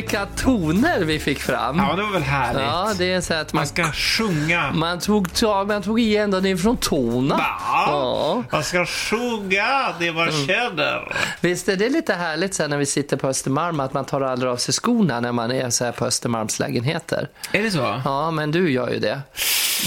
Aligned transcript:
Vilka 0.00 0.26
toner 0.26 1.00
vi 1.00 1.18
fick 1.18 1.38
fram. 1.38 1.78
Ja, 1.78 1.96
det 1.96 2.02
var 2.02 2.10
väl 2.12 2.22
härligt. 2.22 2.62
Ja, 2.62 2.92
det 2.98 3.12
är 3.12 3.20
så 3.20 3.34
att 3.34 3.52
man, 3.52 3.60
Man 3.60 3.66
ska 3.66 3.92
sjunga. 3.92 4.72
man, 4.72 5.00
tog, 5.00 5.28
man 5.66 5.82
tog 5.82 6.00
i 6.00 6.16
ända 6.16 6.40
ner 6.40 6.56
från 6.56 6.76
tona. 6.76 7.40
Ja. 7.60 8.32
Mm. 8.32 8.44
Man 8.52 8.64
ska 8.64 8.86
sjunga 8.86 9.94
det 9.98 10.12
man 10.12 10.28
känner. 10.46 11.16
Visst 11.40 11.68
är 11.68 11.76
det 11.76 11.88
lite 11.88 12.14
härligt 12.14 12.54
sen 12.54 12.70
när 12.70 12.76
vi 12.76 12.86
sitter 12.86 13.16
på 13.16 13.28
Östermalm 13.28 13.80
att 13.80 13.94
man 13.94 14.04
tar 14.04 14.20
aldrig 14.20 14.52
av 14.52 14.56
sig 14.56 14.74
skorna 14.74 15.20
när 15.20 15.32
man 15.32 15.52
är 15.52 15.70
så 15.70 15.84
här 15.84 15.92
på 15.92 16.06
Östermalms 16.06 16.58
lägenheter. 16.58 17.28
Är 17.52 17.62
det 17.62 17.70
så? 17.70 18.00
Ja, 18.04 18.30
men 18.30 18.50
du 18.50 18.70
gör 18.70 18.90
ju 18.90 18.98
det. 18.98 19.20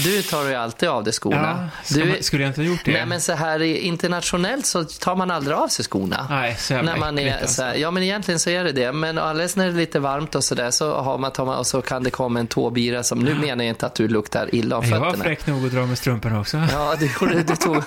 Du 0.04 0.22
tar 0.22 0.44
ju 0.44 0.54
alltid 0.54 0.88
av 0.88 1.04
dig 1.04 1.12
skorna. 1.12 1.68
ska 1.84 2.00
du, 2.00 2.04
man, 2.04 2.16
skulle 2.20 2.42
jag 2.42 2.50
inte 2.50 2.60
ha 2.60 2.68
gjort 2.68 2.84
det? 2.84 2.92
Nej, 2.92 3.06
men 3.06 3.20
så 3.20 3.32
här 3.32 3.62
internationellt 3.62 4.66
så 4.66 4.84
tar 4.84 5.16
man 5.16 5.30
aldrig 5.30 5.56
av 5.56 5.68
sig 5.68 5.84
skorna. 5.84 6.26
Nej, 6.30 6.56
så 6.58 6.72
jävla 6.72 6.92
när 6.92 6.98
man 6.98 7.18
är 7.18 7.22
äckligt, 7.22 7.42
alltså. 7.42 7.54
så 7.54 7.62
här, 7.62 7.74
ja 7.74 7.90
men 7.90 8.02
egentligen 8.02 8.40
så 8.40 8.50
är 8.50 8.64
det 8.64 8.72
det. 8.72 8.92
Men 8.92 9.18
alldeles 9.18 9.56
när 9.56 9.64
det 9.64 9.70
är 9.70 9.74
lite 9.74 9.98
varmt 10.02 10.34
och 10.34 10.44
sådär 10.44 10.70
så, 10.70 10.94
har 11.00 11.18
man, 11.18 11.32
tar 11.32 11.44
man, 11.46 11.58
och 11.58 11.66
så 11.66 11.82
kan 11.82 12.02
det 12.02 12.10
komma 12.10 12.40
en 12.40 12.46
tåbira 12.46 13.02
som, 13.02 13.18
nu 13.18 13.34
menar 13.34 13.64
jag 13.64 13.68
inte 13.72 13.86
att 13.86 13.94
du 13.94 14.08
luktar 14.08 14.54
illa 14.54 14.76
om 14.78 14.84
Jag 14.88 15.00
var 15.00 15.06
fötterna. 15.06 15.24
fräck 15.24 15.46
nog 15.46 15.66
att 15.66 15.72
dra 15.72 15.86
med 15.86 15.98
strumporna 15.98 16.40
också. 16.40 16.56
Ja, 16.72 16.94
det 17.00 17.20
gjorde 17.20 17.42
du. 17.42 17.56
Tog, 17.56 17.82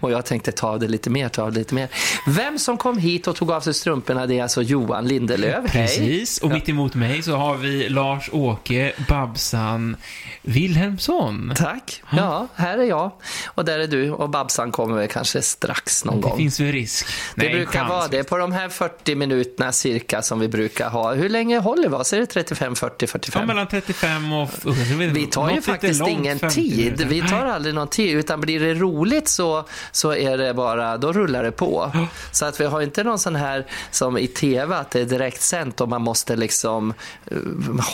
och 0.00 0.10
jag 0.10 0.24
tänkte 0.26 0.52
ta 0.52 0.68
av 0.68 0.80
det 0.80 0.88
lite 0.88 1.10
mer, 1.10 1.28
ta 1.28 1.42
av 1.42 1.52
det 1.52 1.58
lite 1.58 1.74
mer. 1.74 1.88
Vem 2.26 2.58
som 2.58 2.76
kom 2.76 2.98
hit 2.98 3.26
och 3.26 3.36
tog 3.36 3.50
av 3.52 3.60
sig 3.60 3.74
strumporna, 3.74 4.26
det 4.26 4.38
är 4.38 4.42
alltså 4.42 4.62
Johan 4.62 5.08
Lindelöf. 5.08 5.64
Hej. 5.70 5.86
Precis, 5.86 6.38
och 6.38 6.50
mitt 6.50 6.68
emot 6.68 6.94
mig 6.94 7.22
så 7.22 7.36
har 7.36 7.56
vi 7.56 7.88
Lars-Åke 7.88 8.92
Babsan 9.08 9.96
Wilhelmsson. 10.42 11.52
Tack. 11.56 12.02
Ja, 12.16 12.46
här 12.54 12.78
är 12.78 12.82
jag. 12.84 13.10
Och 13.46 13.64
där 13.64 13.78
är 13.78 13.86
du. 13.86 14.10
Och 14.10 14.30
Babsan 14.30 14.72
kommer 14.72 14.96
väl 14.96 15.08
kanske 15.08 15.42
strax 15.42 16.04
någon 16.04 16.16
Det 16.20 16.28
gång. 16.28 16.36
finns 16.38 16.60
väl 16.60 16.72
risk? 16.72 17.06
Det 17.34 17.44
Nej, 17.44 17.54
brukar 17.54 17.84
vara 17.88 18.08
det. 18.08 18.24
På 18.24 18.36
de 18.36 18.52
här 18.52 18.68
40 18.68 19.14
minuterna 19.14 19.72
cirka 19.72 20.22
som 20.22 20.40
vi 20.40 20.48
brukar 20.48 20.90
ha. 20.90 21.14
Hur 21.14 21.28
länge 21.28 21.51
håller 21.58 21.88
vi 21.88 21.94
oss? 21.94 22.12
Är 22.12 22.18
det 22.20 22.26
35, 22.26 22.76
40, 22.76 22.94
Ja, 23.00 23.06
45? 23.06 23.46
mellan 23.46 23.66
35 23.66 24.32
och... 24.32 24.50
Vi 24.98 25.26
tar 25.26 25.50
ju 25.50 25.62
faktiskt 25.62 26.02
ingen 26.08 26.38
tid. 26.38 27.06
Vi 27.08 27.22
tar 27.22 27.46
aldrig 27.46 27.74
någon 27.74 27.88
tid. 27.88 28.16
Utan 28.16 28.40
blir 28.40 28.60
det 28.60 28.74
roligt 28.74 29.28
så, 29.28 29.66
så 29.92 30.14
är 30.14 30.38
det 30.38 30.54
bara, 30.54 30.96
då 30.98 31.12
rullar 31.12 31.42
det 31.42 31.52
på. 31.52 31.92
Så 32.32 32.44
att 32.44 32.60
vi 32.60 32.64
har 32.64 32.80
inte 32.82 33.04
någon 33.04 33.18
sån 33.18 33.36
här 33.36 33.66
som 33.90 34.18
i 34.18 34.26
tv, 34.26 34.76
att 34.76 34.90
det 34.90 35.00
är 35.00 35.04
direkt 35.04 35.40
sänt 35.42 35.80
och 35.80 35.88
man 35.88 36.02
måste 36.02 36.36
liksom 36.36 36.94
eh, 37.26 37.36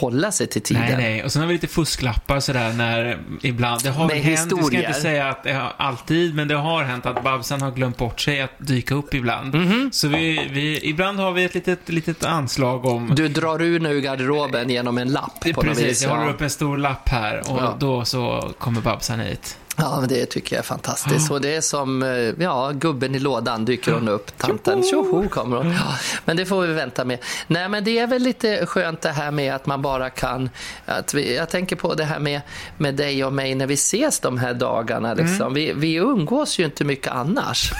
hålla 0.00 0.32
sig 0.32 0.46
till 0.46 0.62
tiden. 0.62 0.82
Nej, 0.86 0.96
nej. 0.96 1.24
Och 1.24 1.32
sen 1.32 1.42
har 1.42 1.46
vi 1.46 1.52
lite 1.54 1.66
fusklappar 1.66 2.40
sådär 2.40 2.72
när 2.72 3.18
ibland... 3.42 3.82
Det 3.82 3.90
har 3.90 4.06
Med 4.08 4.16
hänt, 4.16 4.26
jag 4.38 4.46
ska 4.48 4.56
historier. 4.56 4.88
inte 4.88 5.00
säga 5.00 5.28
att 5.28 5.42
det 5.44 5.52
har 5.52 5.72
alltid, 5.76 6.34
men 6.34 6.48
det 6.48 6.54
har 6.54 6.82
hänt 6.84 7.06
att 7.06 7.22
Babsan 7.24 7.62
har 7.62 7.70
glömt 7.70 7.96
bort 7.96 8.20
sig 8.20 8.40
att 8.40 8.50
dyka 8.58 8.94
upp 8.94 9.14
ibland. 9.14 9.54
Mhm. 9.54 9.90
Så 9.92 10.08
vi, 10.08 10.48
vi, 10.52 10.80
ibland 10.88 11.18
har 11.18 11.32
vi 11.32 11.44
ett 11.44 11.54
litet, 11.54 11.88
litet 11.88 12.24
anslag 12.24 12.84
om... 12.86 13.12
Du 13.14 13.28
drar 13.28 13.47
ur 13.56 13.80
nu 13.80 14.00
garderoben 14.00 14.70
genom 14.70 14.98
en 14.98 15.08
lapp 15.12 15.40
på 15.40 15.48
något 15.48 15.64
Precis, 15.64 15.84
vis. 15.84 16.02
jag 16.02 16.12
ja. 16.12 16.16
håller 16.16 16.30
upp 16.32 16.40
en 16.40 16.50
stor 16.50 16.76
lapp 16.76 17.08
här 17.08 17.38
och 17.52 17.58
Ja. 17.58 17.76
då 17.78 18.04
så 18.04 18.50
kommer 18.58 18.80
Babsan 18.80 19.20
hit. 19.20 19.56
Ja, 19.80 20.04
det 20.08 20.26
tycker 20.26 20.56
jag 20.56 20.60
är 20.60 20.66
fantastiskt. 20.66 21.30
Och 21.30 21.40
det 21.40 21.56
är 21.56 21.60
som, 21.60 22.02
eh, 22.02 22.08
ja, 22.44 22.70
gubben 22.74 23.14
i 23.14 23.18
lådan 23.18 23.64
dyker 23.64 23.92
hon 23.92 24.08
upp, 24.08 24.38
tanten, 24.38 24.82
tjoho 24.82 25.28
kommer 25.28 25.56
hon. 25.56 25.70
Ja, 25.70 25.94
men 26.24 26.36
det 26.36 26.46
får 26.46 26.60
vi 26.66 26.72
vänta 26.72 27.04
med. 27.04 27.18
Nej, 27.46 27.68
men 27.68 27.84
det 27.84 27.98
är 27.98 28.06
väl 28.06 28.22
lite 28.22 28.66
skönt 28.66 29.00
det 29.00 29.10
här 29.12 29.30
med 29.30 29.54
att 29.54 29.66
man 29.66 29.82
bara 29.82 30.10
kan, 30.10 30.50
att 30.86 31.14
vi, 31.14 31.36
jag 31.36 31.48
tänker 31.48 31.76
på 31.76 31.94
det 31.94 32.04
här 32.04 32.18
med, 32.18 32.40
med 32.76 32.94
dig 32.94 33.24
och 33.24 33.32
mig 33.32 33.54
när 33.54 33.66
vi 33.66 33.74
ses 33.74 34.20
de 34.20 34.38
här 34.38 34.54
dagarna. 34.54 35.14
Liksom. 35.14 35.54
Vi, 35.54 35.72
vi 35.72 35.94
umgås 35.94 36.58
ju 36.58 36.64
inte 36.64 36.84
mycket 36.84 37.12
annars. 37.12 37.72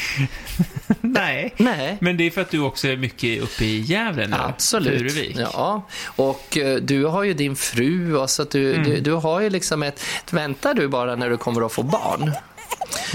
Nej. 1.00 1.54
Nej. 1.56 1.96
Men 2.00 2.16
det 2.16 2.26
är 2.26 2.30
för 2.30 2.40
att 2.40 2.50
du 2.50 2.60
också 2.60 2.88
är 2.88 2.96
mycket 2.96 3.42
uppe 3.42 3.64
i 3.64 3.80
Gävle 3.80 4.26
nu. 4.26 4.36
Absolut. 4.40 4.98
Furuvik. 5.12 5.36
Ja, 5.38 5.88
och 6.04 6.58
eh, 6.58 6.76
du 6.76 7.04
har 7.04 7.22
ju 7.22 7.34
din 7.34 7.56
fru 7.56 8.16
och 8.16 8.30
så 8.30 8.42
att 8.42 8.50
du, 8.50 8.72
Mm. 8.74 8.84
du, 8.84 9.00
du 9.00 9.12
har 9.12 9.40
ju 9.40 9.50
liksom 9.50 9.82
ett... 9.82 10.04
Väntar 10.30 10.74
du 10.74 10.88
bara 10.88 11.16
när 11.16 11.30
du 11.30 11.36
kommer 11.36 11.66
att 11.66 11.72
få 11.72 11.82
barn? 11.82 12.30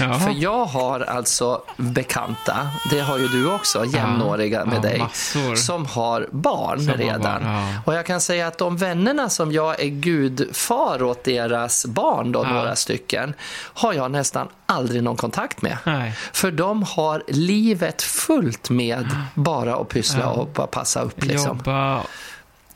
Jaha. 0.00 0.18
För 0.18 0.34
jag 0.36 0.64
har 0.64 1.00
alltså 1.00 1.62
bekanta, 1.76 2.56
det 2.90 3.00
har 3.00 3.18
ju 3.18 3.28
du 3.28 3.52
också, 3.52 3.84
jämnåriga 3.84 4.64
med 4.64 4.82
dig, 4.82 4.98
massor. 4.98 5.54
som 5.54 5.86
har 5.86 6.28
barn 6.30 6.78
Som 6.80 6.88
har 6.88 6.96
redan. 6.96 7.20
barn, 7.22 7.42
ja. 7.44 7.82
Och 7.84 7.94
jag 7.94 8.06
kan 8.06 8.20
säga 8.20 8.46
att 8.46 8.58
de 8.58 8.76
vännerna 8.76 9.28
som 9.28 9.52
jag 9.52 9.80
är 9.80 9.88
gudfar 9.88 11.02
åt 11.02 11.24
deras 11.24 11.86
barn, 11.86 12.32
då, 12.32 12.42
några 12.42 12.76
stycken, 12.76 13.34
har 13.74 13.92
jag 13.92 14.10
nästan 14.10 14.48
aldrig 14.66 15.02
någon 15.02 15.16
kontakt 15.16 15.62
med. 15.62 15.78
Nej. 15.84 16.12
För 16.32 16.50
de 16.50 16.82
har 16.82 17.22
livet 17.28 18.02
fullt 18.02 18.70
med 18.70 19.06
bara 19.34 19.76
att 19.76 19.88
pyssla 19.88 20.30
och 20.30 20.70
passa 20.70 21.00
upp. 21.00 21.24
Liksom. 21.24 21.56
Jobba, 21.56 22.02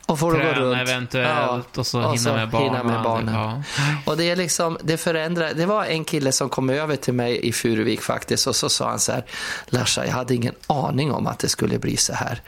Och 0.05 0.19
får 0.19 0.31
gå 0.31 0.37
träna 0.37 0.59
runt. 0.59 0.89
eventuellt 0.89 1.77
och 1.77 1.87
så 1.87 2.11
hinna 2.11 2.33
med 2.35 2.49
barnen. 2.49 2.67
hinna 2.67 2.83
med 2.83 3.03
barnen. 3.03 3.33
Ja. 3.35 3.61
Och 4.05 4.17
det 4.17 4.29
är 4.31 4.35
liksom, 4.35 4.77
det 4.83 4.97
förändrar. 4.97 5.53
Det 5.55 5.65
var 5.65 5.85
en 5.85 6.03
kille 6.05 6.31
som 6.31 6.49
kom 6.49 6.69
över 6.69 6.95
till 6.95 7.13
mig 7.13 7.47
i 7.47 7.51
Furuvik 7.53 8.01
faktiskt 8.01 8.47
och 8.47 8.55
så 8.55 8.69
sa 8.69 8.89
han 8.89 8.99
så 8.99 9.11
här, 9.11 9.23
Larsa, 9.67 10.05
jag 10.05 10.13
hade 10.13 10.35
ingen 10.35 10.53
aning 10.67 11.11
om 11.11 11.27
att 11.27 11.39
det 11.39 11.49
skulle 11.49 11.79
bli 11.79 11.97
så 11.97 12.13
här. 12.13 12.41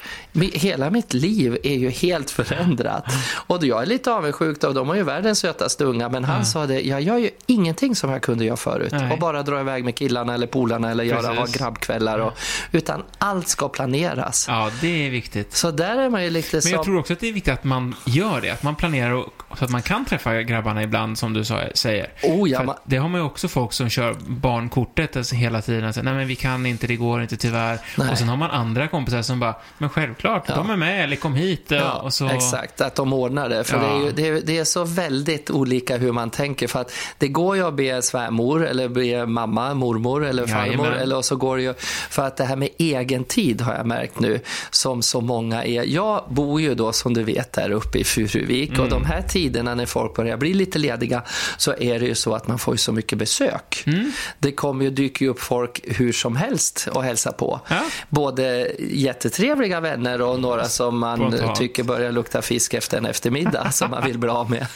Hela 0.53 0.89
mitt 0.89 1.13
liv 1.13 1.57
är 1.63 1.75
ju 1.75 1.89
helt 1.89 2.31
förändrat. 2.31 3.05
Och 3.47 3.65
jag 3.65 3.81
är 3.81 3.85
lite 3.85 4.11
avundsjuk 4.11 4.61
då, 4.61 4.71
de 4.73 4.87
har 4.89 4.95
ju 4.95 5.03
världens 5.03 5.39
sötaste 5.39 5.83
unga, 5.83 6.09
men 6.09 6.23
han 6.23 6.45
sa 6.45 6.65
det, 6.65 6.81
jag 6.81 7.01
gör 7.01 7.17
ju 7.17 7.29
ingenting 7.45 7.95
som 7.95 8.09
jag 8.09 8.21
kunde 8.21 8.45
göra 8.45 8.57
förut. 8.57 8.91
Nej. 8.91 9.11
Och 9.11 9.19
bara 9.19 9.43
dra 9.43 9.59
iväg 9.59 9.83
med 9.85 9.95
killarna 9.95 10.33
eller 10.33 10.47
polarna 10.47 10.91
eller 10.91 11.03
göra, 11.03 11.35
Precis. 11.35 11.55
grabbkvällar. 11.57 12.19
Och, 12.19 12.33
utan 12.71 13.03
allt 13.17 13.47
ska 13.47 13.69
planeras. 13.69 14.45
ja, 14.49 14.69
det 14.81 15.05
är 15.07 15.09
viktigt. 15.09 15.55
Så 15.55 15.71
där 15.71 15.97
är 15.97 16.09
man 16.09 16.23
ju 16.23 16.29
lite 16.29 16.55
Men 16.55 16.61
som... 16.61 16.71
jag 16.71 16.83
tror 16.83 16.99
också 16.99 17.13
att 17.13 17.19
det 17.19 17.27
är 17.29 17.33
viktigt 17.33 17.44
att 17.53 17.63
man 17.63 17.95
gör 18.05 18.41
det. 18.41 18.49
Att 18.49 18.63
man 18.63 18.75
planerar 18.75 19.11
och, 19.11 19.33
så 19.57 19.65
att 19.65 19.71
man 19.71 19.81
kan 19.81 20.05
träffa 20.05 20.41
grabbarna 20.41 20.83
ibland, 20.83 21.17
som 21.17 21.33
du 21.33 21.45
sa, 21.45 21.61
säger. 21.73 22.09
Oh, 22.23 22.49
ja, 22.49 22.63
man- 22.63 22.75
det 22.83 22.97
har 22.97 23.09
man 23.09 23.21
ju 23.21 23.25
också 23.27 23.47
folk 23.47 23.73
som 23.73 23.89
kör 23.89 24.15
barnkortet 24.27 25.17
alltså 25.17 25.35
hela 25.35 25.61
tiden. 25.61 25.85
Alltså, 25.85 26.01
Nej, 26.01 26.13
men 26.13 26.27
vi 26.27 26.35
kan 26.35 26.65
inte, 26.65 26.87
det 26.87 26.95
går 26.95 27.21
inte 27.21 27.37
tyvärr. 27.37 27.79
Nej. 27.97 28.09
Och 28.11 28.17
sen 28.17 28.29
har 28.29 28.37
man 28.37 28.51
andra 28.51 28.87
kompisar 28.87 29.21
som 29.21 29.39
bara, 29.39 29.55
men 29.77 29.89
självklart, 29.89 30.43
Ja. 30.47 30.55
de 30.55 30.69
är 30.69 30.75
med, 30.75 31.03
eller 31.03 31.15
kom 31.15 31.33
hit. 31.35 31.71
Och, 31.71 31.77
Ja, 31.77 31.93
och 31.93 32.13
så... 32.13 32.29
exakt. 32.29 32.81
Att 32.81 32.95
de 32.95 33.13
ordnar 33.13 33.49
det. 33.49 33.63
För 33.63 33.77
Ja. 33.77 33.83
det, 33.83 33.89
är 33.89 33.99
ju, 34.05 34.11
det, 34.11 34.27
är, 34.27 34.41
det 34.45 34.57
är 34.57 34.63
så 34.63 34.83
väldigt 34.83 35.51
olika 35.51 35.97
hur 35.97 36.11
man 36.11 36.29
tänker. 36.29 36.67
För 36.67 36.81
att 36.81 36.91
det 37.17 37.27
går 37.27 37.55
ju 37.55 37.67
att 37.67 37.73
be 37.73 38.01
svärmor, 38.01 38.65
eller 38.65 38.87
be 38.87 39.25
mamma, 39.25 39.73
mormor 39.73 40.25
eller 40.25 40.47
farmor. 40.47 40.65
Jajamän. 40.67 40.93
Eller 40.93 41.21
så 41.21 41.35
går 41.35 41.57
det 41.57 41.63
ju... 41.63 41.73
För 42.09 42.27
att 42.27 42.37
det 42.37 42.43
här 42.45 42.55
med 42.55 42.69
egen 42.77 43.23
tid 43.23 43.61
har 43.61 43.73
jag 43.75 43.85
märkt 43.85 44.19
nu, 44.19 44.39
som 44.69 45.01
så 45.01 45.21
många 45.21 45.63
är. 45.63 45.83
Jag 45.83 46.23
bor 46.29 46.61
ju 46.61 46.75
då, 46.75 46.93
som 46.93 47.13
du 47.13 47.23
vet, 47.23 47.34
där 47.53 47.71
uppe 47.71 47.97
i 47.99 48.03
Furuvik. 48.03 48.71
Och 48.71 48.77
Mm. 48.77 48.89
de 48.89 49.05
här 49.05 49.21
tiderna 49.21 49.75
när 49.75 49.85
folk 49.85 50.15
börjar 50.15 50.37
bli 50.37 50.53
lite 50.53 50.79
lediga, 50.79 51.23
så 51.57 51.71
är 51.79 51.99
det 51.99 52.05
ju 52.05 52.15
så 52.15 52.35
att 52.35 52.47
man 52.47 52.59
får 52.59 52.73
ju 52.73 52.77
så 52.77 52.91
mycket 52.91 53.17
besök. 53.17 53.83
Mm. 53.85 54.11
Det 54.39 54.51
kommer 54.51 54.85
ju 54.85 54.91
dyka 54.91 55.27
upp 55.27 55.39
folk 55.39 55.81
hur 55.83 56.11
som 56.13 56.35
helst 56.35 56.87
och 56.93 57.03
hälsa 57.03 57.31
på. 57.31 57.59
Ja. 57.67 57.81
Både 58.09 58.71
jättetrevliga 58.79 59.79
vänner 59.79 60.21
och 60.21 60.39
några 60.39 60.65
som 60.65 60.99
man 60.99 61.17
Spontant. 61.19 61.55
tycker 61.57 61.83
börjar 61.83 62.11
lukta 62.11 62.41
fisk 62.41 62.73
efter 62.73 62.97
en 62.97 63.05
eftermiddag 63.05 63.71
som 63.71 63.91
man 63.91 64.05
vill 64.05 64.17
bli 64.17 64.29
av 64.29 64.49
med. 64.51 64.67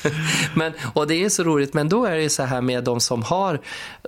Men, 0.56 0.74
och 0.94 1.08
det 1.08 1.16
är 1.26 1.30
så 1.30 1.44
roligt, 1.44 1.74
men 1.74 1.90
då 1.90 2.06
är 2.06 2.18
det 2.18 2.30
så 2.30 2.44
här 2.44 2.62
med 2.62 2.84
de 2.84 3.00
som 3.00 3.24
har, 3.24 3.60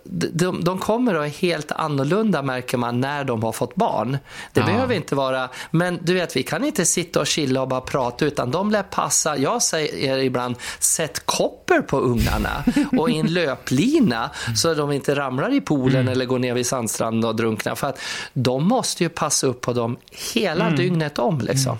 de, 0.03 0.63
de 0.63 0.77
kommer 0.77 1.15
att 1.15 1.25
är 1.25 1.29
helt 1.29 1.71
annorlunda 1.71 2.41
märker 2.41 2.77
man 2.77 3.01
när 3.01 3.23
de 3.23 3.43
har 3.43 3.51
fått 3.51 3.75
barn. 3.75 4.17
Det 4.53 4.59
Ja. 4.59 4.65
behöver 4.65 4.95
inte 4.95 5.15
vara, 5.15 5.49
men 5.71 5.99
du 6.03 6.13
vet 6.13 6.35
vi 6.35 6.43
kan 6.43 6.65
inte 6.65 6.85
sitta 6.85 7.19
och 7.19 7.27
chilla 7.27 7.61
och 7.61 7.67
bara 7.67 7.81
prata 7.81 8.25
utan 8.25 8.40
de 8.45 8.71
lär 8.71 8.83
passa, 8.83 9.37
jag 9.37 9.61
säger 9.63 10.17
ibland, 10.17 10.55
sätt 10.79 11.21
koppel 11.25 11.81
på 11.81 11.99
ungarna 11.99 12.63
och 12.97 13.09
i 13.09 13.17
en 13.17 13.27
löplina 13.33 14.29
så 14.55 14.71
att 14.71 14.77
de 14.77 14.91
inte 14.91 15.15
ramlar 15.15 15.53
i 15.53 15.61
poolen 15.61 16.07
eller 16.07 16.25
går 16.25 16.39
ner 16.39 16.53
vid 16.53 16.65
sandstranden 16.67 17.29
och 17.29 17.35
drunknar. 17.35 17.75
För 17.75 17.87
att 17.87 17.99
de 18.33 18.67
måste 18.67 19.03
ju 19.03 19.09
passa 19.09 19.47
upp 19.47 19.61
på 19.61 19.73
dem 19.73 19.97
hela 20.33 20.69
dygnet 20.69 21.19
om 21.19 21.39
liksom. 21.41 21.77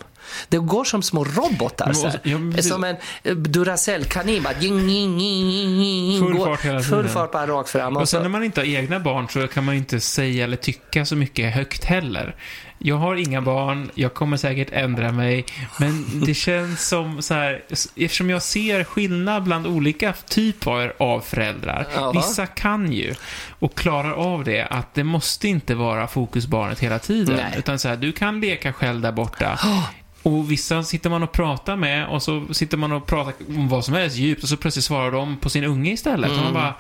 Det 0.50 0.58
går 0.58 0.84
som 0.84 1.02
små 1.04 1.24
robotar. 1.24 1.94
Så 1.94 2.12
ja, 2.24 2.62
som 2.62 2.84
en 2.84 2.96
eh, 3.24 3.36
Duracell-kanin. 3.36 4.44
Full 6.20 6.34
går- 6.38 6.46
fart 6.46 6.62
hela 6.66 6.82
Full 6.82 6.98
tiden. 6.98 7.10
fart 7.14 7.32
bara 7.32 7.48
rakt 7.48 7.70
fram. 7.70 7.96
Och 7.96 8.02
Och 8.02 8.10
sen 8.10 8.20
så, 8.20 8.24
när 8.24 8.30
man 8.30 8.44
inte 8.44 8.62
har 8.62 8.66
egna 8.66 9.00
barn 9.00 9.28
så 9.30 9.48
kan 9.48 9.64
man 9.66 9.76
inte 9.76 10.00
säga 10.00 10.44
eller 10.44 10.58
tycka 10.58 11.06
så 11.06 11.16
mycket 11.16 11.54
högt 11.54 11.84
heller. 11.84 12.36
Jag 12.84 12.96
har 12.96 13.16
inga 13.16 13.42
barn, 13.42 13.92
jag 13.96 14.14
kommer 14.14 14.38
säkert 14.38 14.70
ändra 14.72 15.12
mig, 15.12 15.46
men 15.80 16.06
det 16.26 16.34
känns 16.34 16.88
som 16.88 17.22
så 17.22 17.34
här, 17.34 17.64
eftersom 17.96 18.30
jag 18.30 18.42
ser 18.42 18.84
skillnad 18.84 19.44
bland 19.44 19.68
olika 19.68 20.14
typer 20.14 20.94
av 21.00 21.20
föräldrar. 21.20 21.88
Ja. 21.96 22.12
Vissa 22.12 22.46
kan 22.46 22.92
ju 22.92 23.16
och 23.60 23.76
klarar 23.76 24.12
av 24.12 24.44
det, 24.44 24.68
att 24.68 24.94
det 24.94 25.04
måste 25.04 25.48
inte 25.48 25.76
vara 25.76 26.08
fokusbarnet 26.08 26.80
hela 26.80 27.00
tiden. 27.00 27.36
Nej. 27.36 27.54
Utan 27.58 27.80
så 27.80 27.88
här, 27.88 27.96
du 27.96 28.12
kan 28.12 28.42
leka 28.42 28.74
själv 28.74 29.02
där 29.02 29.12
borta. 29.12 29.60
Och 30.24 30.52
vissa 30.52 30.84
sitter 30.84 31.10
man 31.10 31.24
och 31.24 31.32
pratar 31.32 31.76
med 31.76 32.08
och 32.08 32.24
så 32.24 32.54
sitter 32.54 32.78
man 32.78 32.92
och 32.92 33.06
pratar 33.06 33.34
om 33.48 33.70
vad 33.70 33.86
som 33.86 33.94
helst 33.94 34.18
djupt 34.18 34.44
och 34.44 34.50
så 34.50 34.58
plötsligt 34.58 34.86
svarar 34.86 35.12
de 35.12 35.38
på 35.38 35.50
sin 35.50 35.64
unge 35.64 35.92
istället. 35.92 36.32
Och 36.32 36.38
man 36.38 36.54
bara, 36.54 36.74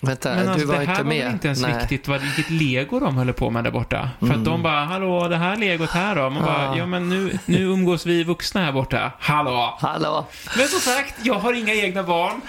Vänta, 0.00 0.34
men 0.34 0.44
du 0.44 0.50
alltså, 0.52 0.66
var 0.66 0.74
det 0.74 0.84
här 0.84 0.90
inte 0.92 1.02
var 1.02 1.08
med? 1.08 1.24
väl 1.24 1.32
inte 1.32 1.48
ens 1.48 1.60
Nej. 1.62 1.70
Mm. 1.70 1.80
viktigt 1.80 2.08
vad, 2.08 2.20
vilket 2.20 2.50
lego 2.50 3.00
de 3.00 3.16
höll 3.16 3.32
på 3.32 3.50
med 3.50 3.64
där 3.64 3.70
borta. 3.70 4.10
För 4.20 4.30
att 4.34 4.44
de 4.44 4.62
bara, 4.62 4.84
hallå, 4.84 5.28
det 5.28 5.36
här 5.36 5.56
legot 5.56 5.90
här 5.90 6.16
då? 6.16 6.30
Man 6.30 6.42
bara, 6.42 6.64
Ja. 6.64 6.76
ja 6.76 6.86
men 6.86 7.08
nu, 7.08 7.38
nu 7.46 7.62
umgås 7.62 8.06
vi 8.06 8.24
vuxna 8.24 8.64
här 8.64 8.72
borta. 8.72 9.12
Hallå! 9.20 9.78
Hallå? 9.80 10.26
Men 10.56 10.68
som 10.68 10.80
sagt, 10.80 11.14
jag 11.22 11.34
har 11.34 11.52
inga 11.52 11.74
egna 11.74 12.02
barn. 12.02 12.40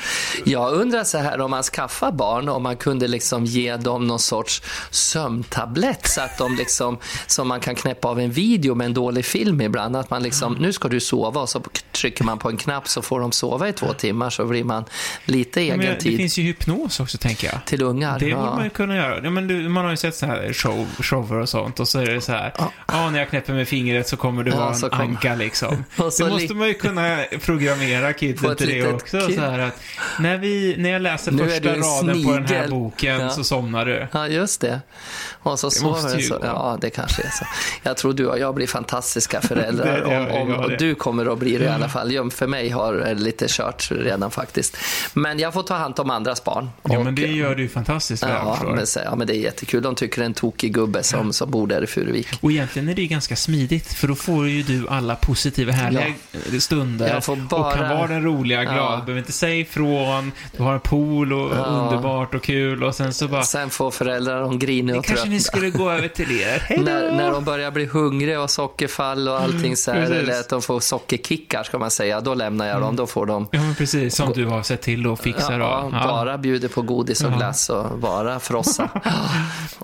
Jag 0.46 0.74
undrar 0.74 1.04
så 1.04 1.18
här 1.18 1.42
om 1.42 1.52
man 1.52 1.64
skaffar 1.64 2.12
barn, 2.12 2.50
om 2.50 2.64
man 2.64 2.78
kunde 2.78 3.08
liksom 3.08 3.46
ge 3.46 3.78
dem 3.78 4.08
någon 4.08 4.20
sorts 4.20 4.62
sömntablett 4.92 6.08
så 6.08 6.22
att 6.22 6.38
de 6.38 6.56
liksom, 6.56 6.98
som 7.28 7.48
man 7.48 7.60
kan 7.60 7.76
knäppa 7.76 8.08
av 8.08 8.20
en 8.20 8.32
video 8.32 8.76
med 8.76 8.86
en 8.86 8.94
dålig 8.94 9.26
film 9.26 9.62
ibland. 9.62 9.96
Att 9.96 10.10
man 10.10 10.24
liksom, 10.24 10.54
nu 10.54 10.74
ska 10.74 10.88
du 10.88 11.00
sova 11.00 11.42
och 11.42 11.50
så 11.50 11.62
trycker 11.92 12.24
man 12.24 12.38
på 12.40 12.50
en 12.50 12.58
knapp 12.58 12.88
så 12.88 13.02
får 13.02 13.20
de 13.20 13.32
sova 13.32 13.70
i 13.70 13.74
två 13.74 13.94
timmar 13.94 14.30
så 14.30 14.46
blir 14.46 14.64
man 14.64 14.86
lite 15.26 15.62
egen 15.62 15.78
men 15.78 15.86
det 15.86 15.96
tid 16.00 16.18
finns 16.18 16.38
ju 16.38 16.44
hypnos 16.44 17.00
också, 17.00 17.18
tänker 17.28 17.48
jag. 17.54 17.66
till 17.66 17.82
ungar. 17.82 18.20
Det 18.20 18.26
borde 18.26 18.48
Ja. 18.48 18.56
man 18.56 18.64
ju 18.64 18.70
kunna 18.70 18.96
göra. 18.96 19.20
Ja, 19.24 19.30
men 19.30 19.48
du, 19.48 19.70
man 19.70 19.84
har 19.84 19.92
ju 19.92 19.98
sett 19.98 20.16
så 20.16 20.26
här 20.26 20.54
show, 20.54 20.88
shower 21.00 21.40
och 21.40 21.50
sånt 21.50 21.80
och 21.80 21.88
så 21.88 22.00
är 22.00 22.06
det 22.06 22.22
så 22.22 22.32
här, 22.32 22.54
ja, 22.88 23.10
när 23.10 23.20
jag 23.20 23.30
knäpper 23.30 23.54
med 23.54 23.68
fingret 23.68 24.08
så 24.08 24.18
kommer 24.18 24.46
Ja, 24.46 24.56
vara 24.58 24.74
så 24.74 24.86
en 24.86 24.90
kom- 24.92 25.02
anka 25.02 25.36
liksom. 25.36 25.84
Det 26.20 26.30
måste 26.30 26.54
man 26.54 26.68
ju 26.68 26.74
kunna 26.74 27.18
programmera 27.46 28.14
kidsen 28.14 28.56
till 28.56 28.68
det 28.68 28.88
också. 28.94 29.20
kid. 29.28 29.36
Så 29.36 29.42
här 29.42 29.60
att 29.60 29.80
när, 30.20 30.38
vi, 30.38 30.76
när 30.78 30.90
jag 30.90 31.02
läser 31.02 31.32
Nu 31.32 31.44
första 31.44 31.60
du 31.60 31.70
en 31.70 31.82
raden 31.82 32.24
på 32.24 32.32
den 32.32 32.42
här 32.46 32.48
snigel. 32.48 32.70
boken 32.70 33.20
Ja. 33.20 33.30
så 33.30 33.44
somnar 33.44 33.86
du. 33.86 34.08
Ja, 34.12 34.28
just 34.28 34.62
det. 34.62 34.82
Och 35.40 35.60
så 35.60 35.72
sover 35.72 36.20
så. 36.22 36.34
gå. 36.38 36.46
Ja, 36.46 36.78
det 36.82 36.90
kanske 36.90 37.22
är 37.24 37.30
så. 37.30 37.46
Jag 37.84 37.98
tror 37.98 38.14
du 38.14 38.28
och 38.28 38.40
jag 38.40 38.56
blir 38.56 38.68
fantastiska 38.68 39.42
föräldrar. 39.42 39.98
Det- 40.08 40.18
om, 40.18 40.42
om, 40.42 40.50
ja, 40.50 40.58
och 40.66 40.78
du 40.78 40.96
kommer 40.96 41.26
att 41.34 41.38
bli 41.40 41.58
det 41.58 41.66
i 41.66 41.68
alla 41.68 41.90
fall. 41.90 42.12
Ja, 42.12 42.30
För 42.30 42.48
mig 42.48 42.70
har 42.70 43.16
lite 43.16 43.46
kört 43.50 43.88
redan 43.92 44.32
faktiskt. 44.32 44.78
Men 45.14 45.40
jag 45.40 45.54
får 45.54 45.64
ta 45.64 45.74
hand 45.76 46.00
om 46.00 46.10
andras 46.10 46.44
barn. 46.44 46.70
Ja, 46.84 47.04
men 47.04 47.16
det 47.22 47.28
gör 47.28 47.56
du 47.56 47.62
ju 47.64 47.70
fantastiskt 47.70 48.24
jag 48.24 48.32
Ja 48.32 48.54
förstår. 48.56 48.76
men, 48.76 48.86
ja, 49.06 49.16
men 49.16 49.28
det 49.28 49.36
är 49.36 49.40
jättekul. 49.40 49.84
De 49.84 49.96
tycker 49.96 50.18
det 50.18 50.24
är 50.24 50.26
en 50.26 50.34
tokig 50.34 50.74
gubbe 50.74 51.04
som, 51.04 51.34
som 51.34 51.52
bor 51.52 51.68
där 51.68 51.84
i 51.84 51.88
Furuvik. 51.88 52.28
Och 52.42 52.52
egentligen 52.52 52.90
är 52.90 52.94
det 52.96 53.02
ju 53.02 53.08
ganska 53.08 53.36
smidigt, 53.36 53.94
för 53.94 54.08
då 54.08 54.16
får 54.16 54.48
ju 54.50 54.64
du 54.64 54.88
alla 54.88 55.16
positiva, 55.16 55.72
härliga 55.72 56.04
stunder. 56.60 57.14
Jag 57.14 57.24
får 57.24 57.36
bara- 57.36 57.68
Och 57.68 57.74
kan 57.74 57.90
vara 57.98 58.08
den 58.08 58.24
roliga, 58.24 58.64
glada. 58.64 58.78
Ja. 58.80 58.96
Du 59.00 59.06
behöver 59.06 59.20
inte 59.20 59.32
säga 59.32 59.56
ifrån. 59.56 60.32
Du 60.58 60.64
har 60.64 60.74
en 60.74 60.80
pool 60.80 61.34
och 61.34 61.52
Ja. 61.58 61.64
underbart 61.66 62.36
och 62.36 62.44
kul. 62.44 62.84
Och 62.84 62.96
sen 62.96 63.14
så 63.14 63.28
bara, 63.28 63.44
Sen 63.44 63.70
får 63.70 63.92
föräldrar 63.92 64.42
de 64.42 64.60
griner 64.60 64.98
och 64.98 65.06
kanske 65.06 65.30
ni 65.30 65.40
skulle 65.40 65.70
gå 65.70 65.92
över 65.92 66.08
till 66.08 66.32
er. 66.42 66.64
När, 66.84 67.12
när 67.12 67.32
de 67.32 67.44
börjar 67.44 67.72
bli 67.72 67.86
hungriga 67.86 68.42
och 68.42 68.50
sockerfall 68.50 69.28
och 69.28 69.42
allting 69.42 69.76
så 69.78 69.92
här, 69.92 69.98
Mm, 70.06 70.12
eller 70.20 70.40
att 70.40 70.50
de 70.50 70.62
får 70.62 70.80
sockerkickar 70.80 71.64
ska 71.64 71.80
man 71.80 71.92
säga, 71.92 72.22
då 72.22 72.34
lämnar 72.34 72.68
jag 72.68 72.82
dem. 72.82 72.96
Då 72.96 73.08
får 73.08 73.26
de 73.26 73.48
Ja, 73.52 73.60
men 73.60 73.76
precis. 73.76 74.16
Som 74.16 74.34
du 74.34 74.46
har 74.46 74.64
sett 74.64 74.82
till 74.82 75.08
och 75.08 75.20
fixar. 75.20 75.60
ja, 75.60 75.80
och, 75.82 75.92
bara 75.92 76.38
bjuder 76.38 76.68
på 76.68 76.82
godis 77.08 77.22
och 77.24 77.32
Ja. 77.32 77.38
glass 77.38 77.70
och 77.70 77.98
bara 78.00 78.40
frossa. 78.40 78.90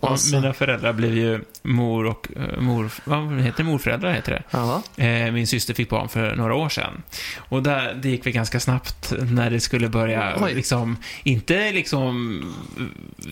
Ja, 0.01 0.09
och 0.09 0.19
så, 0.19 0.35
Mina 0.35 0.53
föräldrar 0.53 0.93
blev 0.93 1.17
ju 1.17 1.41
mor 1.63 2.05
och 2.05 2.27
eh, 2.35 2.59
mor, 2.61 2.89
vad 3.03 3.41
heter 3.41 3.57
det? 3.57 3.69
Morföräldrar 3.69 4.13
heter 4.13 4.31
det. 4.31 4.43
ja. 4.51 4.81
Eh, 5.03 5.31
Min 5.31 5.47
syster 5.47 5.73
fick 5.73 5.89
barn 5.89 6.09
för 6.09 6.35
några 6.35 6.55
år 6.55 6.69
sedan. 6.69 7.03
Och 7.49 7.63
där, 7.63 7.93
det 7.93 8.09
gick 8.09 8.25
väl 8.25 8.33
ganska 8.33 8.59
snabbt 8.59 9.13
när 9.21 9.49
det 9.49 9.59
skulle 9.59 9.89
börja, 9.89 10.33
Oj. 10.41 10.53
liksom, 10.53 10.97
inte 11.23 11.71
liksom 11.71 12.41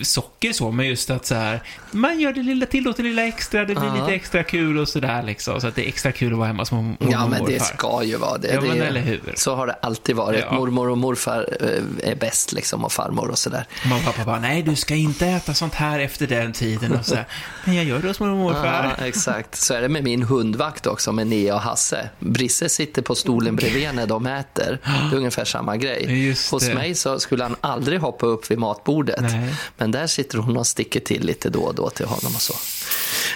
socker 0.01 0.53
så, 0.53 0.71
men 0.71 0.87
just 0.87 1.09
att 1.09 1.25
så 1.25 1.35
här, 1.35 1.61
man 1.91 2.19
gör 2.19 2.33
det 2.33 2.44
lilla, 2.44 2.65
tillåter 2.65 3.03
det 3.03 3.09
lilla 3.09 3.27
extra, 3.27 3.59
det 3.59 3.75
blir 3.75 3.85
Ja. 3.85 3.94
lite 3.95 4.15
extra 4.15 4.44
kul 4.44 4.77
och 4.77 4.89
sådär 4.89 5.23
liksom. 5.23 5.61
Så 5.61 5.67
att 5.67 5.75
det 5.75 5.85
är 5.85 5.87
extra 5.87 6.11
kul 6.11 6.31
att 6.33 6.37
vara 6.37 6.47
hemma 6.47 6.61
hos 6.61 6.71
mormor 6.71 6.97
ja, 6.99 7.23
och 7.23 7.29
men 7.29 7.45
det 7.45 7.51
morfar. 7.51 7.65
ska 7.65 8.03
ju 8.03 8.17
vara 8.17 8.37
det. 8.37 8.53
Ja, 8.53 8.61
det 8.61 8.67
men 8.67 8.81
eller 8.81 9.01
hur? 9.01 9.21
Så 9.35 9.55
har 9.55 9.67
det 9.67 9.73
alltid 9.81 10.15
varit. 10.15 10.45
Ja. 10.49 10.53
Mormor 10.53 10.89
och 10.89 10.97
morfar 10.97 11.47
eh, 11.61 12.11
är 12.11 12.15
bäst 12.15 12.53
liksom 12.53 12.85
och 12.85 12.91
farmor 12.91 13.29
och 13.29 13.37
sådär. 13.37 13.65
Mamma 13.83 13.98
och 13.98 14.04
pappa 14.04 14.25
bara, 14.25 14.39
nej 14.39 14.63
du 14.63 14.75
ska 14.75 14.95
inte 14.95 15.28
äta 15.28 15.54
sånt 15.54 15.74
här 15.74 16.00
efter 16.00 16.28
den 16.28 16.54
tiden 16.54 16.92
och 16.92 17.06
så 17.06 17.16
här, 17.16 17.25
Men 17.66 17.75
jag 17.75 17.86
gör 17.86 18.00
det 18.00 18.07
hos 18.07 18.19
mormor 18.19 18.33
och 18.33 18.39
morfar. 18.39 18.95
Ja, 18.98 19.06
exakt. 19.06 19.56
Så 19.56 19.74
är 19.74 19.81
det 19.81 19.89
med 19.89 20.04
min 20.04 20.24
hundvakt 20.24 20.88
också, 20.88 21.12
med 21.12 21.28
Nea 21.28 21.56
och 21.56 21.62
Hasse. 21.62 22.10
Brisse 22.19 22.69
sitter 22.69 23.01
på 23.01 23.16
stolen 23.16 23.56
bredvid 23.56 23.89
när 23.94 24.07
de 24.07 24.25
äter. 24.25 24.80
Det 25.10 25.16
är 25.16 25.18
ungefär 25.18 25.45
samma 25.45 25.78
grej. 25.78 26.30
Hos 26.51 26.69
mig 26.69 26.95
så 26.95 27.19
skulle 27.19 27.44
han 27.44 27.56
aldrig 27.62 28.00
hoppa 28.00 28.25
upp 28.25 28.51
vid 28.51 28.57
matbordet. 28.57 29.22
Nej. 29.22 29.56
Men 29.78 29.92
där 29.92 30.07
sitter 30.07 30.38
hon 30.38 30.57
och 30.57 30.68
sticker 30.68 31.00
till 31.00 31.25
lite 31.25 31.50
då 31.50 31.62
och 31.62 31.75
då 31.75 31.89
till 31.89 32.06
honom 32.06 32.36
och 32.36 32.42
så. 32.42 32.54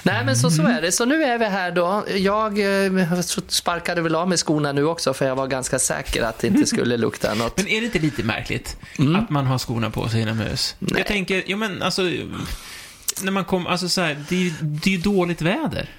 Nej, 0.06 0.26
men 0.26 0.36
så, 0.36 0.52
så 0.52 0.62
är 0.62 0.82
det. 0.82 0.92
Så 0.92 1.06
nu 1.06 1.24
är 1.24 1.38
vi 1.38 1.46
här 1.46 1.72
då. 1.72 2.06
Jag 2.16 2.60
eh, 2.60 3.22
sparkade 3.48 4.02
väl 4.02 4.16
av 4.16 4.30
med 4.30 4.40
skorna 4.40 4.72
nu 4.72 4.86
också 4.86 5.14
för 5.14 5.26
jag 5.28 5.36
var 5.36 5.48
ganska 5.48 5.80
säker 5.80 6.24
att 6.24 6.40
det 6.40 6.48
inte 6.48 6.66
skulle 6.66 6.98
lukta 6.98 7.34
något. 7.34 7.58
Men 7.58 7.68
är 7.68 7.80
det 7.80 7.86
inte 7.86 8.00
lite 8.00 8.24
märkligt 8.24 8.78
Mm. 9.00 9.16
att 9.16 9.30
man 9.30 9.46
har 9.46 9.58
skorna 9.58 9.90
på 9.90 10.10
sig 10.10 10.22
inomhus? 10.22 10.76
Jag 10.80 11.08
tänker, 11.08 11.44
ja 11.48 11.58
men 11.58 11.82
alltså, 11.82 12.02
när 13.22 13.32
man 13.32 13.46
kommer, 13.46 13.70
alltså 13.70 13.90
så 13.90 14.02
här, 14.02 14.26
det 14.30 14.54
det 14.62 14.90
är 14.90 14.92
ju 14.92 14.98
dåligt 14.98 15.42
väder. 15.42 15.90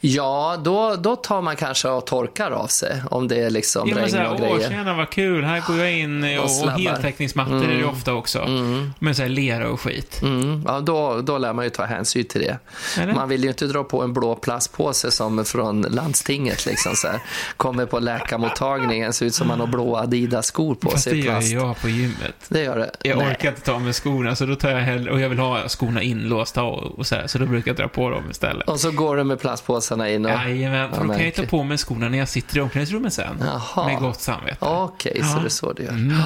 Ja, 0.00 0.56
då, 0.64 0.96
då 0.96 1.16
tar 1.16 1.42
man 1.42 1.56
kanske 1.56 1.88
och 1.88 2.06
torkar 2.06 2.50
av 2.50 2.66
sig 2.66 3.02
om 3.10 3.28
det 3.28 3.36
är 3.42 3.50
liksom 3.50 3.88
Ja, 3.88 3.94
men 3.94 4.04
regn 4.04 4.26
och 4.26 4.40
åh 4.40 4.56
grejer. 4.56 4.68
tjena 4.70 4.94
vad 4.94 5.10
kul, 5.10 5.44
här 5.44 5.62
går 5.66 5.78
jag 5.78 5.92
in 5.92 6.38
och, 6.38 6.44
och 6.64 6.70
heltäckningsmattor 6.70 7.64
är 7.64 7.78
det 7.78 7.84
ofta 7.84 8.14
också. 8.14 8.46
Men 8.98 9.14
så 9.14 9.22
här 9.22 9.28
lera 9.28 9.68
och 9.68 9.80
skit. 9.80 10.22
Mm, 10.22 10.64
ja, 10.66 10.80
då, 10.80 11.20
då 11.22 11.38
lär 11.38 11.52
man 11.52 11.64
ju 11.64 11.70
ta 11.70 11.84
hänsyn 11.84 12.24
till 12.24 12.40
det. 12.40 12.58
Eller? 13.02 13.14
Man 13.14 13.28
vill 13.28 13.42
ju 13.42 13.48
inte 13.48 13.66
dra 13.66 13.84
på 13.84 14.02
en 14.02 14.12
blå 14.12 14.34
plastpåse 14.34 15.10
som 15.10 15.44
från 15.44 15.82
landstinget. 15.82 16.66
Liksom, 16.66 16.96
så. 16.96 17.08
Kommer 17.56 17.86
på 17.86 17.98
läkarmottagningen, 17.98 19.12
ser 19.12 19.26
ut 19.26 19.34
som 19.34 19.48
man 19.48 19.60
har 19.60 19.66
blå 19.66 19.96
Adidas-skor 19.96 20.74
på 20.74 20.90
Fast 20.90 21.04
det 21.04 21.10
sig. 21.10 21.18
i 21.18 21.22
gör 21.22 21.32
Plast. 21.32 21.52
jag 21.52 21.80
på 21.80 21.88
gymmet. 21.88 22.34
Det 22.48 22.62
gör 22.62 22.78
det. 22.78 22.90
Jag 23.02 23.18
Nej. 23.18 23.30
orkar 23.30 23.48
inte 23.48 23.60
ta 23.60 23.78
med 23.78 23.94
skorna, 23.94 24.36
så 24.36 24.46
då 24.46 24.54
tar 24.54 24.70
jag 24.70 24.80
hellre, 24.80 25.12
och 25.12 25.20
jag 25.20 25.28
vill 25.28 25.38
ha 25.38 25.68
skorna 25.68 26.02
inlåsta 26.02 26.62
och, 26.62 26.98
och 26.98 27.06
så 27.06 27.14
här, 27.14 27.26
så 27.26 27.38
då 27.38 27.46
brukar 27.46 27.68
jag 27.70 27.76
dra 27.76 27.88
på 27.88 28.10
dem 28.10 28.30
istället. 28.30 28.68
Och 28.68 28.80
så 28.80 28.90
går 28.90 29.16
du 29.16 29.24
med 29.24 29.40
plastpåsarna 29.42 30.10
in 30.10 30.24
och... 30.24 30.30
Jajamän, 30.30 30.90
för 30.92 30.96
då 31.00 31.08
kan 31.08 31.16
jag 31.16 31.24
ju 31.24 31.30
ta 31.30 31.42
på 31.42 31.62
mig 31.62 31.78
skorna 31.78 32.08
när 32.08 32.18
jag 32.18 32.28
sitter 32.28 32.56
i 32.58 32.60
omklädningsrummet 32.60 33.12
sen. 33.12 33.42
Jaha. 33.44 33.86
Med 33.86 33.98
gott 33.98 34.20
samvete. 34.20 34.56
Okej, 34.60 35.20
så 35.22 35.36
Ja. 35.36 35.40
det 35.40 35.46
är 35.46 35.48
så 35.48 35.72
du 35.72 35.82
gör. 35.82 35.90
Mm. 35.90 36.16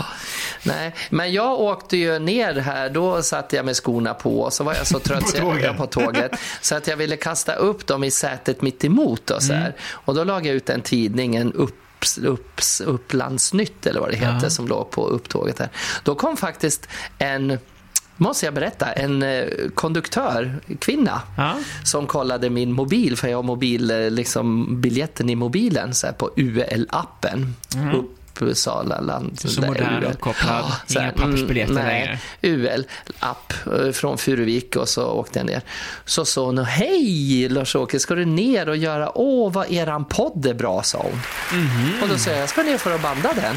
Nej, 0.63 0.95
men 1.11 1.33
jag 1.33 1.61
åkte 1.61 1.97
ju 1.97 2.19
ner 2.19 2.55
här, 2.55 2.91
då 2.91 3.23
satte 3.23 3.57
jag 3.57 3.65
med 3.65 3.77
skorna 3.77 4.15
på 4.15 4.41
och 4.41 4.53
så 4.53 4.65
var 4.65 4.75
jag 4.75 4.87
så 4.87 4.99
trött 5.09 5.21
På 5.23 5.29
så 5.29 5.37
jag, 5.37 5.43
tåget. 5.45 5.65
ja, 5.65 5.73
på 5.75 5.87
tåget 5.87 6.33
så 6.61 6.75
att 6.77 6.87
jag 6.87 6.97
ville 6.97 7.17
kasta 7.17 7.53
upp 7.55 7.87
dem 7.87 8.05
i 8.05 8.11
sätet 8.11 8.63
mitt 8.63 8.85
emot 8.85 9.31
och 9.31 9.43
så 9.43 9.53
Mm. 9.53 9.73
Och 9.91 10.15
då 10.15 10.25
lagade 10.25 10.49
jag 10.49 10.57
ut 10.57 10.71
en 10.71 10.81
tidning, 10.81 11.37
en 11.37 11.53
upps, 11.53 12.81
Upplandsnytt 12.81 13.87
eller 13.87 14.01
vad 14.01 14.11
det 14.11 14.17
heter, 14.17 14.41
Ja. 14.43 14.51
som 14.51 14.69
låg 14.69 14.91
på 14.91 15.07
upptåget 15.07 15.59
här. 15.59 15.69
Då 16.03 16.15
kom 16.15 16.37
faktiskt 16.37 16.89
en 17.19 17.59
Måste 18.17 18.47
jag 18.47 18.55
berätta, 18.55 18.93
en 18.93 19.23
eh, 19.23 19.45
konduktör, 19.75 20.57
kvinna, 20.79 21.23
Ja. 21.37 21.55
som 21.85 22.07
kollade 22.07 22.51
min 22.51 22.73
mobil, 22.73 23.17
för 23.17 23.29
jag 23.29 23.39
har 23.39 23.43
mobil, 23.43 23.91
eh, 23.91 24.11
liksom, 24.11 24.67
biljetten 24.81 25.31
i 25.31 25.35
mobilen 25.35 25.95
så 25.95 26.07
här, 26.07 26.15
på 26.15 26.31
UL-appen. 26.37 27.53
Uppsala 28.39 29.01
land. 29.01 29.25
Mm. 29.25 29.37
Så 29.37 29.61
där, 29.61 29.69
modern, 29.69 30.05
UL. 30.05 30.05
uppkopplad, 30.05 30.65
så 30.87 30.99
här, 30.99 31.07
inga 31.07 31.13
pappersbiljetter 31.13 31.73
mm, 31.73 31.87
längre. 31.87 32.19
UL-app 32.43 33.53
eh, 33.67 33.93
från 33.93 34.19
Furuvik 34.19 34.77
och 34.77 34.89
så 34.89 35.07
åkte 35.07 35.39
jag 35.39 35.47
ner. 35.47 35.61
Så 36.05 36.25
sa 36.25 36.45
hon, 36.45 36.59
hej 36.59 37.49
Lars-Åke, 37.49 37.99
ska 37.99 38.15
du 38.15 38.25
ner 38.25 38.69
och 38.69 38.77
göra, 38.77 39.19
åh 39.19 39.53
vad 39.53 39.73
eran 39.73 40.05
podd 40.05 40.47
är 40.47 40.55
bra, 40.55 40.83
sa 40.83 40.99
hon. 40.99 41.21
Mhm. 41.61 42.03
Och 42.03 42.09
då 42.09 42.19
sa 42.19 42.31
jag, 42.31 42.41
jag 42.41 42.49
ska 42.49 42.63
ner 42.63 42.79
för 42.79 42.95
att 42.95 43.03
banda 43.03 43.33
den. 43.35 43.57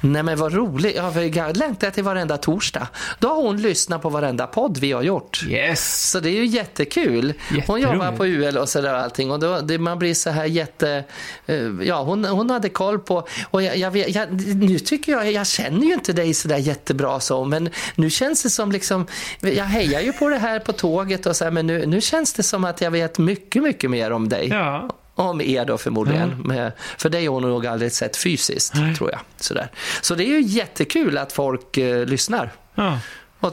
Nej 0.00 0.22
men 0.22 0.38
vad 0.38 0.52
roligt, 0.54 0.96
ja, 0.96 1.22
jag 1.22 1.56
längtar 1.56 1.90
till 1.90 2.04
varenda 2.04 2.36
torsdag. 2.36 2.88
Då 3.18 3.28
har 3.28 3.42
hon 3.42 3.62
lyssnat 3.62 4.02
på 4.02 4.08
varenda 4.08 4.46
podd 4.46 4.78
vi 4.78 4.92
har 4.92 5.02
gjort. 5.02 5.44
Yes! 5.48 6.10
Så 6.10 6.20
det 6.20 6.28
är 6.30 6.34
ju 6.34 6.46
jättekul. 6.46 7.34
Hon 7.66 7.80
jobbar 7.80 8.12
på 8.12 8.26
UL 8.26 8.58
och 8.58 8.68
sådär 8.68 8.94
allting 8.94 9.30
och 9.30 9.40
då, 9.40 9.60
det, 9.60 9.78
man 9.78 9.98
blir 9.98 10.14
så 10.14 10.30
här 10.30 10.44
jätte... 10.44 11.04
eh, 11.46 11.56
ja, 11.82 12.02
hon, 12.02 12.24
hon 12.24 12.50
hade 12.50 12.68
koll 12.68 12.98
på... 12.98 13.26
Och 13.50 13.62
jag, 13.62 13.76
jag, 13.76 13.90
vet- 13.90 14.14
jag, 14.14 14.32
nu 14.56 14.78
tycker 14.78 15.12
jag, 15.12 15.32
jag 15.32 15.46
känner 15.46 15.86
ju 15.86 15.92
inte 15.94 16.12
dig 16.12 16.34
sådär 16.34 16.56
jättebra 16.58 17.20
så, 17.20 17.44
men 17.44 17.70
nu 17.94 18.10
känns 18.10 18.42
det 18.42 18.50
som 18.50 18.72
liksom... 18.72 19.06
Jag 19.40 19.64
hejar 19.64 20.00
ju 20.00 20.12
på 20.12 20.28
det 20.28 20.38
här 20.38 20.58
på 20.58 20.72
tåget 20.72 21.26
och 21.26 21.36
så 21.36 21.44
här, 21.44 21.50
men 21.50 21.66
nu, 21.66 21.86
nu 21.86 22.00
känns 22.00 22.32
det 22.32 22.42
som 22.42 22.64
att 22.64 22.80
jag 22.80 22.90
vet 22.90 23.18
mycket, 23.18 23.62
mycket 23.62 23.90
mer 23.90 24.10
om 24.12 24.28
dig. 24.28 24.48
Ja. 24.48 24.88
Om 25.14 25.40
er 25.40 25.64
då 25.64 25.78
förmodligen. 25.78 26.30
Med, 26.44 26.72
för 26.98 27.08
dig 27.08 27.26
har 27.26 27.34
hon 27.34 27.42
nog 27.42 27.66
aldrig 27.66 27.92
sett 27.92 28.16
fysiskt, 28.16 28.74
Nej. 28.74 28.94
tror 28.94 29.10
jag. 29.10 29.20
Sådär. 29.36 29.68
Så 30.00 30.14
det 30.14 30.24
är 30.24 30.28
ju 30.28 30.40
jättekul 30.42 31.18
att 31.18 31.32
folk 31.32 31.76
eh, 31.76 32.06
lyssnar. 32.06 32.52
ja. 32.74 32.98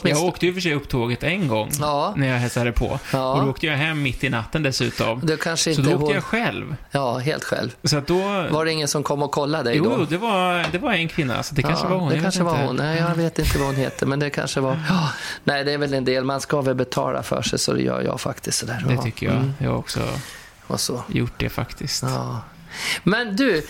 Jag 0.03 0.23
åkte 0.23 0.45
ju 0.45 0.53
för 0.53 0.61
sig 0.61 0.73
upp 0.73 0.89
tåget 0.89 1.23
en 1.23 1.47
gång 1.47 1.69
Ja. 1.79 2.13
när 2.17 2.27
jag 2.27 2.35
hälsade 2.35 2.71
på. 2.71 2.99
Ja. 3.13 3.33
Och 3.33 3.43
då 3.45 3.49
åkte 3.49 3.65
jag 3.67 3.75
hem 3.75 4.01
mitt 4.03 4.23
i 4.23 4.29
natten 4.29 4.63
dessutom. 4.63 5.19
Det 5.23 5.37
kanske 5.41 5.73
Så 5.75 5.79
inte 5.81 5.91
då 5.91 5.95
åkte 5.97 6.05
hon... 6.05 6.13
jag 6.15 6.23
själv. 6.23 6.75
Ja, 6.91 7.17
helt 7.17 7.43
själv. 7.43 7.75
Så 7.83 7.97
att 7.97 8.07
då... 8.07 8.47
Var 8.51 8.65
det 8.65 8.71
ingen 8.71 8.87
som 8.87 9.03
kom 9.03 9.23
och 9.23 9.31
kollade 9.31 9.63
dig 9.63 9.77
Jo, 9.77 9.83
då? 9.83 9.95
jo, 9.99 10.05
det 10.09 10.17
var, 10.17 10.65
det 10.71 10.77
var 10.77 10.93
en 10.93 11.07
kvinna, 11.07 11.43
så 11.43 11.55
det 11.55 11.61
kanske 11.61 11.85
ja, 11.85 11.89
var 11.89 11.97
hon. 11.97 12.09
Det 12.09 12.15
jag 12.15 12.23
kanske 12.23 12.43
vet 12.43 12.51
var 12.53 12.55
inte. 12.59 12.67
hon. 12.67 12.75
Nej, 12.75 12.97
jag 12.97 13.15
vet 13.15 13.39
inte 13.39 13.57
vad 13.57 13.67
hon 13.67 13.75
heter, 13.75 14.05
men 14.05 14.19
det 14.19 14.29
kanske 14.29 14.59
var... 14.59 14.79
Ja, 14.89 15.09
nej, 15.43 15.63
det 15.63 15.71
är 15.71 15.77
väl 15.77 15.93
en 15.93 16.05
del. 16.05 16.23
Man 16.23 16.41
ska 16.41 16.61
väl 16.61 16.75
betala 16.75 17.23
för 17.23 17.41
sig, 17.41 17.59
så 17.59 17.73
det 17.73 17.81
gör 17.81 18.01
jag 18.01 18.21
faktiskt. 18.21 18.57
Sådär. 18.57 18.85
Det 18.89 18.97
tycker 18.97 19.25
jag. 19.25 19.35
mm, 19.35 19.53
Jag 19.59 19.79
också 19.79 19.99
så. 19.99 20.05
Gjort 21.07 21.39
det 21.39 21.49
faktiskt. 21.49 22.03
Ja. 22.03 22.41
Men 23.03 23.35
du, 23.35 23.63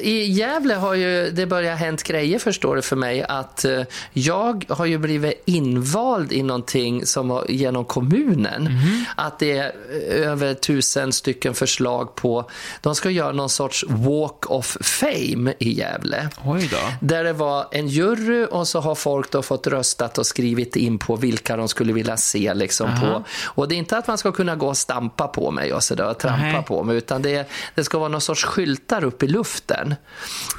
i 0.00 0.24
Gävle 0.24 0.74
har 0.74 0.94
ju 0.94 1.30
det 1.30 1.46
börjat 1.46 1.78
hänt 1.78 2.02
grejer 2.02 2.38
förstår 2.38 2.76
du 2.76 2.82
för 2.82 2.96
mig 2.96 3.22
att 3.22 3.64
eh, 3.64 3.82
jag 4.12 4.64
har 4.68 4.86
ju 4.86 4.98
blivit 4.98 5.42
invald 5.46 6.32
i 6.32 6.42
någonting 6.42 7.06
som 7.06 7.28
var 7.28 7.44
genom 7.48 7.84
kommunen. 7.84 8.62
Mhm. 8.62 9.04
Att 9.16 9.38
det 9.38 9.58
är 9.58 9.72
över 10.10 10.54
tusen 10.54 11.12
stycken 11.12 11.54
förslag 11.54 12.14
på, 12.14 12.50
de 12.80 12.94
ska 12.94 13.10
göra 13.10 13.32
någon 13.32 13.50
sorts 13.50 13.84
walk 13.88 14.50
of 14.50 14.76
fame 14.80 15.54
i 15.58 15.72
Gävle. 15.72 16.28
Oj 16.44 16.68
då. 16.72 16.76
Där 17.00 17.24
det 17.24 17.32
var 17.32 17.66
en 17.72 17.88
jury 17.88 18.44
och 18.44 18.68
så 18.68 18.80
har 18.80 18.94
folk 18.94 19.30
då 19.30 19.42
fått 19.42 19.66
röstat 19.66 20.18
och 20.18 20.26
skrivit 20.26 20.76
in 20.76 20.98
på 20.98 21.16
vilka 21.16 21.56
de 21.56 21.68
skulle 21.68 21.92
vilja 21.92 22.16
se 22.16 22.54
liksom 22.54 22.90
på. 23.00 23.24
Och 23.44 23.68
det 23.68 23.74
är 23.74 23.76
inte 23.76 23.98
att 23.98 24.06
man 24.06 24.18
ska 24.18 24.32
kunna 24.32 24.56
gå 24.56 24.68
och 24.68 24.76
stampa 24.76 25.28
på 25.28 25.50
mig 25.50 25.72
och 25.72 25.82
sådär 25.82 26.10
och 26.10 26.18
trampa 26.18 26.42
Nej. 26.42 26.64
på 26.66 26.82
mig 26.82 26.96
utan 26.96 27.22
det, 27.22 27.48
det 27.74 27.84
ska 27.84 27.98
vara 27.98 28.08
någon 28.08 28.20
sorts 28.20 28.43
skyltar 28.44 29.04
upp 29.04 29.22
i 29.22 29.26
luften. 29.28 29.94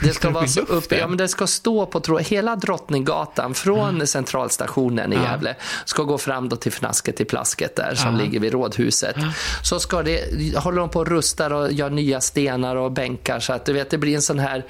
Det 0.02 0.14
ska, 0.14 0.28
upp 0.28 0.34
vara 0.34 0.46
upp, 0.46 0.70
luften? 0.70 0.98
ja, 1.00 1.08
men 1.08 1.18
det 1.18 1.28
ska 1.28 1.48
stå 1.48 1.86
på 1.86 2.00
tror 2.00 2.20
hela 2.20 2.56
Drottninggatan 2.56 3.54
från 3.54 4.08
centralstationen 4.08 5.14
i 5.14 5.16
Ja. 5.16 5.22
Gävle 5.24 5.56
ska 5.86 6.04
gå 6.04 6.18
fram 6.18 6.50
då 6.50 6.56
till 6.56 6.72
Fnasket 6.72 7.22
i 7.22 7.26
Plasket 7.26 7.76
där 7.76 7.96
som 7.96 8.12
Ja. 8.16 8.22
ligger 8.22 8.40
vid 8.40 8.52
Rådhuset. 8.54 9.16
Så 9.64 9.80
ska 9.80 10.04
det, 10.04 10.22
håller 10.58 10.80
de 10.80 10.90
på 10.90 11.00
och 11.00 11.08
rustar 11.08 11.54
och 11.54 11.72
gör 11.72 11.90
nya 11.90 12.22
stenar 12.22 12.76
och 12.76 12.92
bänkar 12.92 13.40
så 13.40 13.54
att 13.54 13.66
du 13.66 13.74
vet 13.74 13.90
det 13.90 13.98
blir 13.98 14.16
en 14.16 14.22
sån 14.22 14.40
här 14.40 14.66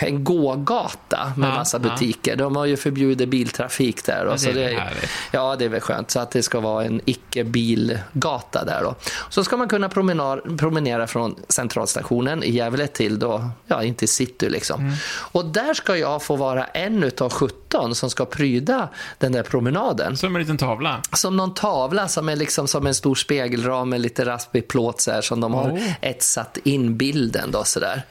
en 0.00 0.24
gågata 0.24 1.32
med 1.36 1.48
Ja, 1.50 1.54
massa 1.54 1.80
ja. 1.82 1.90
butiker. 1.90 2.36
De 2.36 2.56
har 2.56 2.66
ju 2.66 2.76
förbjudit 2.76 3.28
biltrafik 3.28 4.04
där. 4.06 4.24
Och 4.24 4.32
Ja, 4.32 4.38
så 4.38 4.50
det 4.52 4.64
är 4.64 4.70
det, 4.70 4.76
härligt. 4.80 5.08
ja, 5.32 5.56
det 5.58 5.64
är 5.64 5.68
väl 5.68 5.80
skönt. 5.80 6.10
Så 6.10 6.20
att 6.20 6.30
det 6.30 6.42
ska 6.42 6.60
vara 6.60 6.84
en 6.84 7.00
icke-bilgata 7.04 8.64
där 8.64 8.80
då. 8.82 8.94
Så 9.28 9.44
ska 9.44 9.56
man 9.56 9.68
kunna 9.68 9.88
promenera, 9.88 10.40
promenera 10.58 11.06
från 11.06 11.34
centralstationen 11.48 12.19
i 12.42 12.50
Gävle 12.50 12.86
till 12.86 13.18
då, 13.18 13.50
ja, 13.66 13.82
inte 13.82 14.06
city 14.06 14.48
liksom. 14.48 14.80
Mm. 14.80 14.94
Och 15.32 15.44
där 15.44 15.74
ska 15.74 15.96
jag 15.96 16.22
få 16.22 16.36
vara 16.36 16.64
en 16.64 17.02
utav 17.04 17.32
17 17.32 17.94
som 17.94 18.10
ska 18.10 18.24
pryda 18.24 18.88
den 19.18 19.32
där 19.32 19.42
promenaden. 19.42 20.16
Som 20.16 20.36
en 20.36 20.42
liten 20.42 20.58
tavla. 20.58 21.02
Som 21.12 21.36
någon 21.36 21.54
tavla 21.54 22.08
som 22.08 22.28
är 22.28 22.36
liksom 22.36 22.68
som 22.68 22.86
en 22.86 22.94
stor 22.94 23.14
spegelram 23.14 23.88
med 23.88 24.00
lite 24.00 24.24
raspig 24.24 24.68
plåt 24.68 25.00
så 25.00 25.10
här, 25.10 25.20
som 25.20 25.40
de 25.40 25.54
har 25.54 25.70
Oh. 25.70 25.92
etsat 26.00 26.58
in 26.64 26.96
bilden 26.96 27.50
då 27.50 27.64
sådär. 27.64 28.02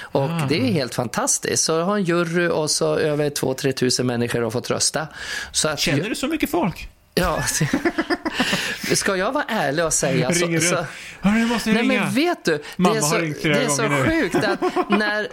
Och 0.00 0.22
Ah. 0.22 0.46
det 0.48 0.60
är 0.60 0.72
helt 0.72 0.94
fantastiskt. 0.94 1.64
Så 1.64 1.72
jag 1.72 1.84
har 1.84 1.96
en 1.96 2.04
jury 2.04 2.48
och 2.48 2.70
så 2.70 2.96
över 2.96 3.30
2-3 3.30 3.72
tusen 3.72 4.06
människor 4.06 4.42
har 4.42 4.50
fått 4.50 4.70
rösta. 4.70 5.06
Så 5.52 5.68
att, 5.68 5.78
Känner 5.78 6.08
du 6.08 6.14
så 6.14 6.26
mycket 6.26 6.50
folk? 6.50 6.88
Ja, 7.16 7.42
ska 8.94 9.16
jag 9.16 9.32
vara 9.32 9.44
ärlig 9.48 9.84
och 9.84 9.92
säga 9.92 10.32
så... 10.34 10.44
Ringer 10.46 10.60
du? 10.60 10.66
så 10.66 10.86
Hörru, 11.20 11.38
jag 11.38 11.48
måste 11.48 11.72
Nej 11.72 11.82
ringa. 11.82 12.00
men 12.04 12.14
vet 12.14 12.44
du, 12.44 12.62
Mamma 12.76 12.94
det 12.94 12.98
är 12.98 13.02
har 13.02 13.08
så, 13.10 13.48
det 13.48 13.64
är 13.64 13.68
så 13.68 13.82
nu. 13.88 14.04
sjukt 14.04 14.34
att 14.36 14.60
när, 14.90 15.28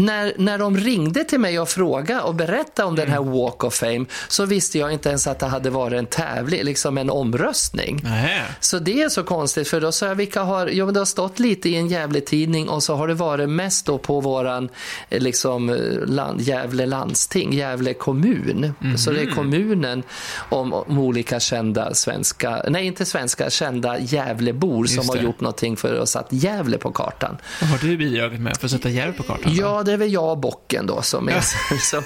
när, 0.00 0.32
när 0.38 0.58
de 0.58 0.76
ringde 0.76 1.24
till 1.24 1.40
mig 1.40 1.58
och 1.60 1.68
frågade 1.68 2.20
och 2.20 2.34
berättade 2.34 2.88
om 2.88 2.96
den 2.96 3.08
här 3.08 3.16
Mm. 3.20 3.32
Walk 3.32 3.64
of 3.64 3.74
Fame 3.74 4.04
så 4.28 4.44
visste 4.44 4.78
jag 4.78 4.92
inte 4.92 5.08
ens 5.08 5.26
att 5.26 5.38
det 5.38 5.46
hade 5.46 5.70
varit 5.70 5.98
en 5.98 6.06
tävling, 6.06 6.62
liksom 6.64 6.98
en 6.98 7.10
omröstning. 7.10 8.00
Nej. 8.04 8.42
Så 8.60 8.78
det 8.78 9.02
är 9.02 9.08
så 9.08 9.22
konstigt 9.22 9.68
för 9.68 9.80
då 9.80 9.92
sa 9.92 10.06
jag 10.06 10.14
vilka 10.14 10.42
har, 10.42 10.66
jo 10.68 10.84
men 10.84 10.94
det 10.94 11.00
har 11.00 11.04
stått 11.04 11.38
lite 11.38 11.68
i 11.68 11.76
en 11.76 11.88
Gävle-tidning 11.88 12.68
och 12.68 12.82
så 12.82 12.94
har 12.96 13.08
det 13.08 13.14
varit 13.14 13.48
mest 13.48 13.86
då 13.86 13.98
på 13.98 14.20
våran 14.20 14.68
eh, 15.10 15.20
liksom 15.20 15.68
eh, 15.70 15.76
land, 16.06 16.40
Gävle 16.40 16.86
landsting, 16.86 17.52
Gävle 17.52 17.94
kommun. 17.94 18.74
Så 18.98 19.10
det 19.10 19.20
är 19.20 19.30
kommunen 19.30 20.02
om, 20.48 20.72
om 20.72 20.99
olika 21.02 21.40
kända 21.40 21.94
svenska, 21.94 22.62
nej 22.68 22.86
inte 22.86 23.04
svenska, 23.04 23.50
kända 23.50 23.98
Gävlebor 23.98 24.84
som 24.84 25.08
har 25.08 25.16
gjort 25.16 25.40
någonting 25.40 25.76
för 25.76 26.02
att 26.02 26.08
satt 26.08 26.26
Gävle 26.30 26.78
på 26.78 26.90
kartan. 26.92 27.36
Vad 27.60 27.70
har 27.70 27.78
du 27.78 27.96
bidragit 27.96 28.40
med 28.40 28.56
för 28.56 28.64
att 28.66 28.70
sätta 28.70 28.88
Gävle 28.88 29.12
på 29.12 29.22
kartan? 29.22 29.54
då? 29.56 29.62
Ja, 29.62 29.82
det 29.82 29.92
är 29.92 29.96
väl 29.96 30.12
jag 30.12 30.30
och 30.30 30.38
bocken 30.38 30.86
då 30.86 31.02
som 31.02 31.28
är, 31.28 31.40
som, 31.90 32.02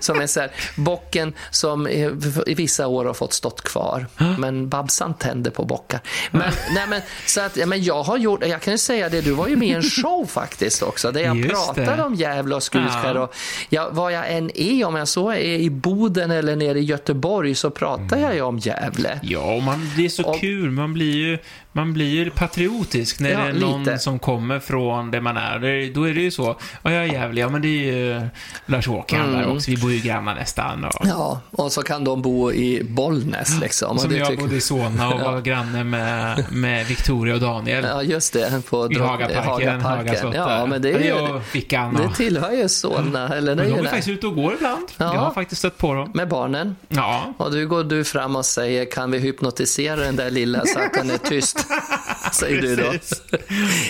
som 0.00 0.20
är 0.20 0.26
så 0.26 0.40
här, 0.40 0.50
bocken 0.76 1.32
som 1.50 1.88
i 1.88 2.54
vissa 2.56 2.86
år 2.86 3.04
har 3.04 3.14
fått 3.14 3.32
stått 3.32 3.60
kvar. 3.62 4.06
Men 4.38 4.68
Babsan 4.68 5.14
tänder 5.14 5.50
på 5.50 5.64
bockar. 5.64 6.00
Men, 6.30 6.52
nej, 6.74 6.86
men, 6.88 7.00
så 7.26 7.40
att, 7.40 7.56
ja, 7.56 7.66
men 7.66 7.82
jag 7.84 8.02
har 8.02 8.16
gjort, 8.16 8.46
jag 8.46 8.62
kan 8.62 8.74
ju 8.74 8.78
säga 8.78 9.08
det, 9.08 9.20
du 9.20 9.32
var 9.32 9.48
ju 9.48 9.56
med 9.56 9.68
i 9.68 9.72
en 9.72 9.82
show 9.82 10.26
faktiskt 10.28 10.82
också, 10.82 11.12
där 11.12 11.20
jag 11.20 11.36
Just 11.36 11.50
pratade 11.50 11.96
det. 11.96 12.02
om 12.02 12.14
Gävle 12.14 12.54
och 12.54 12.62
Skutskär 12.62 13.14
Ja. 13.14 13.20
och 13.20 13.34
jag, 13.68 13.88
vad 13.90 14.12
jag 14.12 14.32
än 14.32 14.50
är, 14.54 14.84
om 14.84 14.94
jag 14.94 15.08
så 15.08 15.30
är 15.30 15.36
i 15.38 15.70
Boden 15.70 16.30
eller 16.30 16.56
nere 16.56 16.78
i 16.78 16.82
Göteborg 16.82 17.54
så 17.54 17.70
pratar 17.70 18.18
jag 18.18 18.23
ju 18.32 18.40
om 18.40 18.58
Gävle. 18.58 19.20
Ja, 19.22 19.60
man, 19.60 19.90
det 19.96 20.04
är 20.04 20.08
så 20.08 20.24
Och- 20.24 20.40
kul. 20.40 20.70
Man 20.70 20.92
blir 20.92 21.14
ju, 21.16 21.38
man 21.76 21.92
blir 21.92 22.06
ju 22.08 22.30
patriotisk 22.30 23.20
när 23.20 23.30
Ja, 23.30 23.38
det 23.38 23.44
är 23.48 23.52
någon 23.52 23.84
lite. 23.84 23.98
som 23.98 24.18
kommer 24.18 24.60
från 24.60 25.10
där 25.10 25.20
man 25.20 25.36
är. 25.36 25.58
Det, 25.58 25.90
då 25.90 26.08
är 26.08 26.14
det 26.14 26.20
ju 26.20 26.30
så. 26.30 26.56
Ja, 26.82 26.90
jag 26.92 27.04
är 27.04 27.12
Gävle. 27.12 27.40
Ja, 27.40 27.48
men 27.48 27.62
det 27.62 27.68
är 27.68 27.92
ju 27.94 28.20
Lars-Åke 28.66 29.16
han 29.16 29.32
där 29.32 29.46
också. 29.56 29.70
Vi 29.70 29.76
bor 29.76 29.92
ju 29.92 29.98
grannar 29.98 30.34
nästan. 30.34 30.84
Och, 30.84 31.04
Mm. 31.04 31.16
Ja, 31.16 31.40
och 31.50 31.72
så 31.72 31.82
kan 31.82 32.04
de 32.04 32.22
bo 32.22 32.52
i 32.52 32.84
Bollnäs 32.84 33.60
liksom. 33.60 33.98
Som 33.98 34.10
det 34.10 34.16
jag 34.16 34.28
tycker- 34.28 34.42
bodde 34.42 34.56
i 34.56 34.60
Solna 34.60 35.14
och 35.14 35.20
var 35.32 35.40
granne 35.40 35.84
med, 35.84 36.44
med 36.52 36.86
Victoria 36.86 37.34
och 37.34 37.40
Daniel. 37.40 37.84
Ja, 37.84 38.02
just 38.02 38.32
det. 38.32 38.62
På 38.70 38.92
I 38.92 38.98
Hagaparken, 38.98 39.80
Haga 39.80 40.14
slott 40.14 40.34
Ja, 40.34 40.66
men 40.66 40.82
det 40.82 40.90
är 40.92 41.04
ju... 41.04 41.12
och 41.12 41.40
Det 41.52 42.14
tillhör 42.16 42.52
ju 42.52 42.68
Solna, 42.68 43.28
eller 43.36 43.54
det 43.56 43.62
Men 43.62 43.66
är 43.66 43.70
de 43.70 43.78
är 43.78 43.82
det. 43.82 43.88
faktiskt 43.88 44.08
ute 44.08 44.26
och 44.26 44.34
går 44.34 44.54
ibland. 44.54 44.86
Ja. 44.96 45.14
Jag 45.14 45.20
har 45.20 45.30
faktiskt 45.30 45.58
stött 45.58 45.78
på 45.78 45.94
dem. 45.94 46.10
Med 46.14 46.28
barnen. 46.28 46.76
Ja. 46.88 47.34
Och 47.38 47.52
då 47.52 47.66
går 47.66 47.84
du 47.84 48.04
fram 48.04 48.36
och 48.36 48.44
säger, 48.46 48.84
kan 48.90 49.10
vi 49.10 49.18
hypnotisera 49.18 49.96
den 50.00 50.16
där 50.16 50.30
lilla 50.30 50.62
så 50.66 50.78
att 50.78 50.92
den 50.94 51.10
är 51.10 51.18
tyst? 51.18 51.63
Säger 52.32 52.62
du 52.62 52.76
då. 52.76 52.92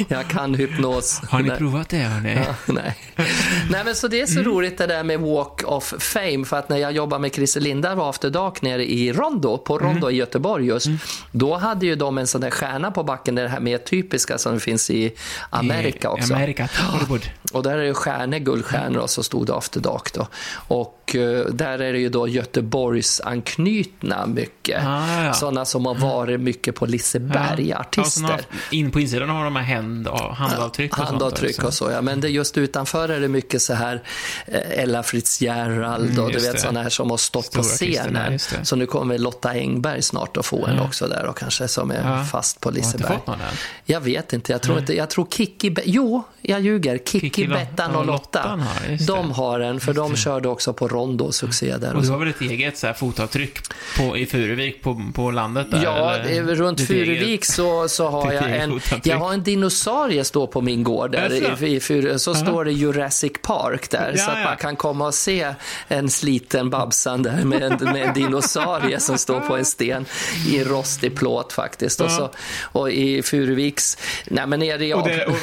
Jag 0.09 0.29
kan 0.29 0.55
hypnos. 0.55 1.21
Har 1.29 1.43
ni 1.43 1.51
provat 1.51 1.89
det, 1.89 1.97
hörni? 1.97 2.35
Ja, 2.35 2.73
nej. 2.73 2.97
nej, 3.71 3.83
men 3.85 3.95
så 3.95 4.09
det 4.09 4.21
är 4.21 4.27
så 4.27 4.43
roligt 4.43 4.79
det 4.79 4.87
där 4.87 5.05
med 5.05 5.21
Walk 5.21 5.63
of 5.65 5.95
Fame. 5.99 6.45
För 6.45 6.57
att 6.57 6.69
när 6.69 6.77
jag 6.77 6.93
jobbade 6.93 7.21
med 7.21 7.35
Christer 7.35 7.61
Lindar 7.61 7.97
och 7.97 8.09
After 8.09 8.31
Dark 8.31 8.63
nere 8.63 8.85
i 8.85 9.13
Rondo, 9.13 9.59
på 9.59 9.79
Rondo 9.79 10.11
i 10.11 10.17
Göteborg 10.17 10.67
just, 10.67 10.87
då 11.31 11.57
hade 11.57 11.87
ju 11.87 11.95
de 11.95 12.19
en 12.19 12.27
sån 12.27 12.41
där 12.41 12.51
stjärna 12.51 12.91
på 12.91 13.03
backen, 13.03 13.35
det 13.35 13.49
här 13.49 13.61
mer 13.61 13.79
typiska 13.79 14.39
som 14.39 14.61
finns 14.61 14.91
i 14.91 15.13
Amerika 15.51 16.11
också. 16.11 16.35
Amerika, 16.35 16.69
Hollywood. 16.93 17.31
Och 17.53 17.63
där 17.63 17.79
är 17.79 17.85
det 17.85 17.95
stjärnor, 17.95 18.39
guldstjärnor 18.39 18.99
och 18.99 19.11
så 19.11 19.23
stod 19.23 19.47
det 19.47 19.55
After 19.55 19.81
Dark 19.81 20.13
då. 20.13 20.27
Och 20.69 21.17
eh, 21.17 21.47
där 21.47 21.79
är 21.79 21.93
det 21.93 21.99
ju 21.99 22.09
då 22.09 22.29
Göteborgs 22.29 23.21
anknutna 23.21 24.27
mycket. 24.27 24.83
Ah, 24.87 25.25
ja. 25.25 25.33
Sådana 25.33 25.65
som 25.65 25.87
har 25.87 25.95
varit 25.95 26.41
mycket 26.41 26.75
på 26.75 26.87
Liseberg, 26.87 27.64
Ja, 27.69 27.79
artister. 27.81 28.23
har, 28.23 28.41
in 28.71 28.91
på 28.91 29.01
insidan 29.01 29.29
har 29.29 29.45
de 29.45 29.57
hand, 29.57 30.09
handavtryck 30.35 30.93
och 30.93 30.97
sånt 30.99 31.09
Handavtryck 31.09 31.51
också. 31.59 31.67
och 31.67 31.75
så, 31.75 31.91
ja. 31.91 32.03
Men 32.03 32.21
det 32.21 32.29
just 32.29 32.59
utanför 32.59 33.09
är 33.09 33.21
det 33.21 33.29
mycket 33.29 33.63
så 33.63 33.75
här 33.75 34.03
eh, 34.47 34.83
Ella 34.83 35.03
Fitzgerald 35.03 36.05
och 36.05 36.11
Mm, 36.19 36.27
du 36.27 36.33
just 36.33 36.47
vet 36.55 36.61
sådana 36.61 36.83
här 36.83 36.91
som 36.91 37.11
har 37.11 37.17
stått 37.17 37.53
på 37.53 37.63
Stora 37.63 37.89
artisterna, 37.89 38.39
scenen. 38.39 38.65
Så 38.67 38.77
nu 38.77 38.87
kommer 38.87 39.19
Lotta 39.19 39.51
Engberg 39.51 40.03
snart 40.03 40.37
att 40.37 40.47
få 40.47 40.67
en 40.67 40.81
också 40.81 41.09
där 41.09 41.25
och 41.27 41.37
kanske 41.39 41.69
som 41.69 41.91
är 41.91 42.03
Ja. 42.19 42.25
fast 42.25 42.61
på 42.61 42.71
Liseberg. 42.71 43.19
Jag 43.85 44.01
vet 44.01 44.33
inte, 44.33 44.53
jag 44.53 44.63
tror 44.63 44.79
inte, 44.79 44.95
jag 44.97 45.11
tror 45.11 45.27
Kikki, 45.31 45.77
jo, 45.85 46.23
jag 46.47 46.61
ljuger, 46.61 46.99
Kikki, 46.99 47.49
Bettan 47.49 47.91
ja, 47.93 47.99
och 47.99 48.07
Lotta. 48.07 48.61
Just 48.89 49.07
de 49.07 49.31
har 49.31 49.61
en, 49.61 49.81
för 49.81 49.93
de 49.93 50.17
körde 50.17 50.49
också 50.49 50.73
på 50.73 50.89
Rondo, 50.89 51.33
succé 51.33 51.77
där. 51.77 51.91
Och 51.91 51.97
Och 51.97 52.03
du 52.03 52.09
har 52.09 52.19
väl 52.19 52.29
ett 52.29 52.41
eget 52.41 52.79
så 52.79 52.87
här, 52.87 52.95
fotavtryck 52.95 53.59
på, 53.97 54.17
i 54.17 54.27
Furuvik 54.27 54.83
på, 54.83 55.13
på 55.15 55.31
landet 55.31 55.71
där? 55.71 55.83
Ja, 55.85 56.15
eller? 56.15 56.55
runt 56.55 56.81
Furuvik 56.81 57.45
så, 57.45 57.89
så 57.89 58.09
har 58.11 58.33
jag 58.33 58.57
en, 58.57 58.81
jag 59.05 59.17
har 59.17 59.33
en 59.33 59.43
dinosaurie 59.43 60.25
stå 60.25 60.47
på 60.47 60.61
min 60.61 60.85
gård 60.85 61.13
där 61.13 61.63
i, 61.65 61.77
i 61.77 61.81
Furu, 61.81 62.19
så 62.19 62.35
står 62.35 62.65
det 62.65 62.73
Jurassic 62.73 63.33
Park 63.43 63.91
där 63.91 64.15
Ja, 64.17 64.25
så 64.25 64.31
att 64.31 64.39
ja. 64.39 64.45
man 64.45 64.57
kan 64.57 64.77
komma 64.77 65.07
och 65.07 65.15
se 65.15 65.55
en 65.89 66.11
sliten 66.11 66.71
Babsan 66.71 67.23
där 67.23 67.45
med 67.45 67.63
en, 67.63 67.93
med 67.93 68.03
en 68.03 68.15
dinosaurie 68.15 69.01
som 69.01 69.19
står 69.19 69.41
på 69.41 69.57
en 69.57 69.65
sten 69.65 70.07
i 70.49 70.65
rostig 70.65 71.17
plåt 71.17 71.53
faktiskt. 71.53 72.01
Och, 72.01 72.11
så, 72.11 72.31
och 72.63 72.91
i 72.91 73.23
Furuviks, 73.23 73.99
nej 74.27 74.47
men 74.47 74.61
nere 74.61 74.87
i 74.87 74.95
Och, 74.95 75.09
det, 75.09 75.27
och, 75.27 75.35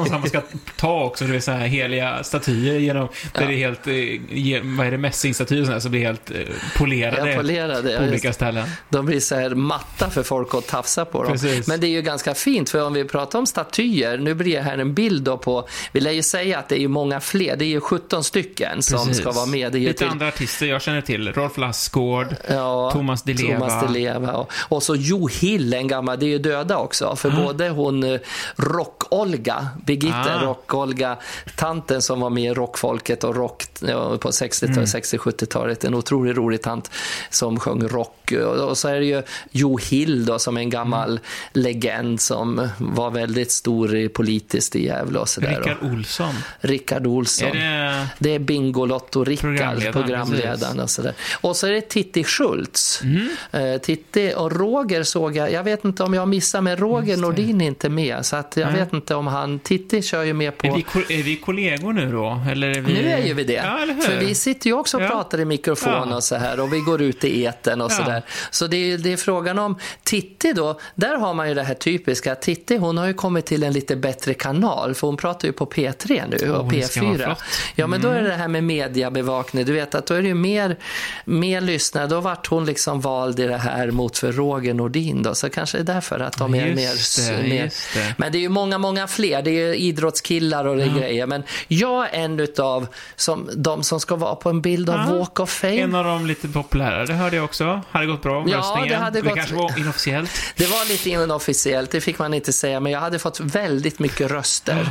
och 0.00 0.11
när 0.12 0.18
man 0.18 0.28
ska 0.28 0.42
ta 0.76 1.04
också, 1.04 1.24
det 1.24 1.36
är 1.36 1.40
så 1.40 1.50
här 1.52 1.66
heliga 1.66 2.24
statyer 2.24 2.78
genom, 2.78 3.08
där 3.32 3.46
det 3.46 3.54
är 3.54 3.56
helt, 3.56 3.86
eh, 3.86 4.76
vad 4.76 4.86
är 4.86 4.90
det, 4.90 4.98
mässingstatyer 4.98 5.60
och 5.60 5.66
sådär, 5.66 5.80
så 5.80 5.88
blir 5.88 6.00
helt 6.00 6.30
eh, 6.30 6.36
polerade 6.76 7.30
Ja, 7.30 7.36
polerade, 7.36 7.92
ja, 7.92 7.98
på 7.98 8.04
olika 8.04 8.32
ställen. 8.32 8.68
De 8.88 9.06
blir 9.06 9.20
så 9.20 9.34
här 9.34 9.50
matta 9.50 10.10
för 10.10 10.22
folk 10.22 10.54
att 10.54 10.66
tafsa 10.66 11.04
på 11.04 11.22
dem. 11.22 11.32
Precis. 11.32 11.66
Men 11.66 11.80
det 11.80 11.86
är 11.86 11.90
ju 11.90 12.02
ganska 12.02 12.34
fint, 12.34 12.70
för 12.70 12.82
om 12.86 12.92
vi 12.92 13.04
pratar 13.04 13.38
om 13.38 13.46
statyer, 13.46 14.18
nu 14.18 14.34
blir 14.34 14.56
det 14.56 14.62
här 14.62 14.78
en 14.78 14.94
bild 14.94 15.22
då 15.22 15.36
på, 15.38 15.68
vi 15.92 16.00
lär 16.00 16.10
ju 16.10 16.22
säga 16.22 16.58
att 16.58 16.68
det 16.68 16.76
är 16.78 16.80
ju 16.80 16.88
många 16.88 17.20
fler, 17.20 17.56
det 17.56 17.64
är 17.64 17.68
ju 17.68 17.80
17 17.80 18.24
stycken 18.24 18.82
som 18.82 18.98
Precis. 19.06 19.22
ska 19.22 19.32
vara 19.32 19.46
med. 19.46 19.72
Det 19.72 19.78
är 19.78 19.80
Lite 19.80 19.98
till, 19.98 20.08
andra 20.08 20.28
artister 20.28 20.66
jag 20.66 20.82
känner 20.82 21.00
till. 21.00 21.32
Rolf 21.32 21.56
Lassgård, 21.58 22.26
ja, 22.48 22.90
Thomas 22.92 23.22
Di 23.22 23.34
Leva. 23.34 23.58
Thomas 23.58 23.86
Di 23.86 24.00
Leva 24.00 24.32
och, 24.32 24.52
och 24.68 24.82
så 24.82 24.96
Jo 24.96 25.28
Hill, 25.28 25.74
en 25.74 25.88
gammal, 25.88 26.18
det 26.18 26.26
är 26.26 26.28
ju 26.28 26.38
döda 26.38 26.76
också, 26.78 27.16
för 27.16 27.28
Ah. 27.30 27.42
både 27.44 27.68
hon 27.68 28.02
eh, 28.02 28.20
Rock-Olga, 28.56 29.68
Birgitta, 30.02 30.34
Ah. 30.40 30.44
rock-Olga-tanten 30.44 32.02
som 32.02 32.20
var 32.20 32.30
med 32.30 32.44
i 32.44 32.54
rockfolket 32.54 33.24
och 33.24 33.36
rock 33.36 33.64
ja, 33.80 34.18
på 34.18 34.30
60-talet, 34.30 34.88
60-70-talet. 34.88 35.84
En 35.84 35.94
otroligt 35.94 36.36
rolig 36.36 36.62
tant 36.62 36.90
som 37.30 37.60
sjöng 37.60 37.88
rock. 37.88 38.32
Och 38.68 38.78
så 38.78 38.88
är 38.88 39.00
det 39.00 39.06
ju 39.06 39.22
Jo 39.50 39.78
Hill 39.78 40.24
då, 40.26 40.38
som 40.38 40.56
är 40.56 40.60
en 40.60 40.70
gammal 40.70 41.20
legend 41.52 42.20
som 42.20 42.68
var 42.78 43.10
väldigt 43.10 43.52
stor 43.52 43.96
i 43.96 44.08
politiskt 44.08 44.76
i 44.76 44.86
Gävle 44.86 45.18
och 45.18 45.28
sådär. 45.28 45.48
Rickard 45.64 45.76
Olsson. 45.92 46.34
Rickard 46.60 47.06
Olsson. 47.06 47.48
Är 47.48 47.54
det... 47.54 48.06
Det 48.18 48.34
är 48.34 48.38
Bingolotto-Rickard, 48.38 49.40
Programledaren, 49.40 49.92
programledaren. 49.92 50.80
och 50.80 50.90
sådär. 50.90 51.14
Och 51.40 51.56
så 51.56 51.66
är 51.66 51.72
det 51.72 51.80
Titti 51.80 52.24
Schultz. 52.24 53.02
Mm. 53.02 53.28
Eh, 53.52 53.80
Titti 53.80 54.32
och 54.36 54.52
Roger 54.52 55.02
såg 55.02 55.36
jag, 55.36 55.52
jag 55.52 55.64
vet 55.64 55.84
inte 55.84 56.02
om 56.02 56.14
jag 56.14 56.28
missar, 56.28 56.60
men 56.60 56.76
Roger 56.76 57.16
Nordin 57.16 57.60
är 57.60 57.66
inte 57.66 57.88
med. 57.88 58.26
Så 58.26 58.36
att 58.36 58.56
jag 58.56 58.70
Nej. 58.72 58.80
vet 58.80 58.92
inte 58.92 59.14
om 59.14 59.26
han, 59.26 59.58
Titti 59.58 59.91
kör 60.00 60.22
ju 60.22 60.32
med 60.32 60.46
Är 60.48 60.50
på... 60.50 60.74
vi, 60.74 60.82
ko- 60.82 60.98
är 61.08 61.22
vi 61.22 61.36
kollegor 61.36 61.92
nu 61.92 62.12
då? 62.12 62.40
Eller 62.50 62.68
är 62.68 62.80
vi... 62.80 62.94
Nu 62.94 63.08
är 63.10 63.18
ju 63.26 63.34
vi 63.34 63.44
det. 63.44 63.52
Ja? 63.52 63.78
För 64.06 64.16
vi 64.20 64.34
sitter 64.34 64.66
ju 64.66 64.72
också 64.76 64.96
och 64.96 65.02
Ja. 65.02 65.08
pratar 65.08 65.40
i 65.40 65.44
mikrofon 65.44 66.08
Ja. 66.10 66.16
och 66.16 66.24
så 66.24 66.36
här 66.36 66.60
och 66.60 66.72
vi 66.72 66.78
går 66.80 67.02
ut 67.02 67.24
i 67.24 67.44
eten 67.44 67.80
och 67.80 67.92
så 67.92 68.02
där. 68.02 68.22
Så 68.50 68.66
det 68.66 68.76
är, 68.76 68.98
det 68.98 69.12
är 69.12 69.16
frågan 69.16 69.58
om 69.58 69.78
Titti 70.02 70.52
då, 70.52 70.80
där 70.94 71.16
har 71.16 71.34
man 71.34 71.48
ju 71.48 71.54
det 71.54 71.62
här 71.62 71.74
typiska. 71.74 72.34
Titti 72.34 72.76
hon 72.76 72.98
har 72.98 73.06
ju 73.06 73.14
kommit 73.14 73.46
till 73.46 73.62
en 73.62 73.72
lite 73.72 73.96
bättre 73.96 74.34
kanal 74.34 74.94
för 74.94 75.06
hon 75.06 75.16
pratar 75.16 75.48
ju 75.48 75.52
på 75.52 75.66
P3 75.66 76.22
nu 76.42 76.50
och 76.50 76.64
Åh, 76.64 76.70
det 76.70 76.82
ska 76.82 77.02
vara 77.02 77.14
P4. 77.14 77.24
flott. 77.24 77.42
Ja 77.74 77.86
men 77.86 78.00
då 78.00 78.08
Mm. 78.08 78.18
är 78.18 78.22
det 78.24 78.28
det 78.28 78.36
här 78.36 78.48
med 78.48 78.64
mediebevakning, 78.64 79.64
du 79.64 79.72
vet 79.72 79.94
att 79.94 80.06
då 80.06 80.14
är 80.14 80.22
det 80.22 80.28
ju 80.28 80.34
mer, 80.34 80.76
mer 81.24 81.60
lyssnare. 81.60 82.06
Då 82.06 82.20
vart 82.20 82.46
hon 82.46 82.64
liksom 82.66 83.00
vald 83.00 83.40
i 83.40 83.46
det 83.46 83.56
här 83.56 83.90
mot 83.90 84.18
för 84.18 84.32
Roger 84.32 84.74
Nordin 84.74 85.22
då, 85.22 85.34
så 85.34 85.50
kanske 85.50 85.78
det 85.78 85.82
är 85.92 85.94
därför 85.94 86.20
att 86.20 86.38
de 86.38 86.54
är 86.54 86.66
Just 86.66 87.18
mer... 87.30 87.36
det, 87.36 87.42
mer 87.48 87.70
det. 87.94 88.14
men 88.18 88.32
det 88.32 88.38
är 88.38 88.40
ju 88.40 88.48
många, 88.48 88.78
många 88.78 89.06
fler. 89.06 89.42
Det 89.42 89.50
är 89.50 89.74
idrottskillar 89.82 90.64
och 90.64 90.76
det 90.76 90.82
är 90.82 90.98
grejer. 90.98 91.26
Men 91.26 91.42
jag 91.68 92.14
är 92.14 92.24
en 92.24 92.40
utav 92.40 92.86
som, 93.16 93.50
de 93.56 93.82
som 93.82 94.00
ska 94.00 94.16
vara 94.16 94.34
på 94.34 94.50
en 94.50 94.60
bild 94.62 94.90
av 94.90 94.96
Ja, 95.08 95.14
Walk 95.18 95.40
of 95.40 95.50
Fame. 95.50 95.80
En 95.80 95.94
av 95.94 96.04
de 96.04 96.26
lite 96.26 96.48
populära, 96.48 97.06
det 97.06 97.12
hörde 97.14 97.36
jag 97.36 97.44
också. 97.44 97.80
Hade 97.90 98.06
gått 98.06 98.22
bra, 98.22 98.44
Ja, 98.48 98.58
röstningen. 98.58 98.88
det 98.88 98.96
hade 98.96 99.20
gått- 99.20 99.34
kanske 99.36 99.54
var 99.54 99.78
inofficiellt. 99.78 100.30
Det 100.56 100.66
var 100.66 100.88
lite 100.88 101.10
inofficiellt, 101.10 101.90
det 101.90 102.00
fick 102.00 102.18
man 102.18 102.34
inte 102.34 102.52
säga, 102.52 102.80
men 102.80 102.92
jag 102.92 103.00
hade 103.00 103.18
fått 103.18 103.40
väldigt 103.40 103.98
mycket 103.98 104.30
röster. 104.30 104.90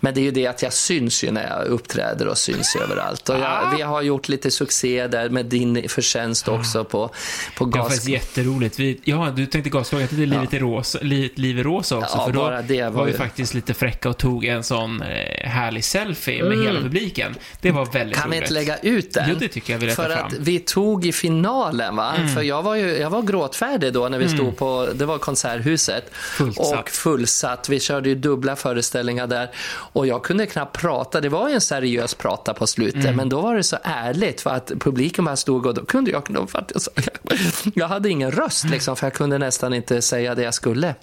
Men 0.00 0.14
det 0.14 0.20
är 0.20 0.22
ju 0.22 0.30
det 0.30 0.46
att 0.46 0.62
jag 0.62 0.72
syns 0.72 1.24
ju 1.24 1.30
när 1.30 1.48
jag 1.48 1.66
uppträder 1.66 2.28
och 2.28 2.38
syns 2.38 2.76
överallt. 2.82 3.28
Och 3.28 3.38
jag, 3.38 3.76
vi 3.76 3.82
har 3.82 4.02
gjort 4.02 4.28
lite 4.28 4.50
succé 4.50 5.06
där 5.06 5.28
med 5.28 5.46
din 5.46 5.88
förtjänst 5.88 6.48
också 6.48 6.84
på, 6.84 7.10
på 7.56 7.64
Det 7.64 7.70
var 7.70 7.78
gas... 7.78 7.86
faktiskt 7.88 8.08
jätteroligt. 8.08 8.78
Vi, 8.78 9.00
ja, 9.04 9.32
du 9.36 9.46
tänkte 9.46 9.70
gaslåga 9.70 10.06
till 10.06 10.18
Livet 10.18 10.54
i 10.54 10.58
rosa, 10.58 10.98
li, 11.02 11.32
Liv 11.34 11.58
i 11.58 11.62
rosa 11.62 11.96
också. 11.98 12.16
Ja, 12.18 12.24
för 12.24 12.32
då 12.32 12.60
det 12.68 12.82
var 12.82 12.90
var 12.90 13.04
vi 13.04 13.10
ju- 13.12 13.18
faktiskt 13.18 13.54
lite 13.54 13.74
fräcka 13.74 14.08
och 14.14 14.18
tog 14.20 14.44
en 14.44 14.62
sån 14.62 15.02
eh, 15.02 15.48
härlig 15.48 15.84
selfie 15.84 16.44
med 16.44 16.58
hela 16.58 16.80
publiken. 16.80 17.34
Det 17.60 17.70
var 17.70 17.84
väldigt 17.86 17.94
Mm. 18.14 18.22
Kan 18.22 18.30
vi 18.30 18.36
roligt. 18.36 18.42
inte 18.50 18.54
lägga 18.54 18.78
ut 18.78 19.14
den? 19.14 19.24
Jo, 19.28 19.36
det 19.40 19.48
tycker 19.48 19.72
jag 19.72 19.80
vi 19.80 19.90
För 19.90 20.10
fram. 20.16 20.26
att 20.26 20.32
vi 20.32 20.58
tog 20.58 21.06
i 21.06 21.12
finalen, 21.12 21.96
va? 21.96 22.14
Mm. 22.16 22.28
För 22.28 22.42
jag 22.42 22.62
var 22.62 22.74
ju 22.74 22.96
jag 22.98 23.10
var 23.10 23.22
gråtfärdig 23.22 23.92
då 23.92 24.08
när 24.08 24.18
vi 24.18 24.28
stod 24.28 24.56
på, 24.56 24.88
det 24.94 25.04
var 25.06 25.18
Konserthuset. 25.18 26.04
Fullsatt. 26.14 26.78
Och 26.82 26.90
fullsatt. 26.90 27.68
Vi 27.68 27.80
körde 27.80 28.08
ju 28.08 28.14
dubbla 28.14 28.56
föreställningar 28.56 29.26
där. 29.26 29.50
Och 29.68 30.06
jag 30.06 30.22
kunde 30.24 30.46
knappt 30.46 30.80
prata. 30.80 31.20
Det 31.20 31.28
var 31.28 31.48
ju 31.48 31.54
en 31.54 31.60
seriös 31.60 32.14
prata 32.14 32.54
på 32.54 32.66
slutet. 32.66 33.04
Mm. 33.04 33.16
Men 33.16 33.28
då 33.28 33.40
var 33.40 33.54
det 33.56 33.62
så 33.62 33.76
ärligt 33.82 34.40
för 34.40 34.50
att 34.50 34.72
publiken 34.80 35.24
bara 35.24 35.36
stod 35.36 35.66
och 35.66 35.74
då 35.74 35.84
kunde 35.84 36.10
jag 36.10 36.22
att 36.52 36.72
jag, 37.74 37.88
hade 37.88 38.08
ingen 38.08 38.30
röst 38.32 38.64
liksom, 38.64 38.96
för 38.96 39.06
jag 39.06 39.14
kunde 39.14 39.38
nästan 39.38 39.74
inte 39.74 40.02
säga 40.02 40.34
det 40.34 40.42
jag 40.42 40.54
skulle. 40.54 40.94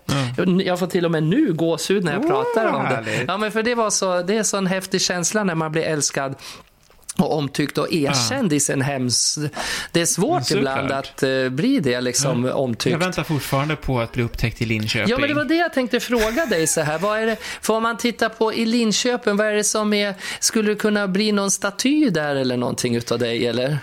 Jag- 0.65 0.80
får 0.82 0.88
till 0.88 1.06
och 1.06 1.12
med 1.12 1.24
nu 1.24 1.53
gåshud 1.53 2.03
när 2.03 2.13
jag 2.13 2.27
pratar 2.27 2.68
om 2.68 2.84
det. 2.84 3.00
Härligt. 3.05 3.27
Ja, 3.27 3.38
men 3.38 3.51
för 3.51 3.63
det 3.63 3.75
var 3.75 3.89
så, 3.89 4.22
det 4.22 4.38
är 4.38 4.43
så 4.43 4.58
en 4.58 4.67
häftig 4.67 5.01
känsla 5.01 5.43
när 5.43 5.55
man 5.55 5.72
blir 5.72 5.84
älskad 5.84 6.36
och 7.17 7.38
omtyckt 7.38 7.77
och 7.77 7.93
erkänd 7.93 8.53
i 8.53 8.60
sin 8.60 8.81
hems... 8.81 9.39
Det 9.91 10.01
är 10.01 10.05
svårt 10.05 10.51
ibland 10.51 10.91
att 10.91 11.24
eh, 11.24 11.50
bli 11.50 11.79
det, 11.79 12.01
liksom, 12.01 12.46
omtyckt. 12.46 12.91
Jag 12.91 13.00
väntar 13.00 13.24
fortfarande 13.24 13.75
på 13.75 14.00
att 14.00 14.11
bli 14.11 14.24
upptäckt 14.24 14.61
i 14.61 14.66
Linköping. 14.66 15.09
Ja, 15.09 15.18
men 15.18 15.29
det 15.29 15.35
var 15.35 15.46
det 15.46 15.55
jag 15.55 15.74
tänkte 15.74 16.00
fråga 16.00 16.46
dig 16.46 16.68
så 16.68 16.81
här. 16.81 17.00
Vad 17.00 17.20
är 17.20 17.25
det, 17.25 17.37
för 17.61 17.74
om 17.74 17.83
man 17.83 17.98
tittar 17.98 18.29
på 18.29 18.53
i 18.53 18.66
Linköping, 18.66 19.37
vad 19.37 19.48
är 19.48 19.53
det 19.53 19.64
som 19.64 19.94
är... 19.94 20.16
Skulle 20.40 20.72
det 20.72 20.75
kunna 20.75 21.07
bli 21.07 21.31
någon 21.31 21.51
staty 21.51 22.09
där 22.09 22.35
eller 22.35 22.57
någonting 22.57 22.96
utav 22.96 23.20
dig, 23.20 23.48
eller? 23.48 23.77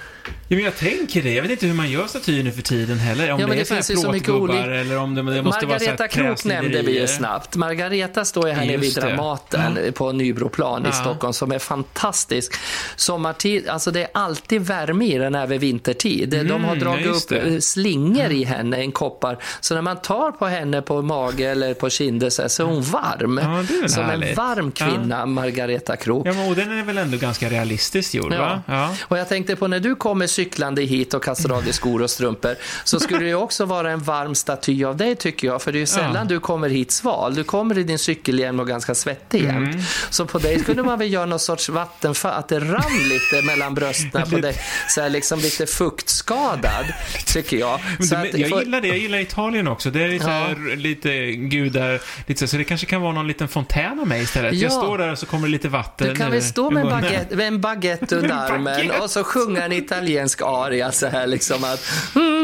Ja, 0.50 0.56
men 0.56 0.64
jag 0.64 0.76
tänker 0.76 1.22
det. 1.22 1.32
Jag 1.32 1.42
vet 1.42 1.50
inte 1.50 1.66
hur 1.66 1.74
man 1.74 1.90
gör 1.90 2.06
statyer 2.06 2.42
nu 2.44 2.52
för 2.52 2.62
tiden 2.62 2.98
heller. 2.98 3.32
Om 3.32 3.40
Ja, 3.40 3.46
det 3.46 3.54
är 3.54 3.58
det 3.58 3.64
så 3.64 3.74
här 3.74 3.82
finns 3.82 3.90
ju 3.98 4.02
så 4.02 4.12
mycket 4.12 4.28
olika- 4.28 4.58
eller 4.64 4.96
om 4.98 5.14
det, 5.14 5.22
det 5.34 5.42
måste 5.42 5.66
vara 5.66 5.78
så 5.78 5.84
Margareta 5.84 6.08
Krook 6.08 6.44
nämnde 6.44 6.82
vi 6.82 7.00
ju 7.00 7.06
snabbt. 7.06 7.56
Margareta 7.56 8.24
står 8.24 8.48
ju 8.48 8.54
här 8.54 8.66
nere 8.66 8.76
vid. 8.76 8.94
Dramaten 8.94 9.78
på 9.94 10.12
Nybroplan 10.12 10.82
i 10.82 10.88
Ja. 10.88 10.92
Stockholm 10.92 11.32
som 11.32 11.52
är 11.52 11.58
fantastisk. 11.58 12.52
Sommartid, 12.96 13.68
alltså 13.68 13.90
det 13.90 14.00
är 14.02 14.08
alltid 14.14 14.62
värme 14.62 15.04
i 15.04 15.18
den 15.18 15.34
även 15.34 15.58
vintertid. 15.58 16.30
De 16.30 16.50
har 16.64 16.72
Mm, 16.72 16.78
dragit 16.78 17.06
ja, 17.06 17.12
upp 17.12 17.28
det. 17.28 17.38
eh, 17.40 17.58
slingor 17.58 18.30
i 18.30 18.44
henne, 18.44 18.76
en 18.76 18.92
koppar. 18.92 19.38
Så 19.60 19.74
när 19.74 19.82
man 19.82 19.96
tar 19.96 20.30
på 20.32 20.46
henne 20.46 20.82
på 20.82 21.02
mage 21.02 21.50
eller 21.50 21.74
på 21.74 21.90
kinder 21.90 22.30
så, 22.30 22.48
så 22.48 22.62
är 22.62 22.66
hon 22.66 22.82
varm. 22.82 23.40
Ja, 23.42 23.58
är 23.84 23.88
som 23.88 24.02
en 24.02 24.10
härligt. 24.10 24.36
varm 24.36 24.70
kvinna, 24.72 25.26
Margareta 25.26 25.96
Krook. 25.96 26.26
Ja, 26.26 26.32
men, 26.32 26.48
och 26.48 26.54
den 26.56 26.78
är 26.78 26.82
väl 26.82 26.98
ändå 26.98 27.18
ganska 27.18 27.48
realistiskt 27.50 28.14
gjord, 28.14 28.34
va? 28.34 28.62
Och 29.02 29.18
jag 29.18 29.28
tänkte 29.28 29.56
på 29.56 29.68
när 29.68 29.80
du 29.80 29.94
kommer 29.94 30.26
cyklande 30.42 30.82
hit 30.82 31.14
och 31.14 31.24
kastar 31.24 31.52
av 31.52 31.64
dig 31.64 31.72
skor 31.72 32.02
och 32.02 32.10
strumpor 32.10 32.54
så 32.84 33.00
skulle 33.00 33.24
det 33.26 33.34
också 33.34 33.64
vara 33.64 33.90
en 33.90 33.98
varm 34.02 34.34
staty 34.34 34.84
av 34.84 34.96
dig 34.96 35.16
tycker 35.16 35.46
jag. 35.46 35.62
För 35.62 35.72
det 35.72 35.78
är 35.78 35.80
ju 35.80 35.86
sällan 35.86 36.14
Ja. 36.14 36.24
du 36.24 36.40
kommer 36.40 36.68
hit 36.68 36.90
sval. 36.92 37.34
Du 37.34 37.44
kommer 37.44 37.78
i 37.78 37.82
din 37.82 37.98
cykelhjälm 37.98 38.60
och 38.60 38.68
ganska 38.68 38.94
svettig 38.94 39.42
jämt. 39.44 39.74
Mm. 39.74 39.80
Så 40.10 40.26
på 40.26 40.38
dig 40.38 40.60
skulle 40.60 40.82
man 40.82 40.98
väl 40.98 41.12
göra 41.12 41.26
någon 41.26 41.38
sorts 41.38 41.68
vattenfall, 41.68 42.32
att 42.32 42.48
det 42.48 42.60
rann 42.60 42.98
lite 43.08 43.46
mellan 43.46 43.74
brösten 43.74 44.30
på 44.30 44.36
dig. 44.38 44.54
Så 44.88 45.00
här 45.00 45.08
liksom 45.10 45.38
lite 45.40 45.66
fuktskadad, 45.66 46.86
tycker 47.26 47.56
jag. 47.56 47.80
Men 47.98 48.08
du, 48.08 48.16
att- 48.16 48.38
jag 48.38 48.50
för- 48.50 48.58
gillar 48.60 48.80
det. 48.80 48.88
Jag 48.88 48.98
gillar 48.98 49.18
Italien 49.18 49.68
också. 49.68 49.90
Det 49.90 50.02
är 50.02 50.08
lite, 50.08 50.26
här, 50.26 50.76
lite 50.76 51.32
gudar, 51.32 52.00
lite 52.26 52.40
så, 52.40 52.46
så 52.46 52.56
det 52.56 52.64
kanske 52.64 52.86
kan 52.86 53.00
vara 53.02 53.12
någon 53.12 53.26
liten 53.28 53.48
fontän 53.48 54.00
av 54.00 54.06
mig 54.06 54.22
istället. 54.22 54.54
Jag 54.54 54.72
Ja. 54.72 54.82
står 54.82 54.98
där 54.98 55.12
och 55.12 55.18
så 55.18 55.26
kommer 55.26 55.46
det 55.46 55.52
lite 55.52 55.68
vatten 55.68 56.08
Du 56.08 56.14
kan 56.16 56.30
väl 56.30 56.42
stå 56.42 56.70
med 56.70 56.82
en 56.82 56.88
baguette, 56.90 57.36
med 57.36 57.46
en 57.46 57.60
baguette 57.60 58.16
under 58.16 58.34
armen 58.52 58.90
och 59.02 59.10
så 59.10 59.24
sjunga 59.24 59.64
en 59.64 59.72
italiensk 59.72 60.27
aria 60.40 60.92
så 60.92 61.06
här 61.06 61.26
liksom 61.26 61.64
att 61.64 61.80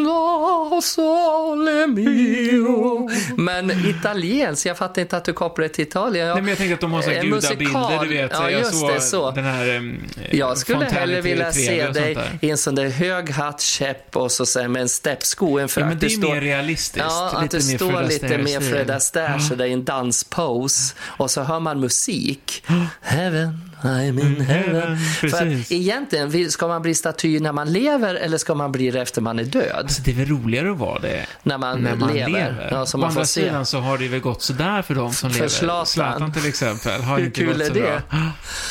La 0.04 0.80
sole 0.82 1.86
mio. 1.86 3.10
Men 3.36 3.70
italiensk, 3.70 4.66
jag 4.66 4.78
fattar 4.78 5.02
inte 5.02 5.16
att 5.16 5.24
du 5.24 5.32
kopplar 5.32 5.62
det 5.62 5.68
till 5.68 5.86
Italien. 5.86 6.26
Nej, 6.28 6.36
men 6.36 6.48
jag 6.48 6.58
tänkte 6.58 6.74
att 6.74 6.80
de 6.80 6.92
har 6.92 7.02
så 7.02 7.10
här 7.10 7.16
En 7.16 7.30
gudabilder, 7.30 8.02
du 8.02 8.08
vet. 8.08 8.30
Ja, 8.34 8.50
jag 8.50 8.60
just 8.60 8.86
det, 8.86 9.00
så. 9.00 9.30
den 9.30 9.44
här 9.44 9.76
um, 9.76 10.04
Jag 10.30 10.58
skulle 10.58 10.84
hellre 10.84 11.18
i 11.18 11.20
vilja 11.20 11.50
TV3 11.50 11.52
se 11.52 11.88
dig 11.88 12.18
i 12.40 12.50
en 12.50 12.58
sån 12.58 12.74
där 12.74 12.88
hög 12.88 13.30
hatt, 13.30 13.60
käpp 13.60 14.16
och 14.16 14.32
så 14.32 14.46
sen 14.46 14.72
med 14.72 14.82
en 14.82 14.88
steppsko, 14.88 15.58
en 15.58 15.68
Ja, 15.76 15.86
men 15.86 15.98
det 15.98 16.06
är 16.06 16.10
står- 16.10 16.34
mer 16.34 16.40
realistiskt. 16.40 17.06
Ja, 17.08 17.32
att 17.36 17.52
mer 17.52 17.60
står 17.60 18.02
lite 18.02 18.38
mer. 18.38 18.60
Fred 18.60 18.90
Astaire 18.90 19.40
så 19.40 19.54
det 19.54 19.64
är 19.64 19.68
en 19.72 19.84
danspose 19.84 20.94
och 21.00 21.30
så 21.30 21.42
hör 21.42 21.60
man 21.60 21.80
musik. 21.80 22.64
Heaven, 23.02 23.70
I'm 23.84 24.20
in 24.20 24.40
heaven. 24.40 24.74
heaven, 24.74 24.98
För 24.98 25.28
precis. 25.28 25.66
att 25.66 25.72
egentligen, 25.72 26.50
ska 26.50 26.68
man 26.68 26.82
bli 26.82 26.94
staty 26.94 27.40
när 27.40 27.52
man 27.52 27.72
lever 27.72 28.14
eller 28.14 28.38
ska 28.38 28.54
man 28.54 28.72
bli 28.72 28.90
det 28.90 29.00
efter 29.00 29.20
man 29.20 29.38
är 29.38 29.44
död? 29.44 29.72
Alltså, 29.74 30.02
det 30.04 30.10
är 30.10 30.14
väl 30.14 30.26
roligare 30.28 30.70
att 30.70 30.78
vara 30.78 30.98
det 30.98 31.26
När 31.42 31.58
man, 31.58 31.80
när 31.82 31.96
man 31.96 32.12
lever. 32.14 32.30
lever. 32.30 32.68
Ja, 32.70 32.86
så 32.86 32.96
Å 32.96 33.00
man 33.00 33.10
andra 33.10 33.24
se. 33.24 33.40
sidan 33.42 33.66
så 33.66 33.78
har 33.78 33.98
det 33.98 34.08
väl 34.08 34.20
gått 34.20 34.42
sådär 34.42 34.82
för 34.82 34.94
de 34.94 35.12
som 35.12 35.30
För 35.30 35.36
lever. 35.38 35.48
Zlatan. 35.48 35.86
Zlatan 35.86 36.32
till 36.32 36.46
exempel 36.48 37.02
har 37.02 37.18
Hur 37.18 37.24
inte 37.26 37.40
kul 37.40 37.58
gått 37.58 37.60
är 37.68 37.74
det? 37.74 38.02
bra. 38.10 38.18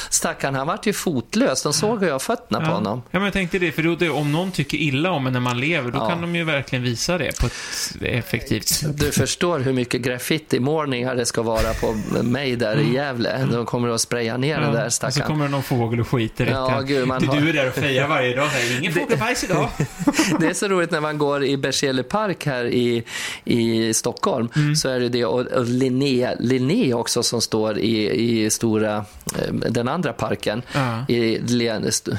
Stackarn, 0.10 0.56
han 0.56 0.68
vart 0.68 0.86
ju 0.86 0.94
fotlös. 0.94 1.64
De 1.64 1.74
såg 1.74 2.04
ju 2.04 2.08
jag 2.10 2.22
fötterna 2.22 2.60
på 2.60 2.66
Ja. 2.66 2.70
honom. 2.74 3.02
ja, 3.12 3.20
men 3.20 3.24
jag 3.24 3.34
tänkte 3.34 3.60
det, 3.60 3.72
för 3.72 3.84
då, 4.08 4.14
om 4.14 4.32
någon 4.32 4.52
tycker 4.52 4.78
illa 4.78 5.12
om 5.12 5.28
en 5.28 5.34
när 5.34 5.40
man 5.40 5.60
lever, 5.60 5.92
då 5.92 5.98
Ja. 5.98 6.10
kan 6.10 6.22
de 6.22 6.36
ju 6.36 6.44
verkligen 6.44 6.84
visa 6.84 7.18
det 7.18 7.40
på 7.40 7.46
ett 7.46 7.54
effektivt 8.02 8.68
sätt. 8.68 9.00
Du 9.00 9.12
förstår 9.12 9.60
hur 9.60 9.74
mycket 9.74 10.02
graffiti-målningar 10.02 11.16
det 11.16 11.26
ska 11.26 11.42
vara 11.42 11.74
på 11.74 11.96
mig 12.24 12.56
där 12.56 12.80
i 12.80 12.94
Gävle. 12.94 13.48
De 13.52 13.66
kommer 13.66 13.90
att 13.90 14.02
spraya 14.02 14.38
ner 14.38 14.60
den 14.60 14.74
där 14.74 14.90
och 15.08 15.14
så 15.14 15.22
kommer 15.22 15.46
det 15.46 15.52
någon 15.52 15.64
fågel 15.64 16.00
och 16.00 16.08
skiter 16.08 16.46
rätt 16.46 16.54
Ja, 16.54 16.82
gud, 16.82 17.08
man 17.08 17.28
har- 17.28 17.36
du 17.42 17.50
är 17.50 17.54
där 17.54 17.68
och 17.68 17.74
fejar 17.74 18.08
varje 18.08 18.36
dag. 18.36 18.46
Här, 18.46 18.80
Ingen 18.80 18.94
fågelbajs 18.94 19.44
idag. 19.44 19.70
Det 20.40 20.48
är 20.48 20.54
så 20.54 20.68
roligt 20.68 20.92
när 20.92 21.02
man 21.02 21.18
går 21.18 21.46
i 21.46 21.58
Berzelii 21.58 22.04
park 22.04 22.46
här 22.46 22.66
i, 22.66 23.04
i 23.46 23.94
Stockholm. 23.94 24.50
Mm. 24.56 24.76
Så 24.76 24.90
är 24.90 25.00
det 25.00 25.10
det. 25.10 25.26
Och, 25.26 25.40
och 25.42 25.66
Linné, 25.66 26.36
Linné 26.40 26.94
också 26.94 27.24
som 27.24 27.42
står 27.42 27.78
i, 27.78 28.10
i 28.44 28.50
stora, 28.50 28.96
eh, 28.98 29.54
den 29.54 29.88
andra 29.88 30.14
parken. 30.14 30.62
Ja. 30.74 31.06
I, 31.08 31.42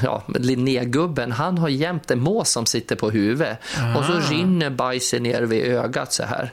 ja, 0.03 0.23
Linnégubben, 0.39 1.33
han 1.33 1.59
har 1.59 1.69
jämt 1.69 2.11
en 2.11 2.21
mås 2.21 2.51
som 2.51 2.67
sitter 2.67 2.97
på 2.97 3.11
huvudet. 3.11 3.59
Och 3.97 4.05
så 4.05 4.21
rinner 4.35 4.71
bajsen 4.71 5.23
ner 5.23 5.43
vid 5.43 5.65
ögat 5.65 6.13
så 6.13 6.23
här. 6.23 6.53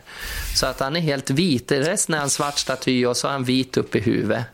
Så 0.56 0.66
att 0.66 0.80
han 0.80 0.96
är 0.96 1.00
helt 1.00 1.30
vit. 1.30 1.72
Resten 1.72 2.16
är 2.16 2.20
han 2.20 2.30
svart 2.30 2.58
staty 2.58 3.06
och 3.06 3.18
så 3.18 3.28
är 3.28 3.32
han 3.32 3.44
vit 3.44 3.78
upp 3.78 3.96
i 3.96 4.00
huvudet. 4.00 4.46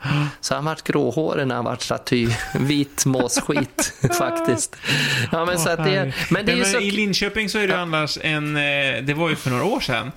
Så 0.41 0.55
han 0.55 0.65
vart 0.65 0.83
gråhårig 0.83 1.47
när 1.47 1.55
han 1.55 1.65
vart 1.65 1.81
staty. 1.81 2.27
Vit 2.59 3.05
måsskit 3.05 3.93
faktiskt. 4.17 4.75
Ja, 5.31 5.45
men 5.45 5.59
så 5.59 5.69
att 5.69 5.85
det, 5.85 6.13
men 6.29 6.45
det 6.45 6.51
är 6.51 6.63
så... 6.63 6.79
I 6.79 6.91
Linköping 6.91 7.49
så 7.49 7.57
är 7.57 7.67
det 7.67 7.79
annars 7.79 8.17
en, 8.21 8.57
eh, 8.57 8.61
det 9.03 9.13
var 9.13 9.29
ju 9.29 9.35
för 9.35 9.49
några 9.49 9.65
år 9.65 9.79
sedan, 9.79 10.11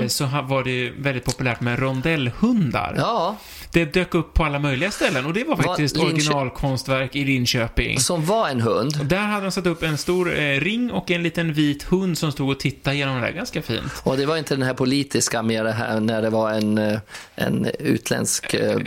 eh, 0.00 0.08
så 0.08 0.26
var 0.26 0.64
det 0.64 0.92
väldigt 0.98 1.24
populärt 1.24 1.60
med 1.60 1.78
rondellhundar. 1.78 2.88
Mm. 2.88 3.00
Ja, 3.00 3.36
Det 3.72 3.84
dök 3.84 4.14
upp 4.14 4.34
på 4.34 4.44
alla 4.44 4.58
möjliga 4.58 4.90
ställen 4.90 5.26
och 5.26 5.32
det 5.32 5.44
var 5.44 5.56
faktiskt 5.56 5.96
Linköp- 5.96 6.12
originalkonstverk 6.12 7.16
i 7.16 7.24
Linköping. 7.24 7.98
som 8.00 8.24
var 8.26 8.48
en 8.48 8.60
hund. 8.60 9.04
Där 9.04 9.18
hade 9.18 9.42
de 9.42 9.52
satt 9.52 9.66
upp 9.66 9.82
en 9.82 9.98
stor 9.98 10.38
eh, 10.40 10.60
ring 10.60 10.90
och 10.90 11.10
en 11.10 11.22
liten 11.22 11.52
vit 11.52 11.82
hund 11.82 12.18
som 12.18 12.32
stod 12.32 12.50
och 12.50 12.60
tittade 12.60 12.96
genom 12.96 13.20
det 13.20 13.26
där 13.26 13.32
ganska 13.32 13.62
fint. 13.62 13.92
Och 14.02 14.16
det 14.16 14.26
var 14.26 14.36
inte 14.36 14.54
den 14.54 14.62
här 14.62 14.74
politiska 14.74 15.42
det 15.42 15.72
här 15.72 16.00
när 16.00 16.22
det 16.22 16.30
var 16.30 16.50
en, 16.50 16.78
eh, 16.78 16.98
en 17.34 17.66
utländsk 17.78 18.54
eh, 18.54 18.78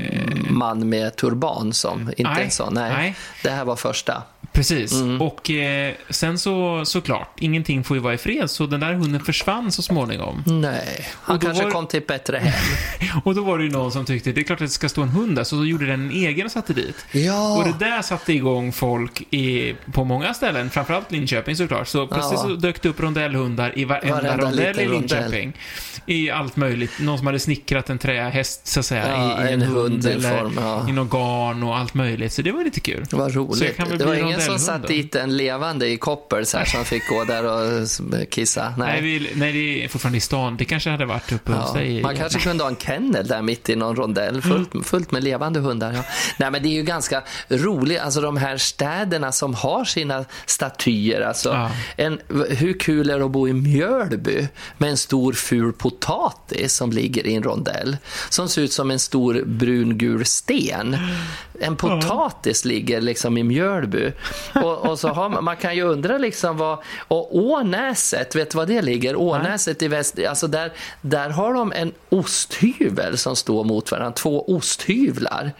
man 0.49 0.89
med 0.89 1.15
turban 1.15 1.73
som 1.73 2.01
inte 2.17 2.23
Nej, 2.23 2.43
en 2.43 2.51
sån. 2.51 2.73
Nej, 2.73 2.93
nej. 2.93 3.15
det 3.43 3.49
här 3.49 3.65
var 3.65 3.75
första. 3.75 4.23
Precis. 4.55 4.93
Mm. 4.93 5.21
Och 5.21 5.49
eh, 5.51 5.93
sen 6.09 6.39
så, 6.39 6.85
såklart, 6.85 7.39
ingenting 7.39 7.83
får 7.83 7.97
ju 7.97 8.03
vara 8.03 8.13
i 8.13 8.17
fred, 8.17 8.51
så 8.51 8.65
den 8.65 8.79
där 8.79 8.93
hunden 8.93 9.21
försvann 9.25 9.71
så 9.71 9.81
småningom. 9.81 10.43
Nej, 10.45 11.05
han 11.13 11.39
kanske 11.39 11.63
var- 11.63 11.71
kom 11.71 11.87
till 11.87 11.97
ett 11.99 12.07
bättre 12.07 12.37
hem. 12.37 12.53
Och 13.23 13.35
då 13.35 13.43
var 13.43 13.57
det 13.57 13.63
ju 13.63 13.69
någon 13.69 13.91
som 13.91 14.05
tyckte, 14.05 14.31
det 14.31 14.41
är 14.41 14.43
klart 14.43 14.61
att 14.61 14.67
det 14.67 14.73
ska 14.73 14.89
stå 14.89 15.01
en 15.01 15.09
hund 15.09 15.35
där, 15.35 15.43
så 15.43 15.55
då 15.55 15.65
gjorde 15.65 15.85
den 15.85 16.01
en 16.01 16.11
egen 16.11 16.45
och 16.45 16.51
satte 16.51 16.73
dit. 16.73 17.05
Ja, 17.11 17.57
Och 17.57 17.63
det 17.63 17.85
där 17.85 18.01
satte 18.01 18.33
igång 18.33 18.71
folk 18.71 19.21
i, 19.33 19.75
på 19.93 20.03
många 20.03 20.33
ställen, 20.33 20.69
framförallt 20.69 21.11
Linköping 21.11 21.55
såklart. 21.55 21.87
Så 21.87 22.07
plötsligt 22.07 22.39
Ja. 22.43 22.47
så 22.49 22.55
dök 22.55 22.81
det 22.81 22.89
upp 22.89 22.99
rondellhundar 22.99 23.79
i 23.79 23.85
varenda, 23.85 24.15
Varenda 24.15 24.37
rondell 24.45 24.79
i. 24.79 24.87
Linköping. 24.87 25.53
I 26.07 26.29
allt 26.31 26.55
möjligt. 26.55 26.91
Någon 26.99 27.17
som 27.17 27.27
hade 27.27 27.39
snickrat 27.39 27.89
en 27.89 27.97
trähäst, 27.97 28.67
så 28.67 28.79
att 28.79 28.85
säga, 28.85 29.07
Ja, 29.07 29.43
i, 29.43 29.49
i 29.49 29.53
en, 29.53 29.61
en 29.61 29.67
hund, 29.67 29.77
hund 29.77 30.05
eller 30.05 30.39
form, 30.39 30.89
i 30.89 30.91
någon 30.91 31.09
garn 31.09 31.63
och 31.63 31.77
allt 31.77 31.93
möjligt. 31.93 32.33
Så 32.33 32.41
det 32.41 32.51
var 32.51 32.63
lite 32.63 32.79
kul. 32.79 33.05
vad 33.11 33.31
Så 33.31 33.37
jag 33.39 33.45
roligt. 33.49 33.75
kan 33.77 33.89
väl 33.89 33.97
Det 33.97 34.05
var 34.05 34.11
bli 34.13 34.21
ingen 34.21 34.41
som 34.45 34.59
satt 34.59 34.87
dit 34.87 35.15
en 35.15 35.37
levande 35.37 35.87
i 35.87 35.97
koppel 35.97 36.45
så 36.45 36.57
här, 36.57 36.65
som 36.65 36.85
fick 36.85 37.07
gå 37.09 37.23
där 37.23 37.43
och 37.45 37.87
kissa. 38.29 38.73
Nej, 38.77 38.87
Nej. 38.87 39.01
vi, 39.01 39.29
nej, 39.35 39.53
det 39.53 39.83
är 39.83 39.87
fortfarande 39.87 40.17
i 40.17 40.21
stan. 40.21 40.57
Det 40.57 40.65
kanske 40.65 40.89
hade 40.89 41.05
varit 41.05 41.31
uppe 41.31 41.51
hos 41.51 41.71
Ja, 41.73 41.79
dig. 41.79 42.01
man 42.01 42.15
kanske 42.15 42.39
kunde 42.39 42.63
ha 42.63 42.69
en 42.69 42.75
kennel 42.75 43.27
där 43.27 43.41
mitt 43.41 43.69
i 43.69 43.75
någon 43.75 43.95
rondell, 43.95 44.41
fullt, 44.41 44.73
Mm. 44.73 44.83
fullt 44.83 45.11
med 45.11 45.23
levande 45.23 45.59
hundar. 45.59 45.93
Ja. 45.93 46.03
Nej, 46.39 46.51
men 46.51 46.63
det 46.63 46.69
är 46.69 46.73
ju 46.73 46.83
ganska 46.83 47.23
roligt, 47.49 47.99
alltså 47.99 48.21
de 48.21 48.37
här 48.37 48.57
städerna 48.57 49.31
som 49.31 49.53
har 49.53 49.85
sina 49.85 50.25
statyer. 50.45 51.21
Alltså, 51.21 51.49
Ja. 51.49 51.71
en, 51.97 52.19
hur 52.49 52.79
kul 52.79 53.09
är 53.09 53.19
det 53.19 53.25
att 53.25 53.31
bo 53.31 53.47
i 53.47 53.53
Mjölby 53.53 54.47
med 54.77 54.89
en 54.89 54.97
stor 54.97 55.33
ful 55.33 55.73
potatis 55.73 56.73
som 56.75 56.91
ligger 56.91 57.27
i 57.27 57.35
en 57.35 57.43
rondell, 57.43 57.97
som 58.29 58.49
ser 58.49 58.61
ut 58.61 58.73
som 58.73 58.91
en 58.91 58.99
stor 58.99 59.43
brungul 59.45 60.25
sten. 60.25 60.97
En 61.61 61.75
potatis 61.75 62.65
ligger 62.65 63.01
liksom 63.01 63.37
i 63.37 63.43
Mjölby. 63.43 64.11
Och, 64.53 64.89
och 64.89 64.99
så 64.99 65.07
har 65.07 65.29
man, 65.29 65.43
man 65.43 65.57
kan 65.57 65.75
ju 65.75 65.81
undra 65.81 66.17
liksom 66.17 66.57
vad... 66.57 66.79
Och 67.07 67.35
Ånäset, 67.35 68.35
vet 68.35 68.51
du 68.51 68.57
vad 68.57 68.67
det 68.67 68.81
ligger? 68.81 69.21
Ånäset 69.21 69.81
i 69.81 69.87
väst, 69.87 70.19
alltså 70.29 70.47
där, 70.47 70.73
där 71.01 71.29
har 71.29 71.53
de 71.53 71.71
en 71.71 71.91
osthyvel 72.09 73.17
som 73.17 73.35
står 73.35 73.63
mot 73.63 73.91
varandra, 73.91 74.11
två 74.11 74.55
osthyvlar. 74.55 75.51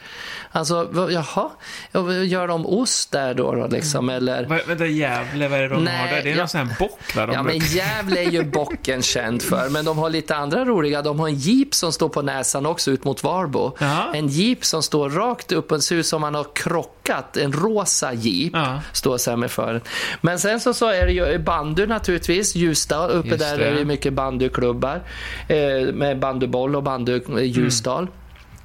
Alltså, 0.51 0.89
jaha, 1.11 1.49
Ja, 1.91 2.13
gör 2.13 2.47
de 2.47 2.65
ost 2.65 3.11
där 3.11 3.33
då, 3.33 3.55
då 3.55 3.67
liksom, 3.67 4.09
eller? 4.09 4.45
Va, 4.45 4.59
vänta, 4.67 4.85
Gävle, 4.85 5.47
vad 5.47 5.59
är 5.59 5.63
det 5.63 5.69
de 5.69 5.83
Nej, 5.83 5.97
har 5.97 6.07
där? 6.15 6.23
Det 6.23 6.29
är 6.29 6.31
ja. 6.31 6.38
någon 6.38 6.47
sån 6.47 6.67
här 6.67 6.75
bock, 6.79 7.15
va? 7.15 7.29
Ja, 7.33 7.43
men 7.43 7.57
Gävle 7.57 8.19
är 8.23 8.31
ju 8.31 8.43
bocken 8.43 9.01
känd 9.01 9.41
för, 9.41 9.69
men 9.69 9.85
de 9.85 9.97
har 9.97 10.09
lite 10.09 10.35
andra 10.35 10.65
roliga. 10.65 11.01
De 11.01 11.19
har 11.19 11.27
en 11.27 11.35
jeep 11.35 11.73
som 11.73 11.93
står 11.93 12.09
på 12.09 12.21
näsan 12.21 12.65
också 12.65 12.91
ut 12.91 13.03
mot 13.03 13.23
Varbo. 13.23 13.71
Jaha. 13.79 14.11
En 14.13 14.27
jeep 14.27 14.65
som 14.65 14.83
står 14.83 15.09
rakt 15.09 15.51
upp 15.51 15.71
och 15.71 15.83
ser 15.83 15.95
ut 15.95 16.05
som 16.05 16.21
man 16.21 16.35
har 16.35 16.47
krockat. 16.55 17.38
En 17.38 17.53
rosa 17.53 18.13
jeep 18.13 18.51
Ja. 18.53 18.64
Så 18.93 19.30
här 19.30 19.38
med 19.38 19.51
fören. 19.51 19.82
Men 20.21 20.39
sen 20.39 20.60
så, 20.60 20.73
så 20.73 20.89
är 20.89 21.06
det 21.06 21.12
ju 21.12 21.38
bandy 21.39 21.86
naturligtvis. 21.88 22.56
Ljusdal, 22.56 23.10
uppe 23.12 23.28
Just 23.28 23.39
där 23.39 23.58
det. 23.58 23.65
är 23.65 23.75
det 23.75 23.86
mycket 23.86 24.13
bandyklubbar 24.13 25.01
eh, 25.47 25.93
med 25.93 26.19
bandyboll 26.19 26.75
och 26.75 26.84
bandy 26.84 27.21
i 27.39 27.45
Ljusdal. 27.45 28.08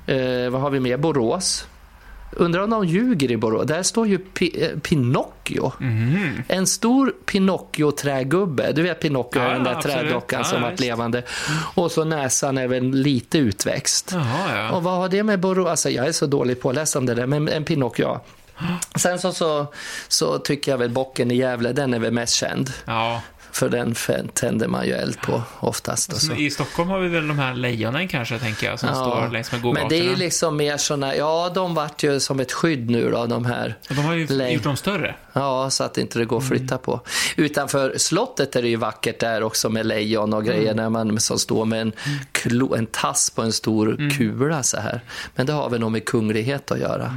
Eh, 0.07 0.51
vad 0.51 0.61
har 0.61 0.71
vi 0.71 0.81
mer? 0.81 0.97
Borås. 0.97 1.67
Undrar 2.33 2.61
om 2.63 2.71
de 2.71 2.85
ljuger 2.87 3.31
i 3.31 3.37
Borås. 3.37 3.67
Där 3.67 3.83
står 3.83 4.07
ju 4.07 4.19
Pi- 4.19 4.63
eh, 4.73 4.79
Pinocchio. 4.79 5.73
Mhm. 5.79 6.43
En 6.49 6.67
stor 6.67 7.13
Pinocchio-trägubbe. 7.27 8.73
Du 8.73 8.83
vet 8.83 9.01
Pinocchio, 9.01 9.43
Ja, 9.43 9.49
den 9.49 9.65
där 9.65 9.75
absolut. 9.75 9.97
trädockan 9.97 10.41
Ja, 10.41 10.45
som 10.45 10.63
varit 10.63 10.81
levande. 10.81 11.23
Och 11.75 11.91
så 11.91 12.05
näsan 12.05 12.59
är 12.59 12.69
väl 12.69 12.91
lite 12.91 13.39
utväxt. 13.39 14.11
Jaha, 14.15 14.57
ja. 14.57 14.71
Och 14.71 14.83
vad 14.83 14.95
har 14.97 15.09
det 15.09 15.23
med 15.23 15.41
Borås? 15.41 15.69
Alltså 15.69 15.91
jag 15.91 16.07
är 16.09 16.13
så 16.13 16.27
dåligt 16.27 16.61
påläst 16.63 16.97
om 16.97 17.07
det 17.07 17.15
där, 17.15 17.27
men 17.27 17.49
en 17.49 17.65
Pinocchio, 17.65 18.03
ja. 18.03 18.23
Sen 18.97 19.19
så, 19.19 19.33
så, 19.33 19.67
så 20.09 20.39
tycker 20.39 20.71
jag 20.71 20.79
väl 20.79 20.91
bocken 20.91 21.31
i 21.31 21.37
Gävle, 21.37 21.73
den 21.73 21.95
är 21.95 21.99
väl 21.99 22.13
mest 22.13 22.35
känd. 22.35 22.73
ja. 22.87 23.23
För 23.53 23.69
den 23.69 23.95
tänder 24.35 24.69
man 24.69 24.87
ju 24.87 24.93
eld 24.93 25.21
på 25.21 25.43
oftast. 25.61 26.13
Och 26.13 26.19
så. 26.19 26.33
I 26.35 26.51
Stockholm 26.51 26.89
har 26.91 26.99
vi 26.99 27.09
väl 27.09 27.29
de 27.29 27.39
här 27.39 27.55
lejonen 27.55 28.09
kanske, 28.09 28.39
tänker 28.39 28.67
jag, 28.67 28.81
som 28.81 28.89
står 28.95 29.29
längs 29.33 29.53
med 29.53 29.63
gågatorna. 29.63 29.89
men 29.89 29.99
det 29.99 30.07
är 30.07 30.11
ju 30.11 30.17
liksom 30.17 30.57
mer 30.57 30.77
såna, 30.77 31.17
ja 31.17 31.51
de 31.55 31.75
vart 31.75 32.03
ju 32.03 32.21
som 32.21 32.41
ett 32.41 32.53
skydd 32.53 32.91
nu 32.91 33.11
då, 33.11 33.27
de 33.27 33.45
här. 33.45 33.75
Och 33.91 33.95
de 33.97 34.05
har 34.05 34.15
ju 34.15 34.27
Lej- 34.27 34.55
gjort 34.55 34.63
dem 34.63 34.77
större. 34.77 35.15
Ja, 35.33 35.71
så 35.71 35.85
att 35.85 35.99
inte 35.99 36.19
det 36.19 36.25
går 36.25 36.39
att 36.39 36.49
flytta 36.49 36.79
på. 36.79 37.01
Utanför 37.37 37.95
slottet 37.99 38.57
är 38.57 38.63
det 38.63 38.69
ju 38.69 38.77
vackert 38.77 39.21
där 39.21 39.43
också 39.43 39.69
med 39.71 39.87
lejon 39.87 40.35
och 40.35 40.45
grejer 40.45 40.75
när 40.75 40.89
man 40.89 41.21
som 41.21 41.39
står 41.39 41.65
med 41.65 41.81
en, 41.81 41.93
klo, 42.33 42.75
en 42.75 42.87
tass 42.87 43.31
på 43.31 43.43
en 43.43 43.53
stor 43.53 44.11
kula 44.17 44.63
så 44.63 44.81
här. 44.81 45.01
Men 45.35 45.47
det 45.47 45.53
har 45.53 45.71
väl 45.71 45.81
nog 45.81 45.93
med 45.93 46.05
kunglighet 46.05 46.71
att 46.71 46.79
göra. 46.79 47.15